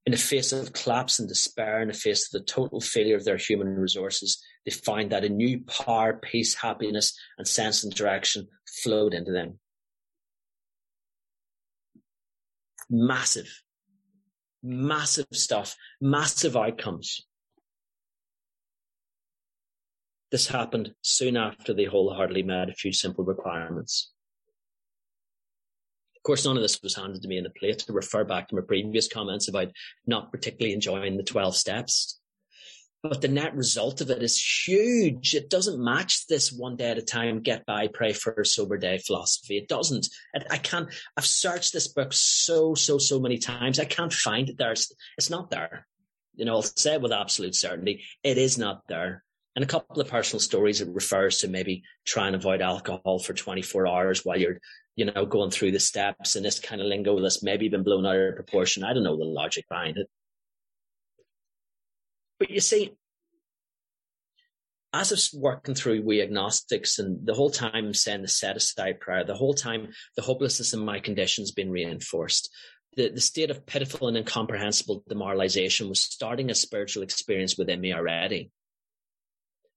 In 0.07 0.13
the 0.13 0.19
face 0.19 0.53
of 0.53 0.73
collapse 0.73 1.19
and 1.19 1.29
despair, 1.29 1.83
in 1.83 1.89
the 1.89 1.95
face 1.95 2.27
of 2.27 2.41
the 2.41 2.45
total 2.45 2.81
failure 2.81 3.17
of 3.17 3.25
their 3.25 3.37
human 3.37 3.69
resources, 3.77 4.43
they 4.65 4.71
find 4.71 5.11
that 5.11 5.25
a 5.25 5.29
new 5.29 5.61
power, 5.61 6.15
peace, 6.15 6.55
happiness, 6.55 7.19
and 7.39 7.47
sense 7.47 7.85
and 7.85 7.95
direction 7.95 8.49
flowed 8.83 9.15
into 9.15 9.33
them. 9.33 9.59
Massive, 12.89 13.63
massive 14.63 15.27
stuff, 15.33 15.77
massive 16.01 16.57
outcomes. 16.57 17.27
This 20.31 20.49
happened 20.49 20.95
soon 21.03 21.37
after 21.37 21.73
they 21.75 21.85
wholeheartedly 21.85 22.43
met 22.45 22.69
a 22.69 22.75
few 22.75 22.93
simple 22.93 23.25
requirements. 23.25 24.13
Of 26.17 26.23
course, 26.23 26.45
none 26.45 26.57
of 26.57 26.63
this 26.63 26.83
was 26.83 26.95
handed 26.95 27.23
to 27.23 27.29
me 27.29 27.39
in 27.39 27.47
a 27.47 27.51
plate 27.51 27.79
to 27.79 27.93
refer 27.93 28.25
back 28.25 28.49
to 28.49 28.55
my 28.55 28.61
previous 28.61 29.09
comments 29.09 29.49
about 29.49 29.73
not 30.07 30.31
particularly 30.31 30.75
enjoying 30.75 31.17
the 31.17 31.23
12 31.23 31.57
steps. 31.57 32.20
But 33.03 33.23
the 33.23 33.29
net 33.29 33.57
result 33.57 34.03
of 34.03 34.11
it 34.11 34.23
is 34.23 34.39
huge. 34.39 35.35
It 35.35 35.49
doesn't 35.49 35.83
match 35.83 36.27
this 36.27 36.53
one 36.53 36.77
day 36.77 36.91
at 36.91 36.99
a 36.99 37.03
time, 37.03 37.41
get 37.41 37.65
by, 37.65 37.89
pray 37.89 38.13
for 38.13 38.33
a 38.33 38.45
sober 38.45 38.77
day 38.77 38.99
philosophy. 38.99 39.57
It 39.57 39.69
doesn't. 39.69 40.09
I 40.51 40.59
can't, 40.59 40.89
I've 41.17 41.25
searched 41.25 41.73
this 41.73 41.89
book 41.89 42.13
so, 42.13 42.75
so, 42.75 42.99
so 42.99 43.19
many 43.19 43.39
times. 43.39 43.79
I 43.79 43.87
can't 43.87 44.13
find 44.13 44.51
it 44.51 44.59
there. 44.59 44.73
It's, 44.73 45.31
not 45.31 45.51
there. 45.51 45.87
You 46.35 46.45
know, 46.45 46.57
I'll 46.57 46.63
say 46.63 46.99
with 46.99 47.13
absolute 47.13 47.55
certainty, 47.55 48.05
it 48.23 48.37
is 48.37 48.59
not 48.59 48.83
there. 48.87 49.25
And 49.57 49.65
a 49.65 49.69
couple 49.69 50.01
of 50.01 50.09
personal 50.09 50.41
stories, 50.41 50.81
it 50.81 50.89
refers 50.89 51.39
to 51.39 51.49
maybe 51.49 51.83
try 52.05 52.27
and 52.27 52.37
avoid 52.37 52.61
alcohol 52.61 53.19
for 53.19 53.33
24 53.33 53.87
hours 53.87 54.25
while 54.25 54.39
you're, 54.39 54.61
you 54.95 55.07
know, 55.07 55.25
going 55.25 55.51
through 55.51 55.73
the 55.73 55.81
steps 55.81 56.37
and 56.37 56.45
this 56.45 56.61
kind 56.61 56.81
of 56.81 56.87
lingo 56.87 57.19
that's 57.21 57.43
maybe 57.43 57.69
been 57.69 57.83
blown 57.83 58.05
out 58.05 58.17
of 58.17 58.37
proportion. 58.37 58.85
I 58.85 58.93
don't 58.93 59.05
know 59.05 59.17
the 59.17 59.25
logic 59.25 59.67
behind 59.69 59.97
it. 59.97 60.09
But 62.41 62.51
you 62.51 62.61
see, 62.61 62.97
as 64.93 65.13
I 65.13 65.15
was 65.15 65.33
working 65.33 65.77
through 65.77 66.03
we 66.03 66.21
agnostics 66.21 66.99
and 66.99 67.25
the 67.25 67.35
whole 67.35 67.51
time 67.51 67.95
saying 67.95 68.23
the 68.23 68.29
set 68.29 68.57
aside 68.57 68.99
prayer, 68.99 69.23
the 69.23 69.37
whole 69.37 69.55
time 69.55 69.93
the 70.17 70.23
hopelessness 70.23 70.75
in 70.75 70.81
my 70.81 70.99
condition 70.99 71.43
has 71.43 71.53
been 71.53 71.71
reinforced. 71.71 72.51
The, 72.97 73.11
the 73.11 73.21
state 73.21 73.53
of 73.53 73.67
pitiful 73.67 74.09
and 74.09 74.17
incomprehensible 74.17 75.05
demoralization 75.09 75.89
was 75.89 76.01
starting 76.01 76.51
a 76.51 76.57
spiritual 76.57 77.05
experience 77.05 77.57
within 77.57 77.81
me 77.81 77.95
already 77.95 78.51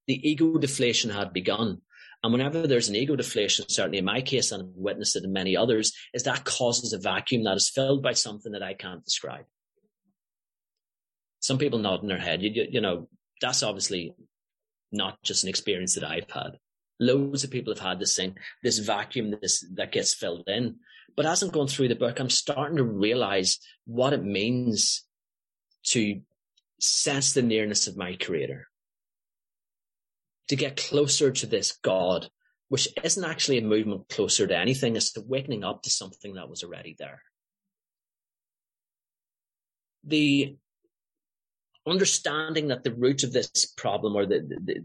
the 0.08 0.30
ego 0.30 0.58
deflation 0.58 1.10
had 1.10 1.34
begun. 1.34 1.82
And 2.24 2.32
whenever 2.32 2.68
there's 2.68 2.90
an 2.90 2.96
ego 2.96 3.16
deflation, 3.16 3.66
certainly 3.68 3.98
in 3.98 4.06
my 4.06 4.22
case, 4.22 4.52
and 4.52 4.64
I've 4.64 4.76
witnessed 4.76 5.16
it 5.16 5.26
in 5.26 5.34
many 5.34 5.58
others, 5.58 5.94
is 6.14 6.24
that 6.24 6.46
causes 6.46 6.94
a 6.94 6.98
vacuum 6.98 7.44
that 7.44 7.58
is 7.58 7.70
filled 7.70 8.02
by 8.02 8.14
something 8.14 8.54
that 8.54 8.64
I 8.64 8.74
can't 8.74 9.04
describe. 9.04 9.46
Some 11.44 11.58
people 11.58 11.78
nod 11.78 12.02
in 12.02 12.08
their 12.08 12.18
head. 12.18 12.42
You, 12.42 12.52
you, 12.52 12.68
you 12.72 12.82
know, 12.82 13.10
that's 13.42 13.64
obviously 13.64 14.16
not 14.94 15.22
just 15.24 15.44
an 15.44 15.50
experience 15.50 15.96
that 15.96 16.06
I've 16.06 16.32
had. 16.32 16.58
Loads 17.02 17.44
of 17.44 17.52
people 17.52 17.74
have 17.74 17.84
had 17.84 18.00
this 18.00 18.16
thing, 18.16 18.38
this 18.64 18.80
vacuum 18.80 19.36
this, 19.42 19.66
that 19.76 19.92
gets 19.92 20.14
filled 20.14 20.48
in. 20.48 20.78
But 21.18 21.26
as 21.26 21.44
I'm 21.44 21.50
going 21.50 21.68
through 21.68 21.90
the 21.90 21.96
book, 21.96 22.18
I'm 22.18 22.30
starting 22.30 22.78
to 22.78 22.84
realize 22.84 23.60
what 23.86 24.14
it 24.14 24.24
means 24.24 25.04
to 25.88 26.22
sense 26.80 27.34
the 27.34 27.42
nearness 27.42 27.88
of 27.88 27.98
my 27.98 28.16
creator 28.16 28.70
to 30.48 30.56
get 30.56 30.78
closer 30.78 31.30
to 31.30 31.46
this 31.46 31.74
God, 31.84 32.30
which 32.70 32.88
isn't 33.04 33.26
actually 33.26 33.58
a 33.58 33.64
movement 33.64 34.08
closer 34.08 34.48
to 34.48 34.58
anything. 34.58 34.96
It's 34.96 35.12
the 35.12 35.26
wakening 35.26 35.66
up 35.66 35.84
to 35.84 35.90
something 35.90 36.36
that 36.36 36.50
was 36.50 36.64
already 36.64 36.96
there. 36.98 37.22
The 40.06 40.56
understanding 41.88 42.68
that 42.68 42.84
the 42.84 42.94
root 42.94 43.24
of 43.24 43.34
this 43.34 43.66
problem 43.78 44.16
or 44.16 44.26
the, 44.26 44.40
the, 44.40 44.60
the 44.64 44.84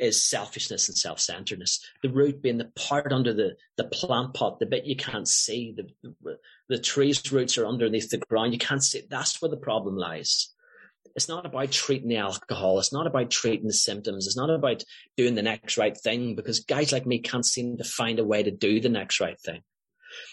is 0.00 0.22
selfishness 0.22 0.88
and 0.88 0.96
self-centeredness. 0.96 1.84
The 2.02 2.08
root 2.08 2.42
being 2.42 2.58
the 2.58 2.72
part 2.74 3.12
under 3.12 3.34
the, 3.34 3.56
the 3.76 3.84
plant 3.84 4.34
pot, 4.34 4.58
the 4.58 4.66
bit 4.66 4.86
you 4.86 4.96
can't 4.96 5.28
see, 5.28 5.76
the, 5.76 6.38
the, 6.68 6.78
tree's 6.78 7.30
roots 7.30 7.58
are 7.58 7.66
underneath 7.66 8.08
the 8.08 8.18
ground. 8.18 8.52
You 8.52 8.58
can't 8.58 8.82
see. 8.82 9.02
That's 9.08 9.40
where 9.40 9.50
the 9.50 9.56
problem 9.56 9.96
lies. 9.96 10.52
It's 11.14 11.28
not 11.28 11.44
about 11.44 11.70
treating 11.70 12.08
the 12.08 12.16
alcohol. 12.16 12.78
It's 12.78 12.92
not 12.92 13.06
about 13.06 13.30
treating 13.30 13.66
the 13.66 13.74
symptoms. 13.74 14.26
It's 14.26 14.36
not 14.36 14.50
about 14.50 14.84
doing 15.16 15.34
the 15.34 15.42
next 15.42 15.76
right 15.76 15.96
thing 15.96 16.34
because 16.34 16.60
guys 16.60 16.92
like 16.92 17.04
me 17.04 17.18
can't 17.18 17.44
seem 17.44 17.76
to 17.76 17.84
find 17.84 18.18
a 18.18 18.24
way 18.24 18.42
to 18.42 18.50
do 18.50 18.80
the 18.80 18.88
next 18.88 19.20
right 19.20 19.38
thing. 19.38 19.62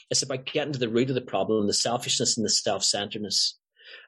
It's 0.10 0.24
about 0.24 0.46
getting 0.46 0.74
to 0.74 0.80
the 0.80 0.90
root 0.90 1.10
of 1.10 1.16
the 1.16 1.22
problem, 1.22 1.68
the 1.68 1.74
selfishness 1.74 2.38
and 2.38 2.46
the 2.46 2.50
self-centeredness. 2.50 3.58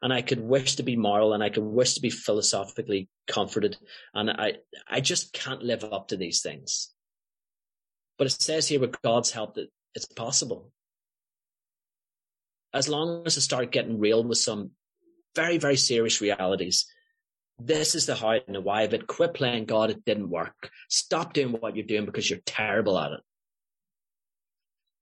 And 0.02 0.14
I 0.14 0.22
could 0.22 0.40
wish 0.40 0.76
to 0.76 0.84
be 0.84 0.96
moral 0.96 1.34
and 1.34 1.44
I 1.44 1.50
could 1.50 1.64
wish 1.64 1.96
to 1.96 2.02
be 2.02 2.10
philosophically 2.10 3.10
comforted. 3.28 3.78
And 4.14 4.30
I, 4.30 4.54
I 4.88 5.02
just 5.02 5.34
can't 5.34 5.64
live 5.64 5.84
up 5.84 6.10
to 6.10 6.18
these 6.18 6.42
things. 6.42 6.90
But 8.18 8.28
it 8.28 8.42
says 8.42 8.68
here 8.68 8.80
with 8.80 9.02
God's 9.02 9.32
help 9.32 9.56
that 9.56 9.70
it's 9.96 10.06
possible. 10.06 10.72
As 12.74 12.88
long 12.88 13.24
as 13.26 13.38
I 13.38 13.42
start 13.42 13.72
getting 13.72 14.00
real 14.00 14.24
with 14.24 14.38
some 14.38 14.72
very, 15.36 15.58
very 15.58 15.78
serious 15.78 16.22
realities. 16.22 16.86
This 17.60 17.96
is 17.96 18.06
the 18.06 18.16
how 18.16 18.32
and 18.32 18.56
the 18.56 18.62
why 18.62 18.84
of 18.84 18.94
it. 18.94 19.08
Quit 19.08 19.34
playing 19.34 19.66
God. 19.66 19.90
It 19.90 20.06
didn't 20.06 20.30
work. 20.30 20.70
Stop 20.90 21.34
doing 21.34 21.52
what 21.54 21.76
you're 21.76 21.86
doing 21.86 22.06
because 22.06 22.30
you're 22.30 22.40
terrible 22.46 22.98
at 22.98 23.12
it. 23.12 23.20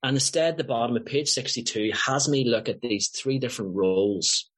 And 0.03 0.15
instead, 0.15 0.57
the 0.57 0.63
bottom 0.63 0.95
of 0.95 1.05
page 1.05 1.29
62 1.29 1.91
has 2.05 2.29
me 2.29 2.45
look 2.45 2.69
at 2.69 2.81
these 2.81 3.09
three 3.09 3.39
different 3.39 3.75
roles. 3.75 4.49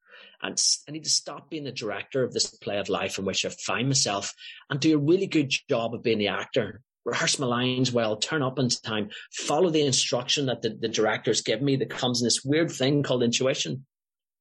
And 0.42 0.60
I 0.88 0.92
need 0.92 1.04
to 1.04 1.10
stop 1.10 1.50
being 1.50 1.64
the 1.64 1.72
director 1.72 2.24
of 2.24 2.32
this 2.32 2.46
play 2.46 2.78
of 2.78 2.88
life 2.88 3.18
in 3.18 3.24
which 3.24 3.44
I 3.44 3.50
find 3.50 3.88
myself 3.88 4.32
and 4.70 4.80
do 4.80 4.94
a 4.94 5.00
really 5.00 5.26
good 5.26 5.52
job 5.68 5.94
of 5.94 6.02
being 6.02 6.18
the 6.18 6.28
actor. 6.28 6.82
Rehearse 7.04 7.38
my 7.38 7.46
lines 7.46 7.92
well, 7.92 8.16
turn 8.16 8.42
up 8.42 8.58
on 8.58 8.68
time, 8.68 9.10
follow 9.32 9.70
the 9.70 9.84
instruction 9.84 10.46
that 10.46 10.62
the, 10.62 10.70
the 10.70 10.88
directors 10.88 11.42
give 11.42 11.62
me 11.62 11.76
that 11.76 11.90
comes 11.90 12.20
in 12.20 12.26
this 12.26 12.44
weird 12.44 12.70
thing 12.70 13.02
called 13.02 13.22
intuition 13.22 13.86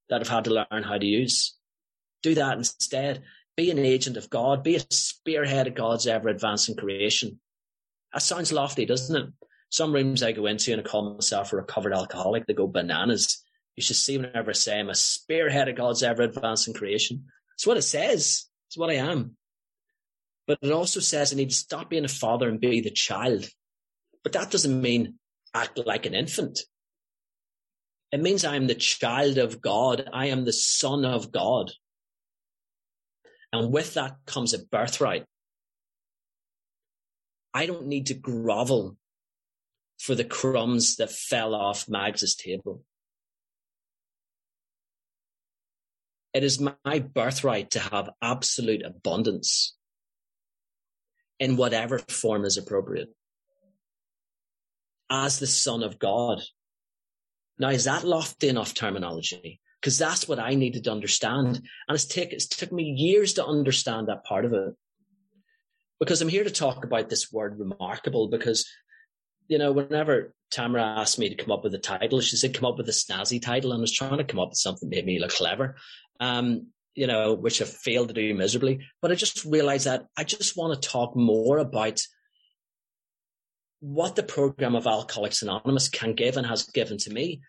that 0.09 0.21
I've 0.21 0.29
had 0.29 0.45
to 0.45 0.53
learn 0.53 0.83
how 0.83 0.97
to 0.97 1.05
use. 1.05 1.55
Do 2.21 2.35
that 2.35 2.57
instead. 2.57 3.23
Be 3.55 3.71
an 3.71 3.79
agent 3.79 4.17
of 4.17 4.29
God. 4.29 4.63
Be 4.63 4.75
a 4.75 4.81
spearhead 4.89 5.67
of 5.67 5.75
God's 5.75 6.07
ever 6.07 6.29
advancing 6.29 6.75
creation. 6.75 7.39
That 8.13 8.21
sounds 8.21 8.51
lofty, 8.51 8.85
doesn't 8.85 9.15
it? 9.15 9.29
Some 9.69 9.93
rooms 9.93 10.23
I 10.23 10.31
go 10.31 10.47
into 10.47 10.71
and 10.71 10.81
I 10.81 10.83
call 10.83 11.13
myself 11.13 11.53
a 11.53 11.57
recovered 11.57 11.93
alcoholic. 11.93 12.45
They 12.45 12.53
go 12.53 12.67
bananas. 12.67 13.43
You 13.79 13.83
should 13.83 13.95
see 13.95 14.17
whenever 14.17 14.49
I 14.49 14.53
say 14.55 14.77
I'm 14.77 14.89
a 14.89 14.93
spearhead 14.93 15.69
of 15.69 15.77
God's 15.77 16.03
ever 16.03 16.23
advancing 16.23 16.73
creation. 16.73 17.27
It's 17.55 17.65
what 17.65 17.77
it 17.77 17.83
says. 17.83 18.45
It's 18.67 18.77
what 18.77 18.89
I 18.89 18.95
am. 18.95 19.37
But 20.47 20.59
it 20.61 20.73
also 20.73 20.99
says 20.99 21.31
I 21.31 21.37
need 21.37 21.51
to 21.51 21.55
stop 21.55 21.89
being 21.89 22.03
a 22.03 22.09
father 22.09 22.49
and 22.49 22.59
be 22.59 22.81
the 22.81 22.91
child. 22.91 23.47
But 24.21 24.33
that 24.33 24.51
doesn't 24.51 24.81
mean 24.81 25.13
act 25.53 25.77
like 25.77 26.05
an 26.05 26.13
infant. 26.13 26.59
It 28.11 28.21
means 28.21 28.43
I 28.43 28.57
am 28.57 28.67
the 28.67 28.75
child 28.75 29.37
of 29.37 29.61
God. 29.61 30.09
I 30.11 30.25
am 30.25 30.43
the 30.43 30.51
son 30.51 31.05
of 31.05 31.31
God. 31.31 31.71
And 33.53 33.71
with 33.71 33.93
that 33.93 34.17
comes 34.25 34.53
a 34.53 34.59
birthright. 34.59 35.23
I 37.53 37.65
don't 37.65 37.87
need 37.87 38.07
to 38.07 38.13
grovel 38.13 38.97
for 39.97 40.15
the 40.15 40.25
crumbs 40.25 40.97
that 40.97 41.13
fell 41.13 41.55
off 41.55 41.87
Mags's 41.87 42.35
table. 42.35 42.83
It 46.39 46.45
is 46.45 46.62
my 46.86 46.99
birthright 46.99 47.71
to 47.71 47.82
have 47.82 48.12
absolute 48.21 48.82
abundance 48.86 49.75
in 51.38 51.58
whatever 51.58 51.99
form 51.99 52.45
is 52.45 52.56
appropriate. 52.56 53.10
As 55.10 55.39
the 55.39 55.47
son 55.47 55.84
of 55.84 55.99
God, 55.99 56.41
now, 57.60 57.71
is 57.71 57.84
that 57.84 58.06
lofty 58.06 58.47
enough 58.47 58.73
terminology? 58.73 59.60
Because 59.82 59.97
that's 59.97 60.30
what 60.30 60.39
I 60.39 60.56
needed 60.56 60.86
to 60.86 60.91
understand. 60.91 61.58
And 61.58 61.95
it's, 61.95 62.06
take, 62.06 62.32
it's 62.32 62.47
took 62.47 62.71
me 62.71 62.84
years 62.84 63.34
to 63.34 63.45
understand 63.45 64.08
that 64.08 64.23
part 64.23 64.45
of 64.45 64.54
it. 64.54 64.75
Because 65.99 66.21
I'm 66.21 66.30
here 66.30 66.45
to 66.45 66.49
talk 66.49 66.86
about 66.86 67.09
this 67.09 67.34
word 67.34 67.59
remarkable 67.59 68.30
because, 68.30 68.66
you 69.49 69.57
know, 69.57 69.74
whenever 69.74 70.34
Tamara 70.52 70.84
asked 70.84 71.20
me 71.20 71.30
to 71.30 71.36
come 71.36 71.52
up 71.52 71.64
with 71.64 71.74
a 71.76 71.80
title, 71.80 72.22
she 72.22 72.36
said, 72.36 72.54
come 72.54 72.66
up 72.66 72.78
with 72.78 72.89
a 72.89 72.93
snazzy 72.93 73.41
title. 73.41 73.72
And 73.72 73.80
I 73.80 73.82
was 73.82 73.91
trying 73.91 74.18
to 74.18 74.24
come 74.24 74.39
up 74.39 74.50
with 74.50 74.58
something 74.58 74.89
that 74.89 74.95
made 74.95 75.06
me 75.06 75.20
look 75.20 75.32
clever. 75.32 75.76
Um, 76.20 76.68
you 76.95 77.08
know, 77.08 77.34
which 77.34 77.62
I 77.62 77.66
failed 77.66 78.10
to 78.10 78.14
do 78.14 78.34
miserably. 78.34 78.82
But 79.02 79.12
I 79.12 79.16
just 79.16 79.45
realized 79.45 79.86
that 79.86 80.06
I 80.18 80.24
just 80.24 80.58
want 80.58 80.82
to 80.82 80.89
talk 80.89 81.16
more 81.16 81.58
about 81.58 82.02
what 83.80 84.16
the 84.16 84.24
program 84.24 84.76
of 84.76 84.88
Alcoholics 84.88 85.41
Anonymous 85.41 85.88
can 85.88 86.14
give 86.14 86.36
and 86.36 86.45
has 86.45 86.64
given 86.64 86.97
to 86.97 87.14
me. 87.14 87.41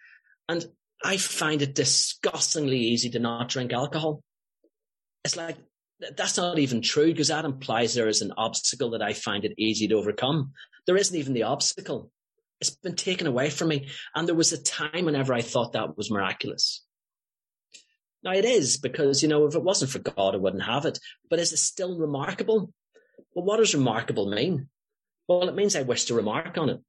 And 0.48 0.64
I 1.02 1.16
find 1.16 1.62
it 1.62 1.74
disgustingly 1.74 2.78
easy 2.78 3.10
to 3.10 3.18
not 3.18 3.48
drink 3.48 3.72
alcohol. 3.72 4.22
It's 5.24 5.36
like, 5.36 5.56
that's 6.16 6.36
not 6.36 6.58
even 6.58 6.82
true 6.82 7.08
because 7.08 7.28
that 7.28 7.44
implies 7.44 7.94
there 7.94 8.08
is 8.08 8.22
an 8.22 8.32
obstacle 8.36 8.90
that 8.90 9.02
I 9.02 9.12
find 9.12 9.44
it 9.44 9.54
easy 9.58 9.88
to 9.88 9.96
overcome. 9.96 10.52
There 10.86 10.96
isn't 10.96 11.16
even 11.16 11.34
the 11.34 11.42
obstacle. 11.44 12.10
It's 12.60 12.70
been 12.70 12.96
taken 12.96 13.26
away 13.26 13.50
from 13.50 13.68
me. 13.68 13.88
And 14.14 14.28
there 14.28 14.34
was 14.34 14.52
a 14.52 14.62
time 14.62 15.06
whenever 15.06 15.32
I 15.32 15.40
thought 15.40 15.72
that 15.72 15.96
was 15.96 16.10
miraculous. 16.10 16.84
Now 18.22 18.32
it 18.32 18.44
is 18.44 18.76
because, 18.76 19.22
you 19.22 19.28
know, 19.28 19.46
if 19.46 19.54
it 19.54 19.62
wasn't 19.62 19.90
for 19.90 19.98
God, 19.98 20.34
I 20.34 20.38
wouldn't 20.38 20.64
have 20.64 20.84
it. 20.84 20.98
But 21.28 21.38
is 21.38 21.52
it 21.52 21.58
still 21.58 21.98
remarkable? 21.98 22.72
Well, 23.34 23.44
what 23.44 23.58
does 23.58 23.74
remarkable 23.74 24.30
mean? 24.30 24.68
Well, 25.26 25.48
it 25.48 25.54
means 25.54 25.76
I 25.76 25.82
wish 25.82 26.04
to 26.06 26.14
remark 26.14 26.58
on 26.58 26.68
it. 26.68 26.80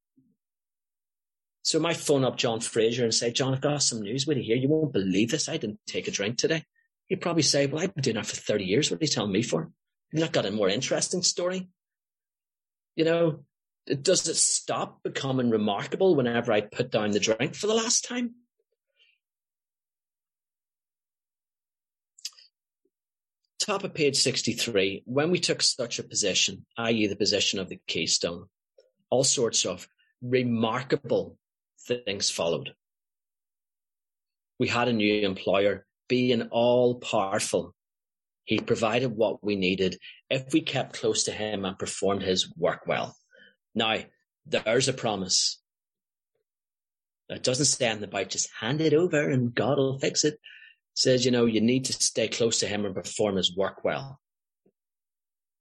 So 1.63 1.77
I 1.77 1.81
might 1.81 1.97
phone 1.97 2.25
up 2.25 2.37
John 2.37 2.59
Fraser 2.59 3.03
and 3.03 3.13
say, 3.13 3.31
John, 3.31 3.53
I've 3.53 3.61
got 3.61 3.83
some 3.83 4.01
news 4.01 4.25
with 4.25 4.37
you 4.37 4.43
here. 4.43 4.55
You 4.55 4.67
won't 4.67 4.93
believe 4.93 5.31
this. 5.31 5.47
I 5.47 5.57
didn't 5.57 5.79
take 5.85 6.07
a 6.07 6.11
drink 6.11 6.37
today. 6.37 6.65
He'd 7.07 7.21
probably 7.21 7.43
say, 7.43 7.67
well, 7.67 7.83
I've 7.83 7.93
been 7.93 8.01
doing 8.01 8.15
that 8.15 8.25
for 8.25 8.35
30 8.35 8.65
years. 8.65 8.89
What 8.89 8.99
are 8.99 9.03
you 9.03 9.07
telling 9.07 9.31
me 9.31 9.43
for? 9.43 9.69
You've 10.11 10.19
you 10.19 10.25
not 10.25 10.33
got 10.33 10.45
a 10.45 10.51
more 10.51 10.69
interesting 10.69 11.21
story? 11.21 11.69
You 12.95 13.05
know, 13.05 13.43
does 13.85 14.27
it 14.27 14.35
stop 14.35 15.03
becoming 15.03 15.49
remarkable 15.49 16.15
whenever 16.15 16.51
I 16.51 16.61
put 16.61 16.91
down 16.91 17.11
the 17.11 17.19
drink 17.19 17.55
for 17.55 17.67
the 17.67 17.73
last 17.73 18.05
time? 18.05 18.35
Top 23.59 23.83
of 23.83 23.93
page 23.93 24.17
63. 24.17 25.03
When 25.05 25.29
we 25.29 25.39
took 25.39 25.61
such 25.61 25.99
a 25.99 26.03
position, 26.03 26.65
i.e., 26.77 27.07
the 27.07 27.15
position 27.15 27.59
of 27.59 27.69
the 27.69 27.79
keystone, 27.87 28.45
all 29.09 29.23
sorts 29.23 29.65
of 29.65 29.87
remarkable 30.21 31.37
things 31.87 32.29
followed. 32.29 32.73
We 34.59 34.67
had 34.67 34.87
a 34.87 34.93
new 34.93 35.25
employer, 35.25 35.85
being 36.07 36.43
all 36.49 36.95
powerful. 36.95 37.75
He 38.45 38.59
provided 38.59 39.15
what 39.15 39.43
we 39.43 39.55
needed 39.55 39.97
if 40.29 40.53
we 40.53 40.61
kept 40.61 40.93
close 40.93 41.23
to 41.25 41.31
him 41.31 41.65
and 41.65 41.77
performed 41.77 42.23
his 42.23 42.51
work 42.57 42.87
well. 42.87 43.15
Now, 43.73 43.97
there's 44.45 44.87
a 44.87 44.93
promise. 44.93 45.61
It 47.29 47.43
doesn't 47.43 47.65
stand 47.65 48.03
about 48.03 48.29
just 48.29 48.49
hand 48.59 48.81
it 48.81 48.93
over 48.93 49.29
and 49.29 49.55
God 49.55 49.77
will 49.77 49.99
fix 49.99 50.25
it. 50.25 50.33
it. 50.33 50.39
Says, 50.93 51.23
you 51.25 51.31
know, 51.31 51.45
you 51.45 51.61
need 51.61 51.85
to 51.85 51.93
stay 51.93 52.27
close 52.27 52.59
to 52.59 52.67
him 52.67 52.85
and 52.85 52.93
perform 52.93 53.37
his 53.37 53.55
work 53.55 53.85
well. 53.85 54.19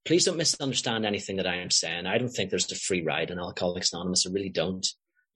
Please 0.03 0.25
don't 0.25 0.37
misunderstand 0.37 1.05
anything 1.05 1.37
that 1.37 1.47
I 1.47 1.57
am 1.57 1.69
saying. 1.69 2.05
I 2.05 2.17
don't 2.17 2.29
think 2.29 2.49
there's 2.49 2.69
a 2.71 2.75
free 2.75 3.01
ride 3.01 3.31
in 3.31 3.39
Alcoholics 3.39 3.93
Anonymous. 3.93 4.27
I 4.27 4.33
really 4.33 4.49
don't. 4.49 4.85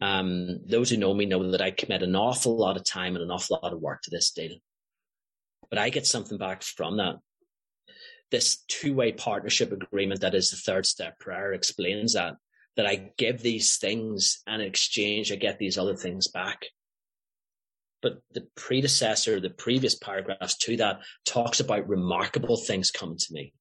Um, 0.01 0.59
those 0.65 0.89
who 0.89 0.97
know 0.97 1.13
me 1.13 1.25
know 1.25 1.51
that 1.51 1.61
I 1.61 1.71
commit 1.71 2.03
an 2.03 2.15
awful 2.15 2.57
lot 2.57 2.75
of 2.75 2.83
time 2.83 3.15
and 3.15 3.23
an 3.23 3.31
awful 3.31 3.59
lot 3.63 3.71
of 3.71 3.79
work 3.79 4.01
to 4.03 4.09
this 4.09 4.31
deal. 4.31 4.57
But 5.69 5.79
I 5.79 5.89
get 5.89 6.05
something 6.05 6.37
back 6.37 6.63
from 6.63 6.97
that. 6.97 7.15
This 8.31 8.57
two-way 8.67 9.13
partnership 9.13 9.71
agreement 9.71 10.21
that 10.21 10.35
is 10.35 10.51
the 10.51 10.57
third 10.57 10.85
step 10.85 11.19
prayer 11.19 11.53
explains 11.53 12.13
that 12.13 12.33
that 12.77 12.85
I 12.85 12.97
mm. 12.97 13.17
give 13.17 13.41
these 13.41 13.77
things 13.77 14.41
and 14.47 14.61
in 14.61 14.67
exchange 14.67 15.31
I 15.31 15.35
get 15.35 15.59
these 15.59 15.77
other 15.77 15.95
things 15.95 16.27
back. 16.27 16.65
But 18.01 18.21
the 18.31 18.47
predecessor, 18.55 19.39
the 19.39 19.49
previous 19.49 19.95
paragraphs 19.95 20.57
to 20.57 20.77
that 20.77 20.99
talks 21.25 21.59
about 21.59 21.87
remarkable 21.87 22.57
things 22.57 22.91
coming 22.91 23.17
to 23.17 23.33
me. 23.33 23.53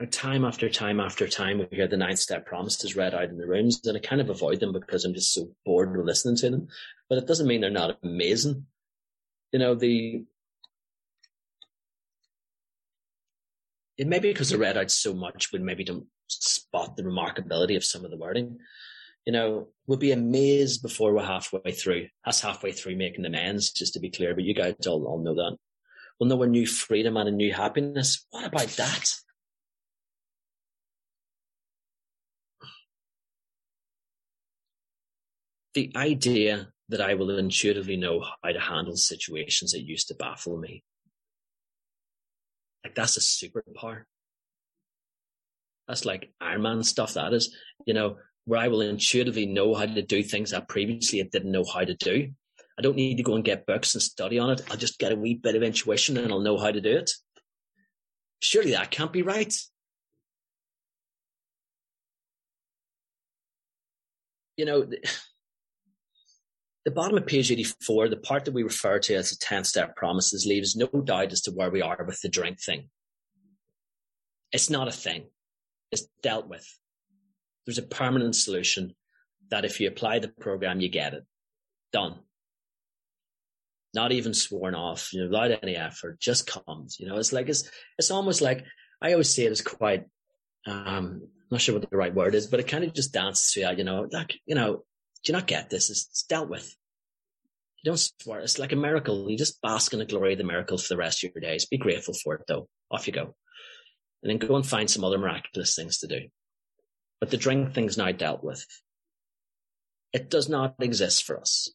And 0.00 0.10
time 0.10 0.44
after 0.44 0.68
time 0.68 0.98
after 0.98 1.28
time, 1.28 1.58
we 1.58 1.68
hear 1.70 1.86
the 1.86 1.96
ninth 1.96 2.18
step 2.18 2.44
promises 2.44 2.96
read 2.96 3.14
out 3.14 3.30
in 3.30 3.38
the 3.38 3.46
rooms, 3.46 3.80
and 3.84 3.96
I 3.96 4.00
kind 4.00 4.20
of 4.20 4.28
avoid 4.28 4.58
them 4.58 4.72
because 4.72 5.04
I'm 5.04 5.14
just 5.14 5.32
so 5.32 5.50
bored 5.64 5.96
with 5.96 6.04
listening 6.04 6.36
to 6.36 6.50
them. 6.50 6.66
But 7.08 7.18
it 7.18 7.28
doesn't 7.28 7.46
mean 7.46 7.60
they're 7.60 7.70
not 7.70 7.98
amazing. 8.02 8.66
You 9.52 9.60
know, 9.60 9.76
the 9.76 10.24
it 13.96 14.06
may 14.06 14.18
be 14.18 14.32
because 14.32 14.52
I 14.52 14.56
read 14.56 14.76
out 14.76 14.90
so 14.90 15.14
much, 15.14 15.52
we 15.52 15.58
maybe 15.60 15.84
don't 15.84 16.06
spot 16.28 16.96
the 16.96 17.02
remarkability 17.02 17.76
of 17.76 17.84
some 17.84 18.04
of 18.04 18.10
the 18.10 18.16
wording. 18.16 18.58
You 19.24 19.32
know, 19.32 19.68
we'll 19.86 19.98
be 19.98 20.12
amazed 20.12 20.82
before 20.82 21.14
we're 21.14 21.24
halfway 21.24 21.72
through. 21.72 22.08
Us 22.26 22.40
halfway 22.40 22.72
through 22.72 22.96
making 22.96 23.24
amends, 23.24 23.70
just 23.70 23.94
to 23.94 24.00
be 24.00 24.10
clear, 24.10 24.34
but 24.34 24.44
you 24.44 24.54
guys 24.54 24.74
all, 24.86 25.06
all 25.06 25.22
know 25.22 25.34
that. 25.34 25.56
We'll 26.18 26.28
know 26.28 26.42
a 26.42 26.46
new 26.46 26.66
freedom 26.66 27.16
and 27.16 27.28
a 27.28 27.32
new 27.32 27.52
happiness. 27.52 28.26
What 28.30 28.44
about 28.44 28.68
that? 28.68 29.10
The 35.74 35.92
idea 35.96 36.68
that 36.88 37.00
I 37.00 37.14
will 37.14 37.36
intuitively 37.36 37.96
know 37.96 38.24
how 38.42 38.52
to 38.52 38.60
handle 38.60 38.96
situations 38.96 39.72
that 39.72 39.82
used 39.82 40.08
to 40.08 40.14
baffle 40.14 40.58
me 40.58 40.84
like 42.84 42.94
that's 42.94 43.16
a 43.16 43.20
superpower. 43.20 44.02
That's 45.88 46.04
like 46.04 46.32
Iron 46.40 46.62
Man 46.62 46.82
stuff. 46.82 47.14
That 47.14 47.32
is, 47.32 47.56
you 47.86 47.94
know, 47.94 48.16
where 48.44 48.60
I 48.60 48.68
will 48.68 48.82
intuitively 48.82 49.46
know 49.46 49.74
how 49.74 49.86
to 49.86 50.02
do 50.02 50.22
things 50.22 50.50
that 50.50 50.68
previously 50.68 51.20
I 51.20 51.24
didn't 51.24 51.52
know 51.52 51.64
how 51.64 51.80
to 51.80 51.94
do. 51.94 52.30
I 52.78 52.82
don't 52.82 52.96
need 52.96 53.16
to 53.16 53.22
go 53.22 53.34
and 53.34 53.44
get 53.44 53.66
books 53.66 53.94
and 53.94 54.02
study 54.02 54.38
on 54.38 54.50
it. 54.50 54.62
I'll 54.70 54.76
just 54.76 54.98
get 54.98 55.12
a 55.12 55.16
wee 55.16 55.34
bit 55.34 55.54
of 55.54 55.62
intuition 55.62 56.16
and 56.16 56.30
I'll 56.30 56.40
know 56.40 56.58
how 56.58 56.70
to 56.70 56.80
do 56.80 56.96
it. 56.96 57.10
Surely 58.40 58.72
that 58.72 58.90
can't 58.90 59.12
be 59.12 59.22
right. 59.22 59.54
You 64.56 64.64
know, 64.66 64.86
the 66.84 66.90
bottom 66.90 67.16
of 67.16 67.26
page 67.26 67.50
84, 67.50 68.08
the 68.08 68.16
part 68.16 68.44
that 68.44 68.52
we 68.52 68.62
refer 68.62 68.98
to 68.98 69.14
as 69.14 69.30
the 69.30 69.36
10 69.40 69.64
step 69.64 69.96
promises 69.96 70.46
leaves 70.46 70.76
no 70.76 70.86
doubt 70.86 71.32
as 71.32 71.40
to 71.42 71.50
where 71.50 71.70
we 71.70 71.80
are 71.80 72.04
with 72.06 72.20
the 72.20 72.28
drink 72.28 72.60
thing. 72.60 72.90
It's 74.52 74.70
not 74.70 74.88
a 74.88 74.92
thing. 74.92 75.24
It's 75.90 76.06
dealt 76.22 76.48
with. 76.48 76.66
There's 77.66 77.78
a 77.78 77.82
permanent 77.82 78.36
solution 78.36 78.94
that 79.50 79.64
if 79.64 79.80
you 79.80 79.88
apply 79.88 80.18
the 80.18 80.28
program, 80.28 80.80
you 80.80 80.88
get 80.88 81.14
it. 81.14 81.24
Done. 81.92 82.18
Not 83.94 84.12
even 84.12 84.34
sworn 84.34 84.74
off, 84.74 85.12
you 85.12 85.20
know, 85.20 85.26
without 85.26 85.62
any 85.62 85.76
effort, 85.76 86.20
just 86.20 86.46
comes. 86.46 86.98
You 86.98 87.06
know, 87.06 87.16
it's 87.16 87.32
like 87.32 87.48
it's 87.48 87.70
it's 87.96 88.10
almost 88.10 88.42
like 88.42 88.64
I 89.00 89.12
always 89.12 89.34
say 89.34 89.44
it 89.44 89.52
as 89.52 89.62
quite 89.62 90.04
um 90.66 91.22
I'm 91.22 91.48
not 91.50 91.60
sure 91.60 91.78
what 91.78 91.88
the 91.88 91.96
right 91.96 92.14
word 92.14 92.34
is, 92.34 92.48
but 92.48 92.58
it 92.58 92.68
kind 92.68 92.84
of 92.84 92.92
just 92.92 93.12
dances 93.12 93.52
through 93.52 93.76
you 93.76 93.84
know, 93.84 94.08
like, 94.10 94.34
you 94.46 94.56
know, 94.56 94.84
do 95.24 95.32
you 95.32 95.38
not 95.38 95.46
get 95.46 95.70
this? 95.70 95.90
It's 95.90 96.22
dealt 96.24 96.50
with. 96.50 96.76
You 97.82 97.90
don't 97.90 98.10
swear. 98.22 98.40
It's 98.40 98.58
like 98.58 98.72
a 98.72 98.76
miracle. 98.76 99.30
You 99.30 99.38
just 99.38 99.60
bask 99.62 99.92
in 99.92 99.98
the 99.98 100.04
glory 100.04 100.32
of 100.32 100.38
the 100.38 100.44
miracle 100.44 100.78
for 100.78 100.88
the 100.88 100.98
rest 100.98 101.24
of 101.24 101.32
your 101.34 101.40
days. 101.40 101.66
Be 101.66 101.78
grateful 101.78 102.14
for 102.14 102.34
it 102.34 102.42
though. 102.46 102.68
Off 102.90 103.06
you 103.06 103.12
go. 103.12 103.34
And 104.22 104.30
then 104.30 104.38
go 104.38 104.56
and 104.56 104.66
find 104.66 104.90
some 104.90 105.04
other 105.04 105.18
miraculous 105.18 105.74
things 105.74 105.98
to 105.98 106.06
do. 106.06 106.28
But 107.20 107.30
the 107.30 107.36
drink 107.36 107.74
thing's 107.74 107.98
now 107.98 108.12
dealt 108.12 108.44
with. 108.44 108.64
It 110.12 110.30
does 110.30 110.48
not 110.48 110.76
exist 110.78 111.24
for 111.24 111.40
us. 111.40 111.70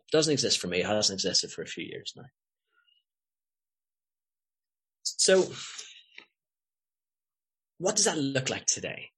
It 0.00 0.10
doesn't 0.10 0.32
exist 0.32 0.58
for 0.58 0.66
me. 0.66 0.80
It 0.80 0.86
hasn't 0.86 1.16
existed 1.16 1.52
for 1.52 1.62
a 1.62 1.66
few 1.66 1.84
years 1.84 2.12
now. 2.16 2.24
So, 5.04 5.50
what 7.78 7.96
does 7.96 8.06
that 8.06 8.18
look 8.18 8.50
like 8.50 8.66
today? 8.66 9.11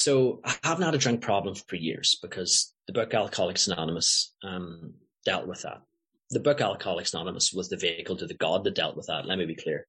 So 0.00 0.40
I 0.46 0.56
haven't 0.64 0.86
had 0.86 0.94
a 0.94 0.98
drink 0.98 1.20
problem 1.20 1.54
for 1.54 1.76
years 1.76 2.18
because 2.22 2.72
the 2.86 2.94
book 2.94 3.12
Alcoholics 3.12 3.66
Anonymous 3.66 4.34
um, 4.42 4.94
dealt 5.26 5.46
with 5.46 5.60
that. 5.60 5.82
The 6.30 6.40
book 6.40 6.62
Alcoholics 6.62 7.12
Anonymous 7.12 7.52
was 7.52 7.68
the 7.68 7.76
vehicle 7.76 8.16
to 8.16 8.26
the 8.26 8.32
God 8.32 8.64
that 8.64 8.74
dealt 8.74 8.96
with 8.96 9.08
that. 9.08 9.26
Let 9.26 9.36
me 9.36 9.44
be 9.44 9.54
clear. 9.54 9.86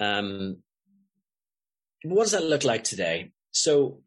Um, 0.00 0.62
what 2.04 2.22
does 2.22 2.32
that 2.32 2.44
look 2.44 2.64
like 2.64 2.84
today? 2.84 3.32
So 3.50 4.00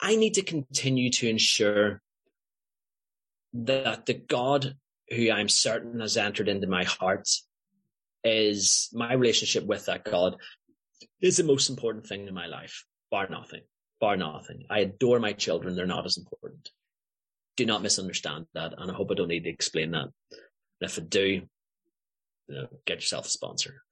I 0.00 0.16
need 0.16 0.34
to 0.34 0.42
continue 0.42 1.10
to 1.10 1.28
ensure 1.28 2.02
that 3.52 4.06
the 4.06 4.14
God 4.14 4.74
who 5.08 5.30
I'm 5.30 5.48
certain 5.48 6.00
has 6.00 6.16
entered 6.16 6.48
into 6.48 6.66
my 6.66 6.82
heart 6.82 7.28
is 8.24 8.88
my 8.92 9.12
relationship 9.12 9.64
with 9.66 9.86
that 9.86 10.02
God 10.02 10.34
is 11.22 11.36
the 11.36 11.44
most 11.44 11.70
important 11.70 12.08
thing 12.08 12.26
in 12.26 12.34
my 12.34 12.46
life 12.46 12.84
bar 13.10 13.28
nothing, 13.28 13.62
bar 14.00 14.16
nothing. 14.16 14.64
I 14.70 14.80
adore 14.80 15.20
my 15.20 15.32
children. 15.32 15.76
They're 15.76 15.86
not 15.86 16.06
as 16.06 16.16
important. 16.16 16.70
Do 17.56 17.66
not 17.66 17.82
misunderstand 17.82 18.46
that. 18.54 18.74
And 18.76 18.90
I 18.90 18.94
hope 18.94 19.10
I 19.10 19.14
don't 19.14 19.28
need 19.28 19.44
to 19.44 19.50
explain 19.50 19.90
that. 19.92 20.08
And 20.30 20.90
if 20.90 20.98
I 20.98 21.02
do, 21.02 21.42
you 22.48 22.54
know, 22.54 22.68
get 22.86 22.98
yourself 22.98 23.26
a 23.26 23.30
sponsor. 23.30 23.82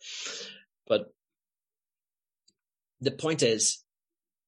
But 0.87 1.13
the 3.01 3.11
point 3.11 3.43
is, 3.43 3.85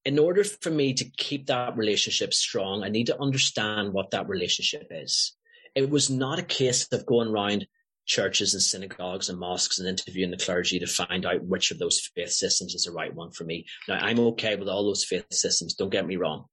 in 0.05 0.19
order 0.19 0.43
for 0.45 0.71
me 0.71 0.95
to 0.95 1.05
keep 1.05 1.47
that 1.47 1.77
relationship 1.77 2.33
strong, 2.33 2.83
I 2.83 2.89
need 2.89 3.07
to 3.09 3.21
understand 3.21 3.93
what 3.93 4.13
that 4.13 4.29
relationship 4.29 4.89
is. 4.91 5.37
It 5.75 5.91
was 5.91 6.09
not 6.11 6.39
a 6.39 6.45
case 6.45 6.89
of 6.91 7.07
going 7.07 7.29
around 7.29 7.67
churches 8.11 8.55
and 8.55 8.63
synagogues 8.63 9.29
and 9.29 9.39
mosques 9.39 9.79
and 9.79 9.89
interviewing 9.89 10.33
the 10.33 10.45
clergy 10.45 10.81
to 10.81 10.87
find 10.87 11.25
out 11.25 11.45
which 11.45 11.71
of 11.71 11.79
those 11.79 12.01
faith 12.15 12.33
systems 12.33 12.75
is 12.75 12.83
the 12.85 12.91
right 12.91 13.15
one 13.15 13.31
for 13.31 13.45
me. 13.45 13.65
Now, 13.87 13.99
I'm 14.01 14.19
okay 14.31 14.57
with 14.57 14.69
all 14.69 14.85
those 14.85 15.05
faith 15.05 15.33
systems. 15.33 15.75
Don't 15.75 15.93
get 15.93 16.07
me 16.07 16.17
wrong. 16.17 16.47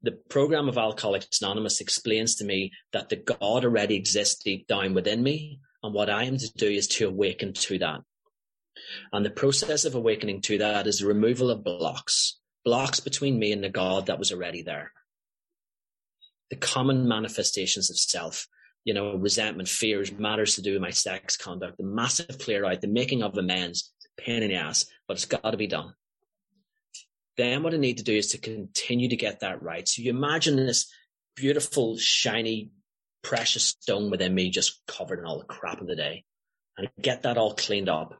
The 0.00 0.12
program 0.30 0.68
of 0.70 0.78
Alcoholics 0.78 1.42
Anonymous 1.42 1.82
explains 1.82 2.36
to 2.36 2.44
me 2.44 2.72
that 2.94 3.10
the 3.10 3.16
God 3.16 3.66
already 3.66 3.94
exists 3.96 4.42
deep 4.42 4.66
down 4.66 4.94
within 4.94 5.22
me. 5.22 5.60
And 5.82 5.92
what 5.92 6.08
I 6.08 6.24
am 6.24 6.38
to 6.38 6.52
do 6.56 6.70
is 6.70 6.88
to 6.88 7.06
awaken 7.08 7.52
to 7.52 7.78
that. 7.80 8.00
And 9.12 9.26
the 9.26 9.30
process 9.42 9.84
of 9.84 9.94
awakening 9.94 10.40
to 10.42 10.58
that 10.58 10.86
is 10.86 11.00
the 11.00 11.06
removal 11.06 11.50
of 11.50 11.64
blocks, 11.64 12.40
blocks 12.64 12.98
between 13.00 13.38
me 13.38 13.52
and 13.52 13.62
the 13.62 13.68
God 13.68 14.06
that 14.06 14.18
was 14.18 14.32
already 14.32 14.62
there. 14.62 14.90
the 16.52 16.56
common 16.56 17.08
manifestations 17.08 17.88
of 17.90 17.98
self, 17.98 18.46
you 18.84 18.94
know, 18.94 19.14
resentment, 19.16 19.68
fears, 19.68 20.12
matters 20.12 20.56
to 20.56 20.62
do 20.62 20.72
with 20.72 20.82
my 20.82 20.90
sex 20.90 21.36
conduct, 21.36 21.78
the 21.78 21.84
massive 21.84 22.38
clear 22.38 22.64
out, 22.64 22.80
the 22.80 22.88
making 22.88 23.22
of 23.22 23.36
amends, 23.36 23.92
pain 24.16 24.42
in 24.42 24.50
the 24.50 24.56
ass, 24.56 24.86
but 25.06 25.14
it's 25.14 25.24
got 25.24 25.50
to 25.50 25.56
be 25.56 25.66
done. 25.66 25.94
Then 27.36 27.62
what 27.62 27.74
I 27.74 27.78
need 27.78 27.98
to 27.98 28.04
do 28.04 28.16
is 28.16 28.28
to 28.28 28.38
continue 28.38 29.08
to 29.08 29.16
get 29.16 29.40
that 29.40 29.62
right. 29.62 29.88
So 29.88 30.02
you 30.02 30.10
imagine 30.10 30.56
this 30.56 30.92
beautiful, 31.34 31.96
shiny, 31.96 32.70
precious 33.22 33.68
stone 33.68 34.10
within 34.10 34.34
me 34.34 34.50
just 34.50 34.80
covered 34.86 35.20
in 35.20 35.24
all 35.24 35.38
the 35.38 35.44
crap 35.44 35.80
of 35.80 35.86
the 35.86 35.96
day 35.96 36.24
and 36.76 36.88
get 37.00 37.22
that 37.22 37.38
all 37.38 37.54
cleaned 37.54 37.88
up. 37.88 38.18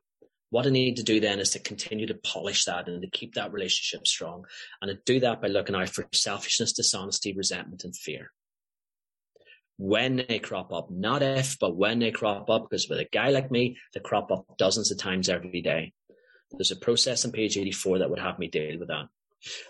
What 0.50 0.66
I 0.66 0.70
need 0.70 0.96
to 0.96 1.02
do 1.02 1.18
then 1.18 1.40
is 1.40 1.50
to 1.50 1.58
continue 1.58 2.06
to 2.06 2.14
polish 2.14 2.66
that 2.66 2.86
and 2.86 3.02
to 3.02 3.08
keep 3.08 3.34
that 3.34 3.52
relationship 3.52 4.06
strong. 4.06 4.44
And 4.80 4.90
to 4.90 4.98
do 5.04 5.20
that 5.20 5.40
by 5.40 5.48
looking 5.48 5.74
out 5.74 5.88
for 5.88 6.06
selfishness, 6.12 6.72
dishonesty, 6.72 7.34
resentment, 7.34 7.84
and 7.84 7.96
fear. 7.96 8.32
When 9.82 10.24
they 10.28 10.38
crop 10.38 10.72
up, 10.72 10.90
not 10.90 11.22
if, 11.22 11.58
but 11.58 11.76
when 11.76 11.98
they 11.98 12.12
crop 12.12 12.48
up, 12.48 12.70
because 12.70 12.88
with 12.88 13.00
a 13.00 13.08
guy 13.12 13.30
like 13.30 13.50
me, 13.50 13.76
they 13.92 14.00
crop 14.00 14.30
up 14.30 14.56
dozens 14.56 14.92
of 14.92 14.98
times 14.98 15.28
every 15.28 15.60
day. 15.60 15.92
There's 16.52 16.70
a 16.70 16.76
process 16.76 17.24
on 17.24 17.32
page 17.32 17.56
84 17.56 17.98
that 17.98 18.10
would 18.10 18.20
have 18.20 18.38
me 18.38 18.46
deal 18.46 18.78
with 18.78 18.88
that. 18.88 19.08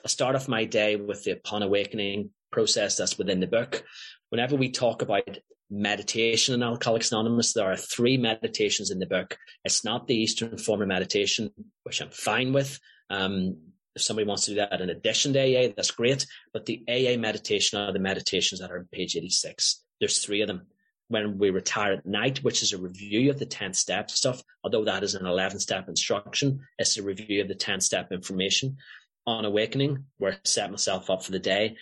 I 0.05 0.09
start 0.09 0.37
off 0.37 0.49
my 0.49 0.65
day 0.67 0.97
with 0.97 1.25
the 1.25 1.31
upon 1.31 1.63
awakening 1.63 2.31
process 2.51 2.97
that's 2.97 3.17
within 3.17 3.41
the 3.41 3.47
book. 3.47 3.85
Whenever 4.29 4.57
we 4.57 4.71
talk 4.71 5.01
about 5.01 5.39
meditation 5.73 6.55
in 6.55 6.63
Alcoholics 6.63 7.11
Anonymous. 7.11 7.55
There 7.55 7.73
are 7.73 7.77
three 7.77 8.19
meditations 8.19 8.91
in 8.91 8.99
the 8.99 9.07
book. 9.07 9.39
It's 9.65 9.85
not 9.85 10.07
the 10.07 10.15
Eastern 10.15 10.59
form 10.59 10.83
of 10.83 10.89
meditation, 10.89 11.51
which 11.83 12.03
I'm 12.03 12.11
fine 12.11 12.53
with. 12.53 12.79
Um, 13.09 13.57
if 13.95 14.03
somebody 14.03 14.29
wants 14.29 14.45
to 14.45 14.53
do 14.53 14.57
that 14.57 14.81
in 14.81 14.91
addition 14.91 15.33
to 15.33 15.41
AA, 15.41 15.73
that's 15.75 15.91
great. 15.91 16.27
But 16.53 16.67
the 16.67 16.85
AA 16.89 17.19
meditation 17.19 17.79
are 17.79 17.93
the 17.93 17.99
meditations 17.99 18.61
that 18.61 18.71
are 18.71 18.79
on 18.79 18.89
page 18.93 19.17
86. 19.17 19.82
There's 20.03 20.19
three 20.19 20.41
of 20.41 20.49
them. 20.49 20.67
When 21.07 21.39
we 21.39 21.51
retire 21.51 21.93
at 21.93 22.07
night, 22.07 22.43
which 22.43 22.61
is 22.61 22.73
a 22.73 22.79
review 22.79 23.31
of 23.31 23.39
the 23.39 23.47
10 23.47 23.73
step 23.75 24.11
stuff, 24.11 24.43
although 24.65 24.85
that 24.87 25.05
is 25.05 25.15
an 25.15 25.27
11 25.27 25.61
step 25.61 25.89
instruction, 25.89 26.59
it's 26.77 26.99
a 26.99 27.05
review 27.05 27.41
of 27.41 27.47
the 27.47 27.55
10 27.55 27.81
step 27.81 28.11
information. 28.11 28.79
On 29.25 29.45
awakening, 29.45 30.07
where 30.19 30.33
I 30.33 30.39
set 30.43 30.73
myself 30.73 31.09
up 31.09 31.23
for 31.23 31.31
the 31.31 31.39
day. 31.39 31.77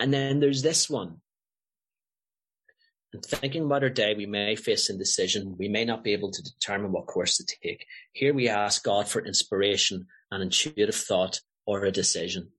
And 0.00 0.14
then 0.14 0.40
there's 0.40 0.62
this 0.62 0.88
one, 0.88 1.20
and 3.12 3.22
thinking 3.22 3.64
about 3.64 3.82
our 3.82 3.90
day, 3.90 4.14
we 4.14 4.24
may 4.24 4.56
face 4.56 4.88
indecision. 4.88 5.56
We 5.58 5.68
may 5.68 5.84
not 5.84 6.02
be 6.02 6.14
able 6.14 6.30
to 6.30 6.42
determine 6.42 6.92
what 6.92 7.06
course 7.06 7.36
to 7.36 7.44
take. 7.44 7.86
Here 8.12 8.32
we 8.32 8.48
ask 8.48 8.82
God 8.82 9.06
for 9.06 9.22
inspiration, 9.22 10.06
an 10.30 10.40
intuitive 10.40 10.94
thought, 10.94 11.40
or 11.66 11.84
a 11.84 11.92
decision. 11.92 12.50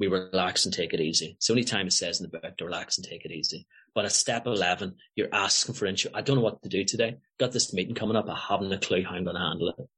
We 0.00 0.08
relax 0.08 0.64
and 0.64 0.74
take 0.74 0.94
it 0.94 1.00
easy. 1.00 1.34
It's 1.36 1.46
the 1.46 1.52
only 1.52 1.64
time 1.64 1.86
it 1.86 1.92
says 1.92 2.20
in 2.20 2.28
the 2.30 2.38
book 2.38 2.56
to 2.56 2.64
relax 2.64 2.98
and 2.98 3.06
take 3.06 3.24
it 3.24 3.32
easy. 3.32 3.66
But 3.98 4.04
at 4.04 4.12
step 4.12 4.46
11, 4.46 4.94
you're 5.16 5.26
asking 5.32 5.74
for 5.74 5.86
intuition. 5.86 6.12
I 6.14 6.20
don't 6.22 6.36
know 6.36 6.42
what 6.42 6.62
to 6.62 6.68
do 6.68 6.84
today. 6.84 7.16
Got 7.40 7.50
this 7.50 7.74
meeting 7.74 7.96
coming 7.96 8.14
up. 8.14 8.28
I 8.28 8.38
haven't 8.48 8.72
a 8.72 8.78
clue 8.78 9.02
how 9.02 9.16
I'm 9.16 9.24
going 9.24 9.34
to 9.34 9.42
handle 9.42 9.70
it. 9.70 9.88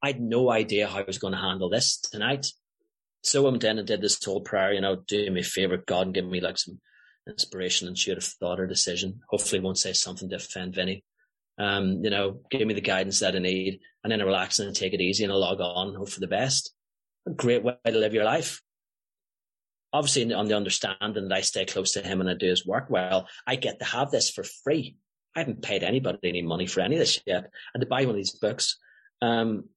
I 0.00 0.06
had 0.06 0.20
no 0.20 0.52
idea 0.52 0.86
how 0.86 1.00
I 1.00 1.04
was 1.04 1.18
going 1.18 1.32
to 1.32 1.40
handle 1.40 1.68
this 1.68 1.98
tonight. 1.98 2.46
So 3.24 3.44
I 3.44 3.50
went 3.50 3.64
in 3.64 3.76
and 3.76 3.88
did 3.88 4.02
this 4.02 4.24
whole 4.24 4.42
prayer, 4.42 4.72
you 4.72 4.80
know, 4.80 5.02
do 5.04 5.28
me 5.32 5.40
a 5.40 5.42
favor, 5.42 5.78
God, 5.78 6.06
and 6.06 6.14
give 6.14 6.26
me 6.26 6.40
like 6.40 6.58
some 6.58 6.80
inspiration, 7.28 7.88
intuitive 7.88 8.22
thought 8.22 8.60
or 8.60 8.68
decision. 8.68 9.18
Hopefully 9.28 9.60
won't 9.60 9.78
say 9.78 9.94
something 9.94 10.28
to 10.28 10.36
offend 10.36 10.76
Vinny. 10.76 11.02
Um, 11.58 12.04
you 12.04 12.10
know, 12.10 12.42
give 12.52 12.68
me 12.68 12.74
the 12.74 12.80
guidance 12.80 13.18
that 13.18 13.34
I 13.34 13.40
need 13.40 13.80
and 14.04 14.12
then 14.12 14.20
I 14.20 14.24
relax 14.26 14.60
and 14.60 14.76
take 14.76 14.92
it 14.92 15.00
easy 15.00 15.24
and 15.24 15.32
I 15.32 15.36
log 15.36 15.60
on, 15.60 15.96
hope 15.96 16.10
for 16.10 16.20
the 16.20 16.28
best. 16.28 16.72
A 17.26 17.30
great 17.30 17.64
way 17.64 17.74
to 17.84 17.98
live 17.98 18.14
your 18.14 18.22
life. 18.22 18.62
Obviously 19.92 20.32
on 20.34 20.48
the 20.48 20.56
understanding 20.56 21.28
that 21.28 21.34
I 21.34 21.40
stay 21.40 21.64
close 21.64 21.92
to 21.92 22.02
him 22.02 22.20
and 22.20 22.28
I 22.28 22.34
do 22.34 22.48
his 22.48 22.66
work 22.66 22.90
well, 22.90 23.28
I 23.46 23.56
get 23.56 23.78
to 23.78 23.84
have 23.84 24.10
this 24.10 24.30
for 24.30 24.44
free. 24.44 24.96
I 25.34 25.40
haven't 25.40 25.62
paid 25.62 25.82
anybody 25.82 26.18
any 26.24 26.42
money 26.42 26.66
for 26.66 26.80
any 26.80 26.96
of 26.96 27.00
this 27.00 27.20
yet. 27.26 27.50
And 27.72 27.80
to 27.80 27.86
buy 27.86 28.00
one 28.00 28.10
of 28.10 28.16
these 28.16 28.32
books. 28.32 28.78
Um, 29.22 29.68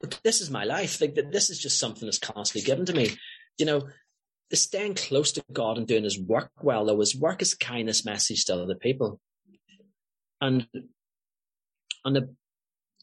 but 0.00 0.18
this 0.24 0.40
is 0.40 0.50
my 0.50 0.64
life. 0.64 1.00
Like 1.00 1.14
this 1.14 1.50
is 1.50 1.58
just 1.58 1.78
something 1.78 2.06
that's 2.06 2.18
constantly 2.18 2.66
given 2.66 2.86
to 2.86 2.94
me. 2.94 3.10
You 3.58 3.66
know, 3.66 3.88
the 4.50 4.56
staying 4.56 4.94
close 4.94 5.32
to 5.32 5.44
God 5.52 5.78
and 5.78 5.86
doing 5.86 6.04
his 6.04 6.20
work 6.20 6.50
well, 6.62 6.84
though, 6.84 7.00
his 7.00 7.16
work 7.16 7.42
is 7.42 7.54
kindness 7.54 8.04
message 8.04 8.44
to 8.46 8.54
other 8.54 8.74
people. 8.74 9.20
And 10.40 10.66
on 12.04 12.12
the 12.12 12.34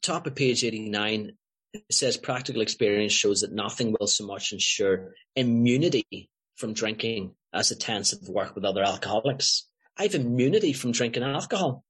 top 0.01 0.28
of 0.28 0.36
page 0.36 0.64
89, 0.64 1.34
it 1.74 1.84
says 1.92 2.18
practical 2.18 2.62
experience 2.62 3.14
shows 3.14 3.42
that 3.42 3.52
nothing 3.52 3.96
will 4.00 4.08
so 4.08 4.26
much 4.26 4.54
ensure 4.54 5.14
immunity 5.36 6.30
from 6.56 6.74
drinking 6.74 7.34
as 7.52 7.72
intensive 7.72 8.28
work 8.30 8.56
with 8.56 8.64
other 8.64 8.84
alcoholics. 8.84 9.68
I 9.98 10.04
have 10.04 10.16
immunity 10.16 10.74
from 10.74 10.92
drinking 10.92 11.24
alcohol 11.24 11.84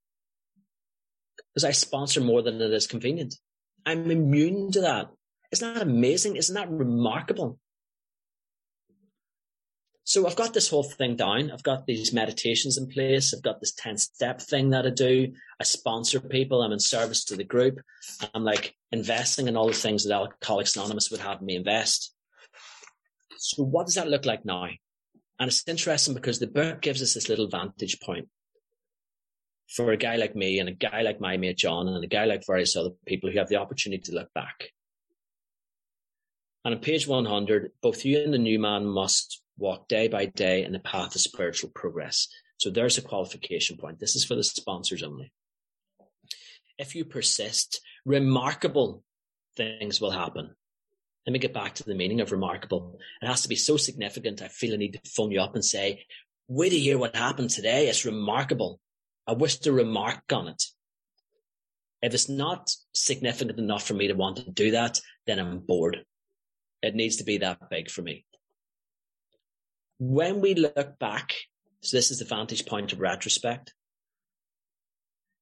because 1.52 1.64
I 1.64 1.72
sponsor 1.72 2.20
more 2.20 2.42
than 2.42 2.60
it 2.60 2.72
is 2.72 2.86
convenient. 2.86 3.34
I'm 3.86 4.10
immune 4.10 4.72
to 4.72 4.80
that. 4.82 5.10
Isn't 5.52 5.74
that 5.74 5.82
amazing? 5.82 6.36
Isn't 6.36 6.54
that 6.54 6.70
remarkable? 6.70 7.58
So 10.06 10.26
I've 10.26 10.36
got 10.36 10.52
this 10.52 10.68
whole 10.68 10.82
thing 10.82 11.16
down. 11.16 11.50
I've 11.50 11.62
got 11.62 11.86
these 11.86 12.12
meditations 12.12 12.76
in 12.76 12.88
place. 12.88 13.32
I've 13.32 13.42
got 13.42 13.60
this 13.60 13.72
10 13.72 13.96
step 13.96 14.38
thing 14.38 14.70
that 14.70 14.86
I 14.86 14.90
do. 14.90 15.32
I 15.58 15.64
sponsor 15.64 16.20
people. 16.20 16.60
I'm 16.62 16.72
in 16.72 16.78
service 16.78 17.24
to 17.26 17.36
the 17.36 17.44
group. 17.44 17.80
I'm 18.34 18.44
like 18.44 18.74
investing 18.92 19.48
in 19.48 19.56
all 19.56 19.66
the 19.66 19.72
things 19.72 20.04
that 20.04 20.14
Alcoholics 20.14 20.76
Anonymous 20.76 21.10
would 21.10 21.20
have 21.20 21.40
me 21.40 21.56
invest. 21.56 22.14
So 23.38 23.64
what 23.64 23.86
does 23.86 23.94
that 23.94 24.08
look 24.08 24.26
like 24.26 24.44
now? 24.44 24.68
And 25.40 25.48
it's 25.48 25.66
interesting 25.66 26.12
because 26.12 26.38
the 26.38 26.46
book 26.48 26.82
gives 26.82 27.00
us 27.00 27.14
this 27.14 27.30
little 27.30 27.48
vantage 27.48 27.98
point 28.00 28.28
for 29.68 29.90
a 29.90 29.96
guy 29.96 30.16
like 30.16 30.36
me 30.36 30.58
and 30.58 30.68
a 30.68 30.72
guy 30.72 31.00
like 31.00 31.18
my 31.18 31.38
mate 31.38 31.56
John 31.56 31.88
and 31.88 32.04
a 32.04 32.08
guy 32.08 32.26
like 32.26 32.44
various 32.46 32.76
other 32.76 32.90
people 33.06 33.30
who 33.30 33.38
have 33.38 33.48
the 33.48 33.56
opportunity 33.56 34.02
to 34.02 34.14
look 34.14 34.32
back. 34.34 34.68
And 36.62 36.74
on 36.74 36.80
page 36.80 37.08
100, 37.08 37.72
both 37.82 38.04
you 38.04 38.20
and 38.20 38.32
the 38.32 38.38
new 38.38 38.58
man 38.58 38.84
must 38.86 39.40
walk 39.56 39.88
day 39.88 40.08
by 40.08 40.26
day 40.26 40.64
in 40.64 40.72
the 40.72 40.78
path 40.78 41.14
of 41.14 41.20
spiritual 41.20 41.70
progress. 41.74 42.28
So 42.58 42.70
there's 42.70 42.98
a 42.98 43.02
qualification 43.02 43.76
point. 43.76 43.98
This 43.98 44.16
is 44.16 44.24
for 44.24 44.34
the 44.34 44.44
sponsors 44.44 45.02
only. 45.02 45.32
If 46.78 46.94
you 46.94 47.04
persist, 47.04 47.80
remarkable 48.04 49.04
things 49.56 50.00
will 50.00 50.10
happen. 50.10 50.54
Let 51.26 51.32
me 51.32 51.38
get 51.38 51.54
back 51.54 51.74
to 51.76 51.84
the 51.84 51.94
meaning 51.94 52.20
of 52.20 52.32
remarkable. 52.32 52.98
It 53.22 53.26
has 53.26 53.42
to 53.42 53.48
be 53.48 53.56
so 53.56 53.76
significant. 53.76 54.42
I 54.42 54.48
feel 54.48 54.74
I 54.74 54.76
need 54.76 54.94
to 54.94 55.10
phone 55.10 55.30
you 55.30 55.40
up 55.40 55.54
and 55.54 55.64
say, 55.64 56.04
wait 56.48 56.70
to 56.70 56.78
hear 56.78 56.98
what 56.98 57.16
happened 57.16 57.50
today. 57.50 57.88
It's 57.88 58.04
remarkable. 58.04 58.80
I 59.26 59.32
wish 59.32 59.58
to 59.60 59.72
remark 59.72 60.20
on 60.32 60.48
it. 60.48 60.62
If 62.02 62.12
it's 62.12 62.28
not 62.28 62.70
significant 62.92 63.58
enough 63.58 63.86
for 63.86 63.94
me 63.94 64.08
to 64.08 64.14
want 64.14 64.36
to 64.36 64.50
do 64.50 64.72
that, 64.72 65.00
then 65.26 65.38
I'm 65.38 65.60
bored. 65.60 66.04
It 66.82 66.94
needs 66.94 67.16
to 67.16 67.24
be 67.24 67.38
that 67.38 67.70
big 67.70 67.90
for 67.90 68.02
me 68.02 68.26
when 70.10 70.40
we 70.40 70.54
look 70.54 70.98
back, 70.98 71.34
so 71.80 71.96
this 71.96 72.10
is 72.10 72.18
the 72.18 72.24
vantage 72.24 72.66
point 72.66 72.92
of 72.92 73.00
retrospect, 73.00 73.74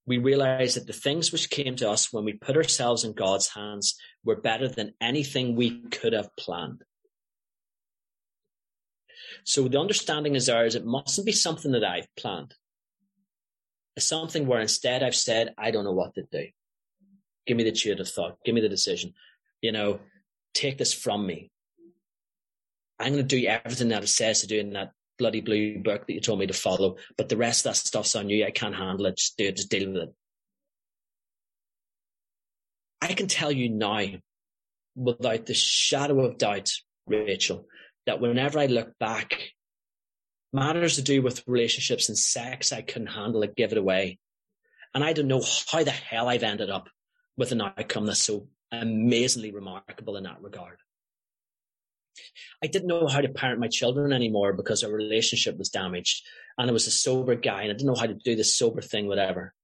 we 0.06 0.18
realize 0.18 0.74
that 0.74 0.86
the 0.86 0.92
things 0.92 1.30
which 1.30 1.50
came 1.50 1.76
to 1.76 1.88
us 1.88 2.12
when 2.12 2.24
we 2.24 2.32
put 2.32 2.56
ourselves 2.56 3.04
in 3.04 3.12
God's 3.12 3.48
hands 3.48 3.96
were 4.24 4.40
better 4.40 4.68
than 4.68 4.94
anything 5.00 5.54
we 5.54 5.82
could 5.88 6.12
have 6.12 6.34
planned. 6.36 6.82
So 9.44 9.68
the 9.68 9.78
understanding 9.78 10.34
is 10.34 10.48
ours, 10.48 10.74
it 10.74 10.84
mustn't 10.84 11.26
be 11.26 11.32
something 11.32 11.72
that 11.72 11.84
I've 11.84 12.08
planned. 12.16 12.54
It's 13.96 14.06
something 14.06 14.46
where 14.46 14.60
instead 14.60 15.02
I've 15.02 15.14
said, 15.14 15.54
I 15.56 15.70
don't 15.70 15.84
know 15.84 15.92
what 15.92 16.14
to 16.14 16.22
do. 16.30 16.46
Give 17.46 17.56
me 17.56 17.64
the 17.64 17.70
intuitive 17.70 18.08
thought. 18.08 18.38
Give 18.44 18.54
me 18.54 18.60
the 18.60 18.68
decision. 18.68 19.14
You 19.60 19.72
know, 19.72 20.00
take 20.54 20.78
this 20.78 20.92
from 20.92 21.26
me. 21.26 21.51
I'm 23.03 23.12
going 23.12 23.26
to 23.26 23.40
do 23.40 23.46
everything 23.46 23.88
that 23.88 24.03
it 24.03 24.09
says 24.09 24.40
to 24.40 24.46
do 24.46 24.59
in 24.59 24.72
that 24.74 24.92
bloody 25.18 25.40
blue 25.40 25.78
book 25.78 26.07
that 26.07 26.12
you 26.12 26.20
told 26.20 26.38
me 26.38 26.46
to 26.46 26.53
follow. 26.53 26.96
But 27.16 27.28
the 27.28 27.36
rest 27.36 27.66
of 27.66 27.70
that 27.72 27.76
stuff's 27.76 28.16
on 28.16 28.28
you. 28.28 28.44
I 28.44 28.50
can't 28.50 28.74
handle 28.74 29.07
it. 29.07 29.16
Just 29.16 29.36
do 29.36 29.44
it. 29.44 29.57
Just 29.57 29.70
deal 29.70 29.92
with 29.92 30.03
it. 30.03 30.14
I 33.00 33.14
can 33.14 33.26
tell 33.26 33.50
you 33.50 33.68
now, 33.68 34.05
without 34.94 35.46
the 35.46 35.55
shadow 35.55 36.20
of 36.20 36.38
doubt, 36.38 36.70
Rachel, 37.07 37.66
that 38.07 38.20
whenever 38.20 38.59
I 38.59 38.66
look 38.66 38.98
back, 38.98 39.38
matters 40.53 40.96
to 40.96 41.03
do 41.03 41.22
with 41.22 41.42
relationships 41.46 42.09
and 42.09 42.18
sex, 42.18 42.72
I 42.72 42.82
couldn't 42.82 43.09
handle 43.09 43.42
it, 43.42 43.57
give 43.57 43.72
it 43.72 43.78
away. 43.78 44.18
And 44.94 45.03
I 45.03 45.14
don't 45.14 45.28
know 45.28 45.42
how 45.70 45.82
the 45.82 45.90
hell 45.90 46.28
I've 46.28 46.42
ended 46.42 46.70
up 46.70 46.88
with 47.36 47.53
an 47.53 47.62
outcome 47.62 48.07
that's 48.07 48.22
so 48.22 48.48
amazingly 48.70 49.50
remarkable 49.50 50.16
in 50.16 50.24
that 50.24 50.42
regard. 50.42 50.78
I 52.62 52.66
didn't 52.66 52.88
know 52.88 53.06
how 53.06 53.20
to 53.20 53.28
parent 53.28 53.60
my 53.60 53.68
children 53.68 54.12
anymore 54.12 54.52
because 54.52 54.84
our 54.84 54.90
relationship 54.90 55.58
was 55.58 55.70
damaged 55.70 56.24
and 56.58 56.70
I 56.70 56.72
was 56.72 56.86
a 56.86 56.90
sober 56.90 57.34
guy 57.34 57.62
and 57.62 57.70
I 57.70 57.74
didn't 57.74 57.86
know 57.86 57.98
how 57.98 58.06
to 58.06 58.14
do 58.14 58.36
this 58.36 58.56
sober 58.56 58.80
thing, 58.80 59.06
whatever. 59.08 59.54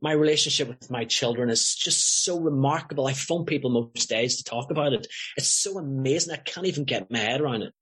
My 0.00 0.12
relationship 0.12 0.66
with 0.68 0.90
my 0.90 1.04
children 1.04 1.48
is 1.48 1.76
just 1.76 2.24
so 2.24 2.40
remarkable. 2.40 3.06
I 3.06 3.12
phone 3.12 3.44
people 3.44 3.70
most 3.70 4.08
days 4.08 4.38
to 4.38 4.44
talk 4.44 4.70
about 4.70 4.92
it. 4.92 5.06
It's 5.36 5.48
so 5.48 5.78
amazing. 5.78 6.34
I 6.34 6.38
can't 6.38 6.66
even 6.66 6.84
get 6.84 7.10
my 7.10 7.18
head 7.18 7.40
around 7.40 7.62
it. 7.62 7.72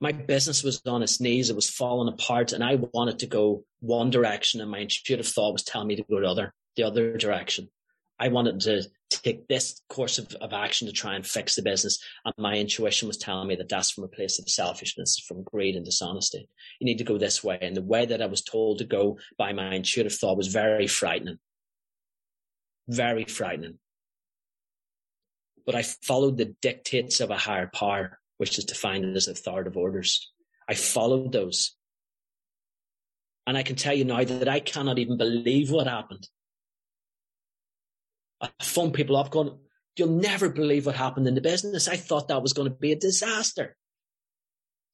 My 0.00 0.12
business 0.12 0.62
was 0.62 0.80
on 0.86 1.02
its 1.02 1.20
knees. 1.20 1.50
It 1.50 1.56
was 1.56 1.68
falling 1.68 2.12
apart 2.12 2.52
and 2.52 2.62
I 2.62 2.76
wanted 2.76 3.18
to 3.20 3.26
go 3.26 3.64
one 3.80 4.10
direction 4.10 4.60
and 4.60 4.70
my 4.70 4.78
intuitive 4.78 5.26
thought 5.26 5.54
was 5.54 5.64
telling 5.64 5.88
me 5.88 5.96
to 5.96 6.04
go 6.04 6.20
the 6.20 6.28
other, 6.28 6.54
the 6.76 6.84
other 6.84 7.16
direction. 7.16 7.68
I 8.20 8.28
wanted 8.28 8.60
to 8.60 8.88
take 9.10 9.48
this 9.48 9.80
course 9.88 10.18
of, 10.18 10.32
of 10.40 10.52
action 10.52 10.86
to 10.86 10.92
try 10.92 11.14
and 11.14 11.26
fix 11.26 11.54
the 11.54 11.62
business. 11.62 11.98
And 12.24 12.34
my 12.38 12.54
intuition 12.54 13.08
was 13.08 13.16
telling 13.16 13.48
me 13.48 13.56
that 13.56 13.68
that's 13.68 13.90
from 13.90 14.04
a 14.04 14.08
place 14.08 14.38
of 14.38 14.48
selfishness, 14.48 15.18
from 15.26 15.42
greed 15.44 15.76
and 15.76 15.84
dishonesty. 15.84 16.48
You 16.80 16.84
need 16.84 16.98
to 16.98 17.04
go 17.04 17.18
this 17.18 17.42
way. 17.42 17.58
And 17.60 17.76
the 17.76 17.82
way 17.82 18.06
that 18.06 18.22
I 18.22 18.26
was 18.26 18.42
told 18.42 18.78
to 18.78 18.84
go 18.84 19.18
by 19.36 19.52
my 19.52 19.74
intuitive 19.74 20.14
thought 20.14 20.36
was 20.36 20.48
very 20.48 20.86
frightening. 20.86 21.38
Very 22.88 23.24
frightening. 23.24 23.78
But 25.64 25.74
I 25.74 25.82
followed 25.82 26.38
the 26.38 26.54
dictates 26.62 27.20
of 27.20 27.30
a 27.30 27.36
higher 27.36 27.70
power, 27.72 28.18
which 28.38 28.58
is 28.58 28.64
defined 28.64 29.16
as 29.16 29.28
authoritative 29.28 29.76
orders. 29.76 30.32
I 30.68 30.74
followed 30.74 31.32
those. 31.32 31.74
And 33.46 33.56
I 33.56 33.62
can 33.62 33.76
tell 33.76 33.94
you 33.94 34.04
now 34.04 34.24
that 34.24 34.48
I 34.48 34.60
cannot 34.60 34.98
even 34.98 35.16
believe 35.16 35.70
what 35.70 35.86
happened. 35.86 36.28
I 38.40 38.50
phone 38.60 38.92
people 38.92 39.16
up 39.16 39.30
going, 39.30 39.58
you'll 39.96 40.08
never 40.08 40.48
believe 40.48 40.86
what 40.86 40.94
happened 40.94 41.26
in 41.26 41.34
the 41.34 41.40
business. 41.40 41.88
I 41.88 41.96
thought 41.96 42.28
that 42.28 42.42
was 42.42 42.52
going 42.52 42.68
to 42.68 42.74
be 42.74 42.92
a 42.92 42.96
disaster. 42.96 43.76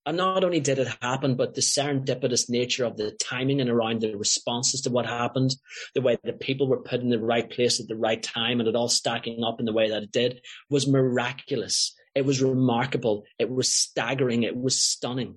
And 0.06 0.18
not 0.18 0.44
only 0.44 0.60
did 0.60 0.78
it 0.78 0.88
happen, 1.00 1.34
but 1.34 1.54
the 1.54 1.62
serendipitous 1.62 2.50
nature 2.50 2.84
of 2.84 2.98
the 2.98 3.12
timing 3.12 3.62
and 3.62 3.70
around 3.70 4.02
the 4.02 4.14
responses 4.16 4.82
to 4.82 4.90
what 4.90 5.06
happened, 5.06 5.56
the 5.94 6.02
way 6.02 6.18
the 6.22 6.34
people 6.34 6.68
were 6.68 6.82
put 6.82 7.00
in 7.00 7.08
the 7.08 7.18
right 7.18 7.48
place 7.48 7.80
at 7.80 7.88
the 7.88 7.96
right 7.96 8.22
time 8.22 8.60
and 8.60 8.68
it 8.68 8.76
all 8.76 8.88
stacking 8.88 9.42
up 9.42 9.60
in 9.60 9.66
the 9.66 9.72
way 9.72 9.88
that 9.88 10.02
it 10.02 10.12
did 10.12 10.42
was 10.68 10.86
miraculous. 10.86 11.94
It 12.14 12.26
was 12.26 12.42
remarkable. 12.42 13.24
It 13.38 13.50
was 13.50 13.70
staggering. 13.70 14.42
It 14.42 14.56
was 14.56 14.78
stunning. 14.78 15.36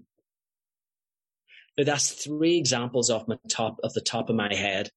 Now 1.78 1.86
that's 1.86 2.12
three 2.12 2.58
examples 2.58 3.10
off 3.10 3.28
my 3.28 3.38
top 3.48 3.80
of 3.84 3.94
the 3.94 4.02
top 4.02 4.30
of 4.30 4.36
my 4.36 4.54
head 4.54 4.90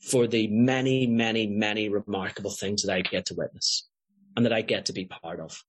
for 0.00 0.26
the 0.26 0.48
many, 0.48 1.06
many, 1.06 1.46
many 1.46 1.88
remarkable 1.88 2.50
things 2.50 2.82
that 2.82 2.92
I 2.92 3.02
get 3.02 3.26
to 3.26 3.34
witness 3.34 3.88
and 4.36 4.46
that 4.46 4.52
I 4.52 4.62
get 4.62 4.86
to 4.86 4.92
be 4.92 5.04
part 5.04 5.40
of. 5.40 5.62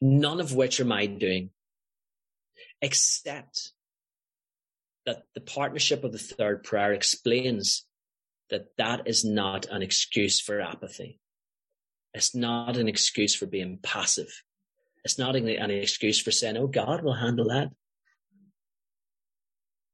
None 0.00 0.40
of 0.40 0.54
which 0.54 0.80
are 0.80 0.84
my 0.84 1.06
doing, 1.06 1.50
except 2.80 3.72
that 5.04 5.24
the 5.34 5.40
partnership 5.40 6.04
of 6.04 6.12
the 6.12 6.18
third 6.18 6.62
prayer 6.62 6.92
explains 6.92 7.86
that 8.50 8.76
that 8.78 9.06
is 9.06 9.24
not 9.24 9.66
an 9.66 9.82
excuse 9.82 10.40
for 10.40 10.60
apathy. 10.60 11.18
It's 12.14 12.34
not 12.34 12.76
an 12.76 12.88
excuse 12.88 13.34
for 13.34 13.46
being 13.46 13.78
passive. 13.82 14.42
It's 15.04 15.18
not 15.18 15.36
an 15.36 15.48
excuse 15.70 16.20
for 16.20 16.30
saying, 16.30 16.56
Oh, 16.56 16.66
God 16.66 17.02
will 17.02 17.14
handle 17.14 17.48
that. 17.48 17.68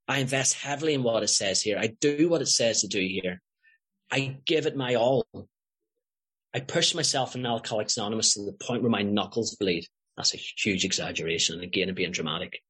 I 0.06 0.18
invest 0.18 0.54
heavily 0.54 0.94
in 0.94 1.02
what 1.02 1.22
it 1.22 1.28
says 1.28 1.62
here. 1.62 1.78
I 1.78 1.88
do 2.00 2.28
what 2.28 2.42
it 2.42 2.48
says 2.48 2.82
to 2.82 2.88
do 2.88 3.00
here. 3.00 3.40
I 4.10 4.38
give 4.44 4.66
it 4.66 4.76
my 4.76 4.96
all. 4.96 5.26
I 6.54 6.60
push 6.60 6.94
myself 6.94 7.34
in 7.34 7.46
Alcoholics 7.46 7.96
Anonymous 7.96 8.34
to 8.34 8.44
the 8.44 8.52
point 8.52 8.82
where 8.82 8.90
my 8.90 9.02
knuckles 9.02 9.56
bleed. 9.56 9.86
That's 10.16 10.34
a 10.34 10.38
huge 10.38 10.84
exaggeration. 10.84 11.56
And 11.56 11.64
again, 11.64 11.88
it 11.88 11.96
being 11.96 12.12
dramatic. 12.12 12.60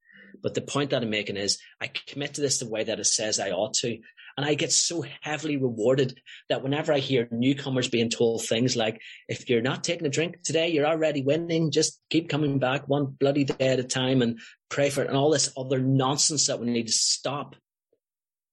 But 0.43 0.55
the 0.55 0.63
point 0.63 0.91
that 0.91 1.03
I'm 1.03 1.11
making 1.11 1.37
is 1.37 1.59
I 1.81 1.89
commit 1.89 2.35
to 2.35 2.41
this 2.41 2.59
the 2.59 2.69
way 2.69 2.85
that 2.85 3.01
it 3.01 3.05
says 3.05 3.39
I 3.39 3.51
ought 3.51 3.75
to. 3.75 3.99
And 4.37 4.45
I 4.45 4.55
get 4.55 4.73
so 4.73 5.05
heavily 5.21 5.57
rewarded 5.57 6.21
that 6.49 6.63
whenever 6.63 6.93
I 6.93 6.99
hear 6.99 7.29
newcomers 7.31 7.89
being 7.89 8.11
told 8.11 8.45
things 8.45 8.75
like, 8.75 9.01
if 9.29 9.49
you're 9.49 9.63
not 9.63 9.85
taking 9.85 10.07
a 10.07 10.11
drink 10.11 10.43
today, 10.43 10.69
you're 10.69 10.87
already 10.87 11.23
winning. 11.23 11.71
Just 11.71 12.01
keep 12.11 12.29
coming 12.29 12.59
back 12.59 12.89
one 12.89 13.07
bloody 13.07 13.45
day 13.45 13.69
at 13.69 13.79
a 13.79 13.85
time 13.85 14.23
and 14.23 14.41
pray 14.69 14.91
for 14.91 15.03
it 15.03 15.09
and 15.09 15.17
all 15.17 15.31
this 15.31 15.53
other 15.57 15.79
nonsense 15.79 16.49
that 16.49 16.59
we 16.59 16.67
need 16.67 16.89
to 16.89 16.93
stop. 16.93 17.55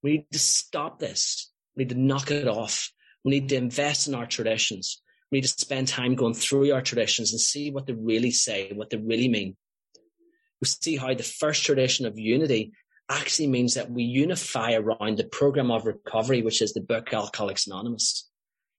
We 0.02 0.12
need 0.12 0.30
to 0.32 0.38
stop 0.38 1.00
this. 1.00 1.50
We 1.76 1.84
need 1.84 1.90
to 1.90 2.00
knock 2.00 2.30
it 2.30 2.46
off. 2.46 2.92
We 3.24 3.30
need 3.30 3.48
to 3.48 3.56
invest 3.56 4.06
in 4.06 4.14
our 4.14 4.26
traditions. 4.26 5.02
We 5.30 5.38
need 5.38 5.48
to 5.48 5.48
spend 5.48 5.88
time 5.88 6.14
going 6.14 6.34
through 6.34 6.72
our 6.72 6.82
traditions 6.82 7.32
and 7.32 7.40
see 7.40 7.70
what 7.70 7.86
they 7.86 7.94
really 7.94 8.30
say, 8.30 8.70
what 8.72 8.90
they 8.90 8.98
really 8.98 9.28
mean. 9.28 9.56
We 10.60 10.66
see 10.66 10.96
how 10.96 11.12
the 11.14 11.22
first 11.24 11.64
tradition 11.64 12.06
of 12.06 12.18
unity 12.18 12.72
actually 13.08 13.48
means 13.48 13.74
that 13.74 13.90
we 13.90 14.04
unify 14.04 14.72
around 14.72 15.18
the 15.18 15.24
program 15.24 15.70
of 15.70 15.86
recovery, 15.86 16.42
which 16.42 16.62
is 16.62 16.72
the 16.72 16.80
book 16.80 17.12
Alcoholics 17.12 17.66
Anonymous. 17.66 18.28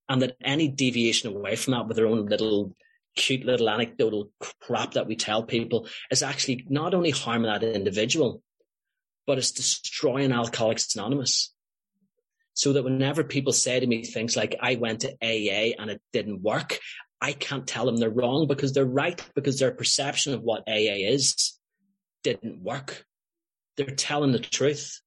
And 0.09 0.21
that 0.21 0.35
any 0.43 0.67
deviation 0.67 1.35
away 1.35 1.55
from 1.55 1.71
that 1.71 1.87
with 1.87 1.97
their 1.97 2.07
own 2.07 2.25
little 2.25 2.75
cute 3.15 3.45
little 3.45 3.69
anecdotal 3.69 4.31
crap 4.59 4.93
that 4.93 5.07
we 5.07 5.15
tell 5.15 5.43
people 5.43 5.87
is 6.11 6.23
actually 6.23 6.65
not 6.67 6.93
only 6.93 7.11
harming 7.11 7.51
that 7.51 7.63
individual, 7.63 8.41
but 9.25 9.37
it's 9.37 9.51
destroying 9.51 10.31
Alcoholics 10.31 10.95
Anonymous. 10.95 11.53
So 12.55 12.73
that 12.73 12.83
whenever 12.83 13.23
people 13.23 13.53
say 13.53 13.79
to 13.79 13.87
me 13.87 14.03
things 14.03 14.35
like, 14.35 14.55
I 14.61 14.75
went 14.75 15.01
to 15.01 15.13
AA 15.21 15.73
and 15.79 15.89
it 15.89 16.01
didn't 16.11 16.41
work, 16.41 16.79
I 17.21 17.31
can't 17.31 17.65
tell 17.65 17.85
them 17.85 17.97
they're 17.97 18.09
wrong 18.09 18.47
because 18.47 18.73
they're 18.73 18.85
right, 18.85 19.19
because 19.33 19.57
their 19.57 19.71
perception 19.71 20.33
of 20.33 20.41
what 20.41 20.67
AA 20.67 21.07
is 21.07 21.57
didn't 22.23 22.61
work. 22.61 23.05
They're 23.77 23.87
telling 23.87 24.31
the 24.31 24.39
truth. 24.39 25.01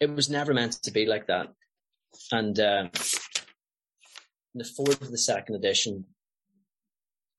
It 0.00 0.10
was 0.10 0.30
never 0.30 0.54
meant 0.54 0.72
to 0.82 0.90
be 0.90 1.06
like 1.06 1.26
that. 1.28 1.48
And 2.32 2.58
uh, 2.58 2.88
in 4.54 4.58
the 4.58 4.64
foreword 4.64 5.02
of 5.02 5.10
the 5.10 5.18
second 5.18 5.56
edition, 5.56 6.06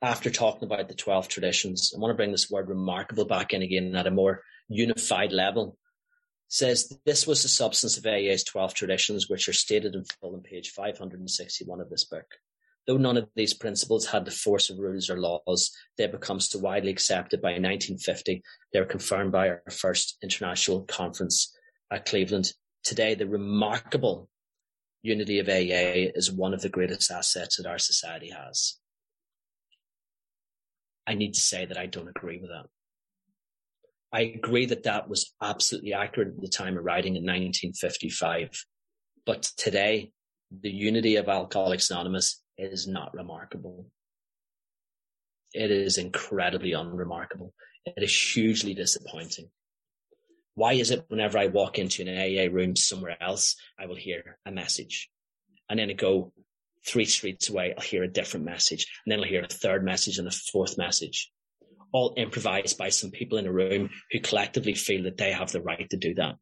after 0.01 0.29
talking 0.29 0.65
about 0.65 0.87
the 0.87 0.93
12 0.93 1.27
traditions, 1.27 1.93
I 1.95 1.99
want 1.99 2.11
to 2.11 2.15
bring 2.15 2.31
this 2.31 2.49
word 2.51 2.69
remarkable 2.69 3.25
back 3.25 3.53
in 3.53 3.61
again 3.61 3.95
at 3.95 4.07
a 4.07 4.11
more 4.11 4.43
unified 4.67 5.31
level. 5.31 5.77
says 6.47 6.97
this 7.05 7.25
was 7.25 7.41
the 7.41 7.49
substance 7.49 7.97
of 7.97 8.05
AA's 8.05 8.43
12 8.43 8.73
traditions, 8.73 9.29
which 9.29 9.49
are 9.49 9.53
stated 9.53 9.95
in 9.95 10.03
full 10.21 10.35
on 10.35 10.41
page 10.41 10.71
561 10.71 11.81
of 11.81 11.89
this 11.89 12.05
book. 12.05 12.25
Though 12.88 12.97
none 12.97 13.17
of 13.17 13.29
these 13.36 13.53
principles 13.53 14.05
had 14.05 14.25
the 14.25 14.31
force 14.31 14.69
of 14.69 14.77
rules 14.77 15.09
or 15.09 15.19
laws, 15.19 15.71
they 15.97 16.05
become 16.05 16.39
so 16.39 16.59
widely 16.59 16.91
accepted 16.91 17.41
by 17.41 17.49
1950. 17.49 18.43
They 18.71 18.79
were 18.79 18.86
confirmed 18.86 19.31
by 19.31 19.49
our 19.49 19.63
first 19.71 20.17
international 20.21 20.83
conference 20.83 21.51
at 21.91 22.05
Cleveland. 22.05 22.51
Today, 22.83 23.15
the 23.15 23.27
remarkable 23.27 24.29
unity 25.01 25.39
of 25.39 25.49
AA 25.49 26.11
is 26.15 26.31
one 26.31 26.53
of 26.53 26.61
the 26.61 26.69
greatest 26.69 27.09
assets 27.09 27.57
that 27.57 27.65
our 27.65 27.79
society 27.79 28.29
has. 28.29 28.77
I 31.07 31.15
need 31.15 31.33
to 31.33 31.41
say 31.41 31.65
that 31.65 31.77
I 31.77 31.88
don't 31.88 32.07
agree 32.07 32.39
with 32.39 32.49
that. 32.49 32.65
I 34.11 34.21
agree 34.21 34.65
that 34.67 34.83
that 34.83 35.09
was 35.09 35.33
absolutely 35.41 35.93
accurate 35.93 36.29
at 36.29 36.41
the 36.41 36.47
time 36.47 36.77
of 36.77 36.86
writing 36.86 37.15
in 37.15 37.23
1955. 37.23 38.49
But 39.25 39.43
today, 39.57 40.11
the 40.61 40.71
unity 40.71 41.15
of 41.15 41.27
Alcoholics 41.27 41.89
Anonymous 41.89 42.41
is 42.58 42.88
not 42.88 43.14
remarkable. 43.14 43.88
It 45.53 45.72
is 45.72 45.97
incredibly 45.97 46.74
unremarkable. 46.74 47.53
It 47.86 48.03
is 48.03 48.34
hugely 48.34 48.74
disappointing. 48.74 49.49
Why 50.56 50.74
is 50.74 50.91
it 50.91 51.06
whenever 51.08 51.38
I 51.38 51.47
walk 51.47 51.80
into 51.80 52.01
an 52.01 52.10
AA 52.10 52.53
room 52.53 52.76
somewhere 52.76 53.18
else, 53.22 53.56
I 53.78 53.88
will 53.88 53.95
hear 53.95 54.38
a 54.45 54.51
message 54.51 55.10
and 55.70 55.80
then 55.80 55.89
I 55.89 55.93
go 55.93 56.32
three 56.88 57.06
streets 57.06 57.49
away, 57.49 57.74
I'll 57.76 57.84
hear 57.84 58.03
a 58.03 58.08
different 58.08 58.45
message 58.45 58.88
and 59.06 59.12
then 59.12 59.20
I'll 59.20 59.30
hear 59.30 59.43
a 59.43 59.47
third 59.47 59.84
message 59.84 60.18
and 60.18 60.28
a 60.28 60.32
fourth 60.32 60.78
message, 60.78 61.32
all 61.91 62.14
improvised 62.18 62.78
by 62.78 62.89
some 62.89 63.12
people 63.12 63.38
in 63.38 63.47
a 63.47 63.51
room 63.51 63.89
who 64.12 64.20
collectively 64.20 64.76
feel 64.76 65.03
that 65.03 65.18
they 65.18 65.32
have 65.32 65.51
the 65.51 65.62
right 65.62 65.89
to 65.89 65.97
do 65.97 66.14
that 66.16 66.36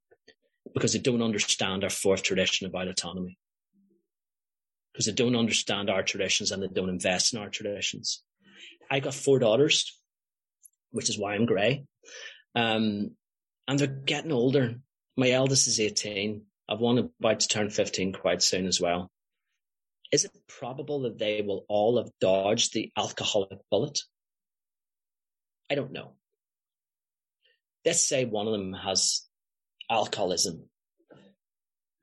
because 0.74 0.94
they 0.94 1.00
don't 1.00 1.22
understand 1.22 1.84
our 1.84 1.90
fourth 1.90 2.24
tradition 2.24 2.68
about 2.68 2.88
autonomy 2.88 3.38
because 4.94 5.08
they 5.08 5.12
don't 5.12 5.36
understand 5.36 5.90
our 5.90 6.04
traditions 6.04 6.52
and 6.52 6.62
they 6.62 6.68
don't 6.68 6.90
invest 6.90 7.34
in 7.34 7.40
our 7.40 7.50
traditions. 7.50 8.24
I 8.90 9.00
got 9.00 9.16
four 9.16 9.40
daughters, 9.40 9.98
which 10.92 11.10
is 11.10 11.18
why 11.18 11.34
I'm 11.34 11.48
grey. 11.48 11.86
Um, 12.56 13.12
and 13.68 13.80
they're 13.80 13.88
getting 13.88 14.32
older. 14.32 14.76
My 15.18 15.32
eldest 15.32 15.68
is 15.68 15.80
18. 15.80 16.44
I've 16.70 16.80
one 16.80 17.10
about 17.20 17.40
to 17.40 17.48
turn 17.48 17.70
15 17.70 18.14
quite 18.14 18.42
soon 18.42 18.68
as 18.68 18.80
well. 18.80 19.10
Is 20.12 20.26
it 20.26 20.32
probable 20.48 21.02
that 21.02 21.18
they 21.18 21.42
will 21.42 21.66
all 21.68 21.98
have 21.98 22.12
dodged 22.22 22.74
the 22.74 22.92
alcoholic 22.96 23.60
bullet? 23.72 24.00
I 25.72 25.76
don't 25.76 25.92
know. 25.92 26.14
Let's 27.84 28.04
say 28.04 28.26
one 28.26 28.46
of 28.46 28.54
them 28.54 28.74
has 28.74 29.28
alcoholism 29.90 30.70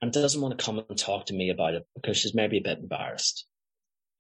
and 0.00 0.12
doesn't 0.12 0.40
want 0.40 0.58
to 0.58 0.64
come 0.64 0.78
and 0.78 0.98
talk 0.98 1.26
to 1.26 1.34
me 1.34 1.50
about 1.50 1.74
it 1.74 1.86
because 1.94 2.16
she's 2.16 2.34
maybe 2.34 2.58
a 2.58 2.62
bit 2.62 2.78
embarrassed 2.78 3.46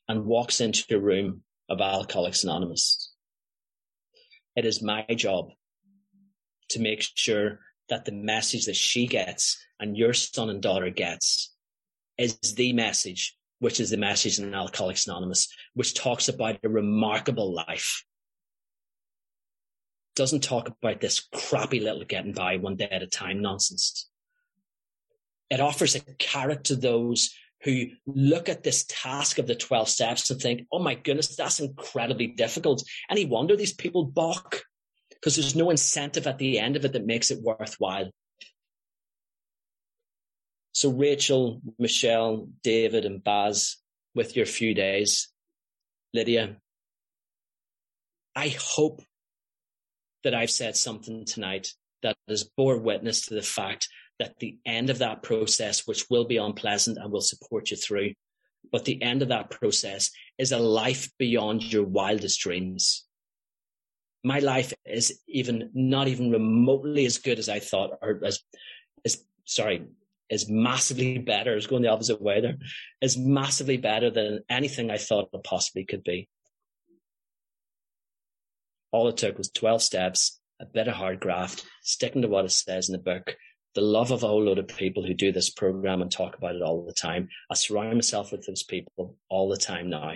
and 0.08 0.26
walks 0.26 0.60
into 0.60 0.84
a 0.96 1.00
room 1.00 1.42
of 1.68 1.80
Alcoholics 1.80 2.44
Anonymous. 2.44 3.12
It 4.56 4.64
is 4.64 4.82
my 4.82 5.04
job 5.16 5.50
to 6.70 6.80
make 6.80 7.04
sure 7.14 7.60
that 7.88 8.04
the 8.04 8.12
message 8.12 8.66
that 8.66 8.76
she 8.76 9.06
gets 9.06 9.64
and 9.78 9.96
your 9.96 10.12
son 10.12 10.50
and 10.50 10.60
daughter 10.60 10.90
gets 10.90 11.54
is 12.18 12.38
the 12.56 12.72
message, 12.72 13.36
which 13.60 13.80
is 13.80 13.90
the 13.90 13.96
message 13.96 14.38
in 14.38 14.54
Alcoholics 14.54 15.06
Anonymous, 15.06 15.48
which 15.74 15.94
talks 15.94 16.28
about 16.28 16.58
a 16.62 16.68
remarkable 16.68 17.54
life 17.54 18.04
doesn't 20.20 20.42
talk 20.42 20.68
about 20.68 21.00
this 21.00 21.26
crappy 21.32 21.80
little 21.80 22.04
getting 22.04 22.34
by 22.34 22.58
one 22.58 22.76
day 22.76 22.88
at 22.90 23.02
a 23.02 23.06
time 23.06 23.40
nonsense. 23.40 24.09
It 25.50 25.60
offers 25.60 25.96
a 25.96 26.00
carrot 26.18 26.64
to 26.64 26.76
those 26.76 27.34
who 27.62 27.86
look 28.06 28.48
at 28.48 28.62
this 28.62 28.84
task 28.88 29.38
of 29.38 29.46
the 29.46 29.54
12 29.54 29.88
steps 29.88 30.30
and 30.30 30.40
think, 30.40 30.66
oh 30.72 30.78
my 30.78 30.94
goodness, 30.94 31.36
that's 31.36 31.60
incredibly 31.60 32.28
difficult. 32.28 32.82
Any 33.10 33.26
wonder 33.26 33.56
these 33.56 33.74
people 33.74 34.04
balk 34.04 34.62
because 35.10 35.36
there's 35.36 35.56
no 35.56 35.68
incentive 35.70 36.26
at 36.26 36.38
the 36.38 36.58
end 36.58 36.76
of 36.76 36.84
it 36.84 36.92
that 36.94 37.04
makes 37.04 37.30
it 37.30 37.42
worthwhile. 37.42 38.10
So 40.72 40.90
Rachel, 40.90 41.60
Michelle, 41.78 42.48
David, 42.62 43.04
and 43.04 43.22
Baz, 43.22 43.76
with 44.14 44.36
your 44.36 44.46
few 44.46 44.72
days, 44.72 45.28
Lydia, 46.14 46.56
I 48.34 48.48
hope 48.48 49.02
that 50.24 50.34
I've 50.34 50.50
said 50.50 50.76
something 50.76 51.24
tonight 51.24 51.72
that 52.02 52.16
has 52.28 52.44
bore 52.44 52.78
witness 52.78 53.26
to 53.26 53.34
the 53.34 53.42
fact 53.42 53.88
that 54.20 54.38
the 54.38 54.58
end 54.66 54.90
of 54.90 54.98
that 54.98 55.22
process, 55.22 55.86
which 55.86 56.04
will 56.10 56.26
be 56.26 56.36
unpleasant 56.36 56.98
and 56.98 57.10
will 57.10 57.22
support 57.22 57.70
you 57.70 57.76
through, 57.76 58.12
but 58.70 58.84
the 58.84 59.02
end 59.02 59.22
of 59.22 59.28
that 59.28 59.50
process 59.50 60.10
is 60.38 60.52
a 60.52 60.58
life 60.58 61.10
beyond 61.18 61.72
your 61.72 61.84
wildest 61.84 62.38
dreams. 62.40 63.06
My 64.22 64.38
life 64.40 64.74
is 64.84 65.20
even 65.26 65.70
not 65.72 66.06
even 66.06 66.30
remotely 66.30 67.06
as 67.06 67.16
good 67.16 67.38
as 67.38 67.48
I 67.48 67.60
thought, 67.60 67.98
or 68.02 68.20
as, 68.22 68.40
as 69.06 69.24
sorry, 69.46 69.86
is 70.28 70.50
massively 70.50 71.16
better. 71.16 71.56
Is 71.56 71.66
going 71.66 71.82
the 71.82 71.88
opposite 71.88 72.20
way 72.20 72.42
there. 72.42 72.58
Is 73.00 73.16
massively 73.16 73.78
better 73.78 74.10
than 74.10 74.44
anything 74.50 74.90
I 74.90 74.98
thought 74.98 75.30
it 75.32 75.42
possibly 75.42 75.86
could 75.86 76.04
be. 76.04 76.28
All 78.92 79.08
it 79.08 79.16
took 79.16 79.38
was 79.38 79.50
12 79.50 79.82
steps, 79.82 80.38
a 80.60 80.66
bit 80.66 80.88
of 80.88 80.94
hard 80.94 81.20
graft, 81.20 81.64
sticking 81.82 82.20
to 82.20 82.28
what 82.28 82.44
it 82.44 82.50
says 82.50 82.90
in 82.90 82.92
the 82.92 82.98
book, 82.98 83.36
the 83.74 83.80
love 83.80 84.10
of 84.10 84.22
a 84.22 84.26
whole 84.26 84.42
load 84.42 84.58
of 84.58 84.68
people 84.68 85.04
who 85.04 85.14
do 85.14 85.32
this 85.32 85.50
program 85.50 86.02
and 86.02 86.10
talk 86.10 86.36
about 86.36 86.56
it 86.56 86.62
all 86.62 86.84
the 86.84 86.92
time. 86.92 87.28
I 87.50 87.54
surround 87.54 87.94
myself 87.94 88.32
with 88.32 88.44
those 88.46 88.62
people 88.62 89.16
all 89.28 89.48
the 89.48 89.56
time 89.56 89.90
now. 89.90 90.14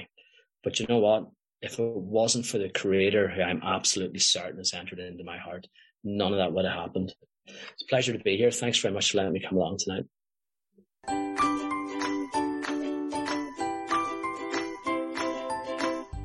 But 0.63 0.81
you 0.81 0.87
know 0.89 0.99
what? 0.99 1.29
If 1.63 1.79
it 1.79 1.85
wasn't 1.85 2.47
for 2.47 2.59
the 2.59 2.69
creator 2.69 3.29
who 3.29 3.43
I'm 3.43 3.63
absolutely 3.63 4.19
certain 4.19 4.59
has 4.59 4.75
entered 4.75 4.99
into 4.99 5.25
my 5.25 5.39
heart, 5.39 5.67
none 6.03 6.33
of 6.33 6.39
that 6.39 6.53
would 6.53 6.65
have 6.65 6.75
happened. 6.75 7.15
It's 7.47 7.83
a 7.83 7.87
pleasure 7.89 8.13
to 8.13 8.19
be 8.19 8.37
here. 8.37 8.51
Thanks 8.51 8.79
very 8.79 8.93
much 8.93 9.11
for 9.11 9.19
letting 9.19 9.33
me 9.33 9.41
come 9.41 9.57
along 9.57 9.79
tonight. 9.79 11.54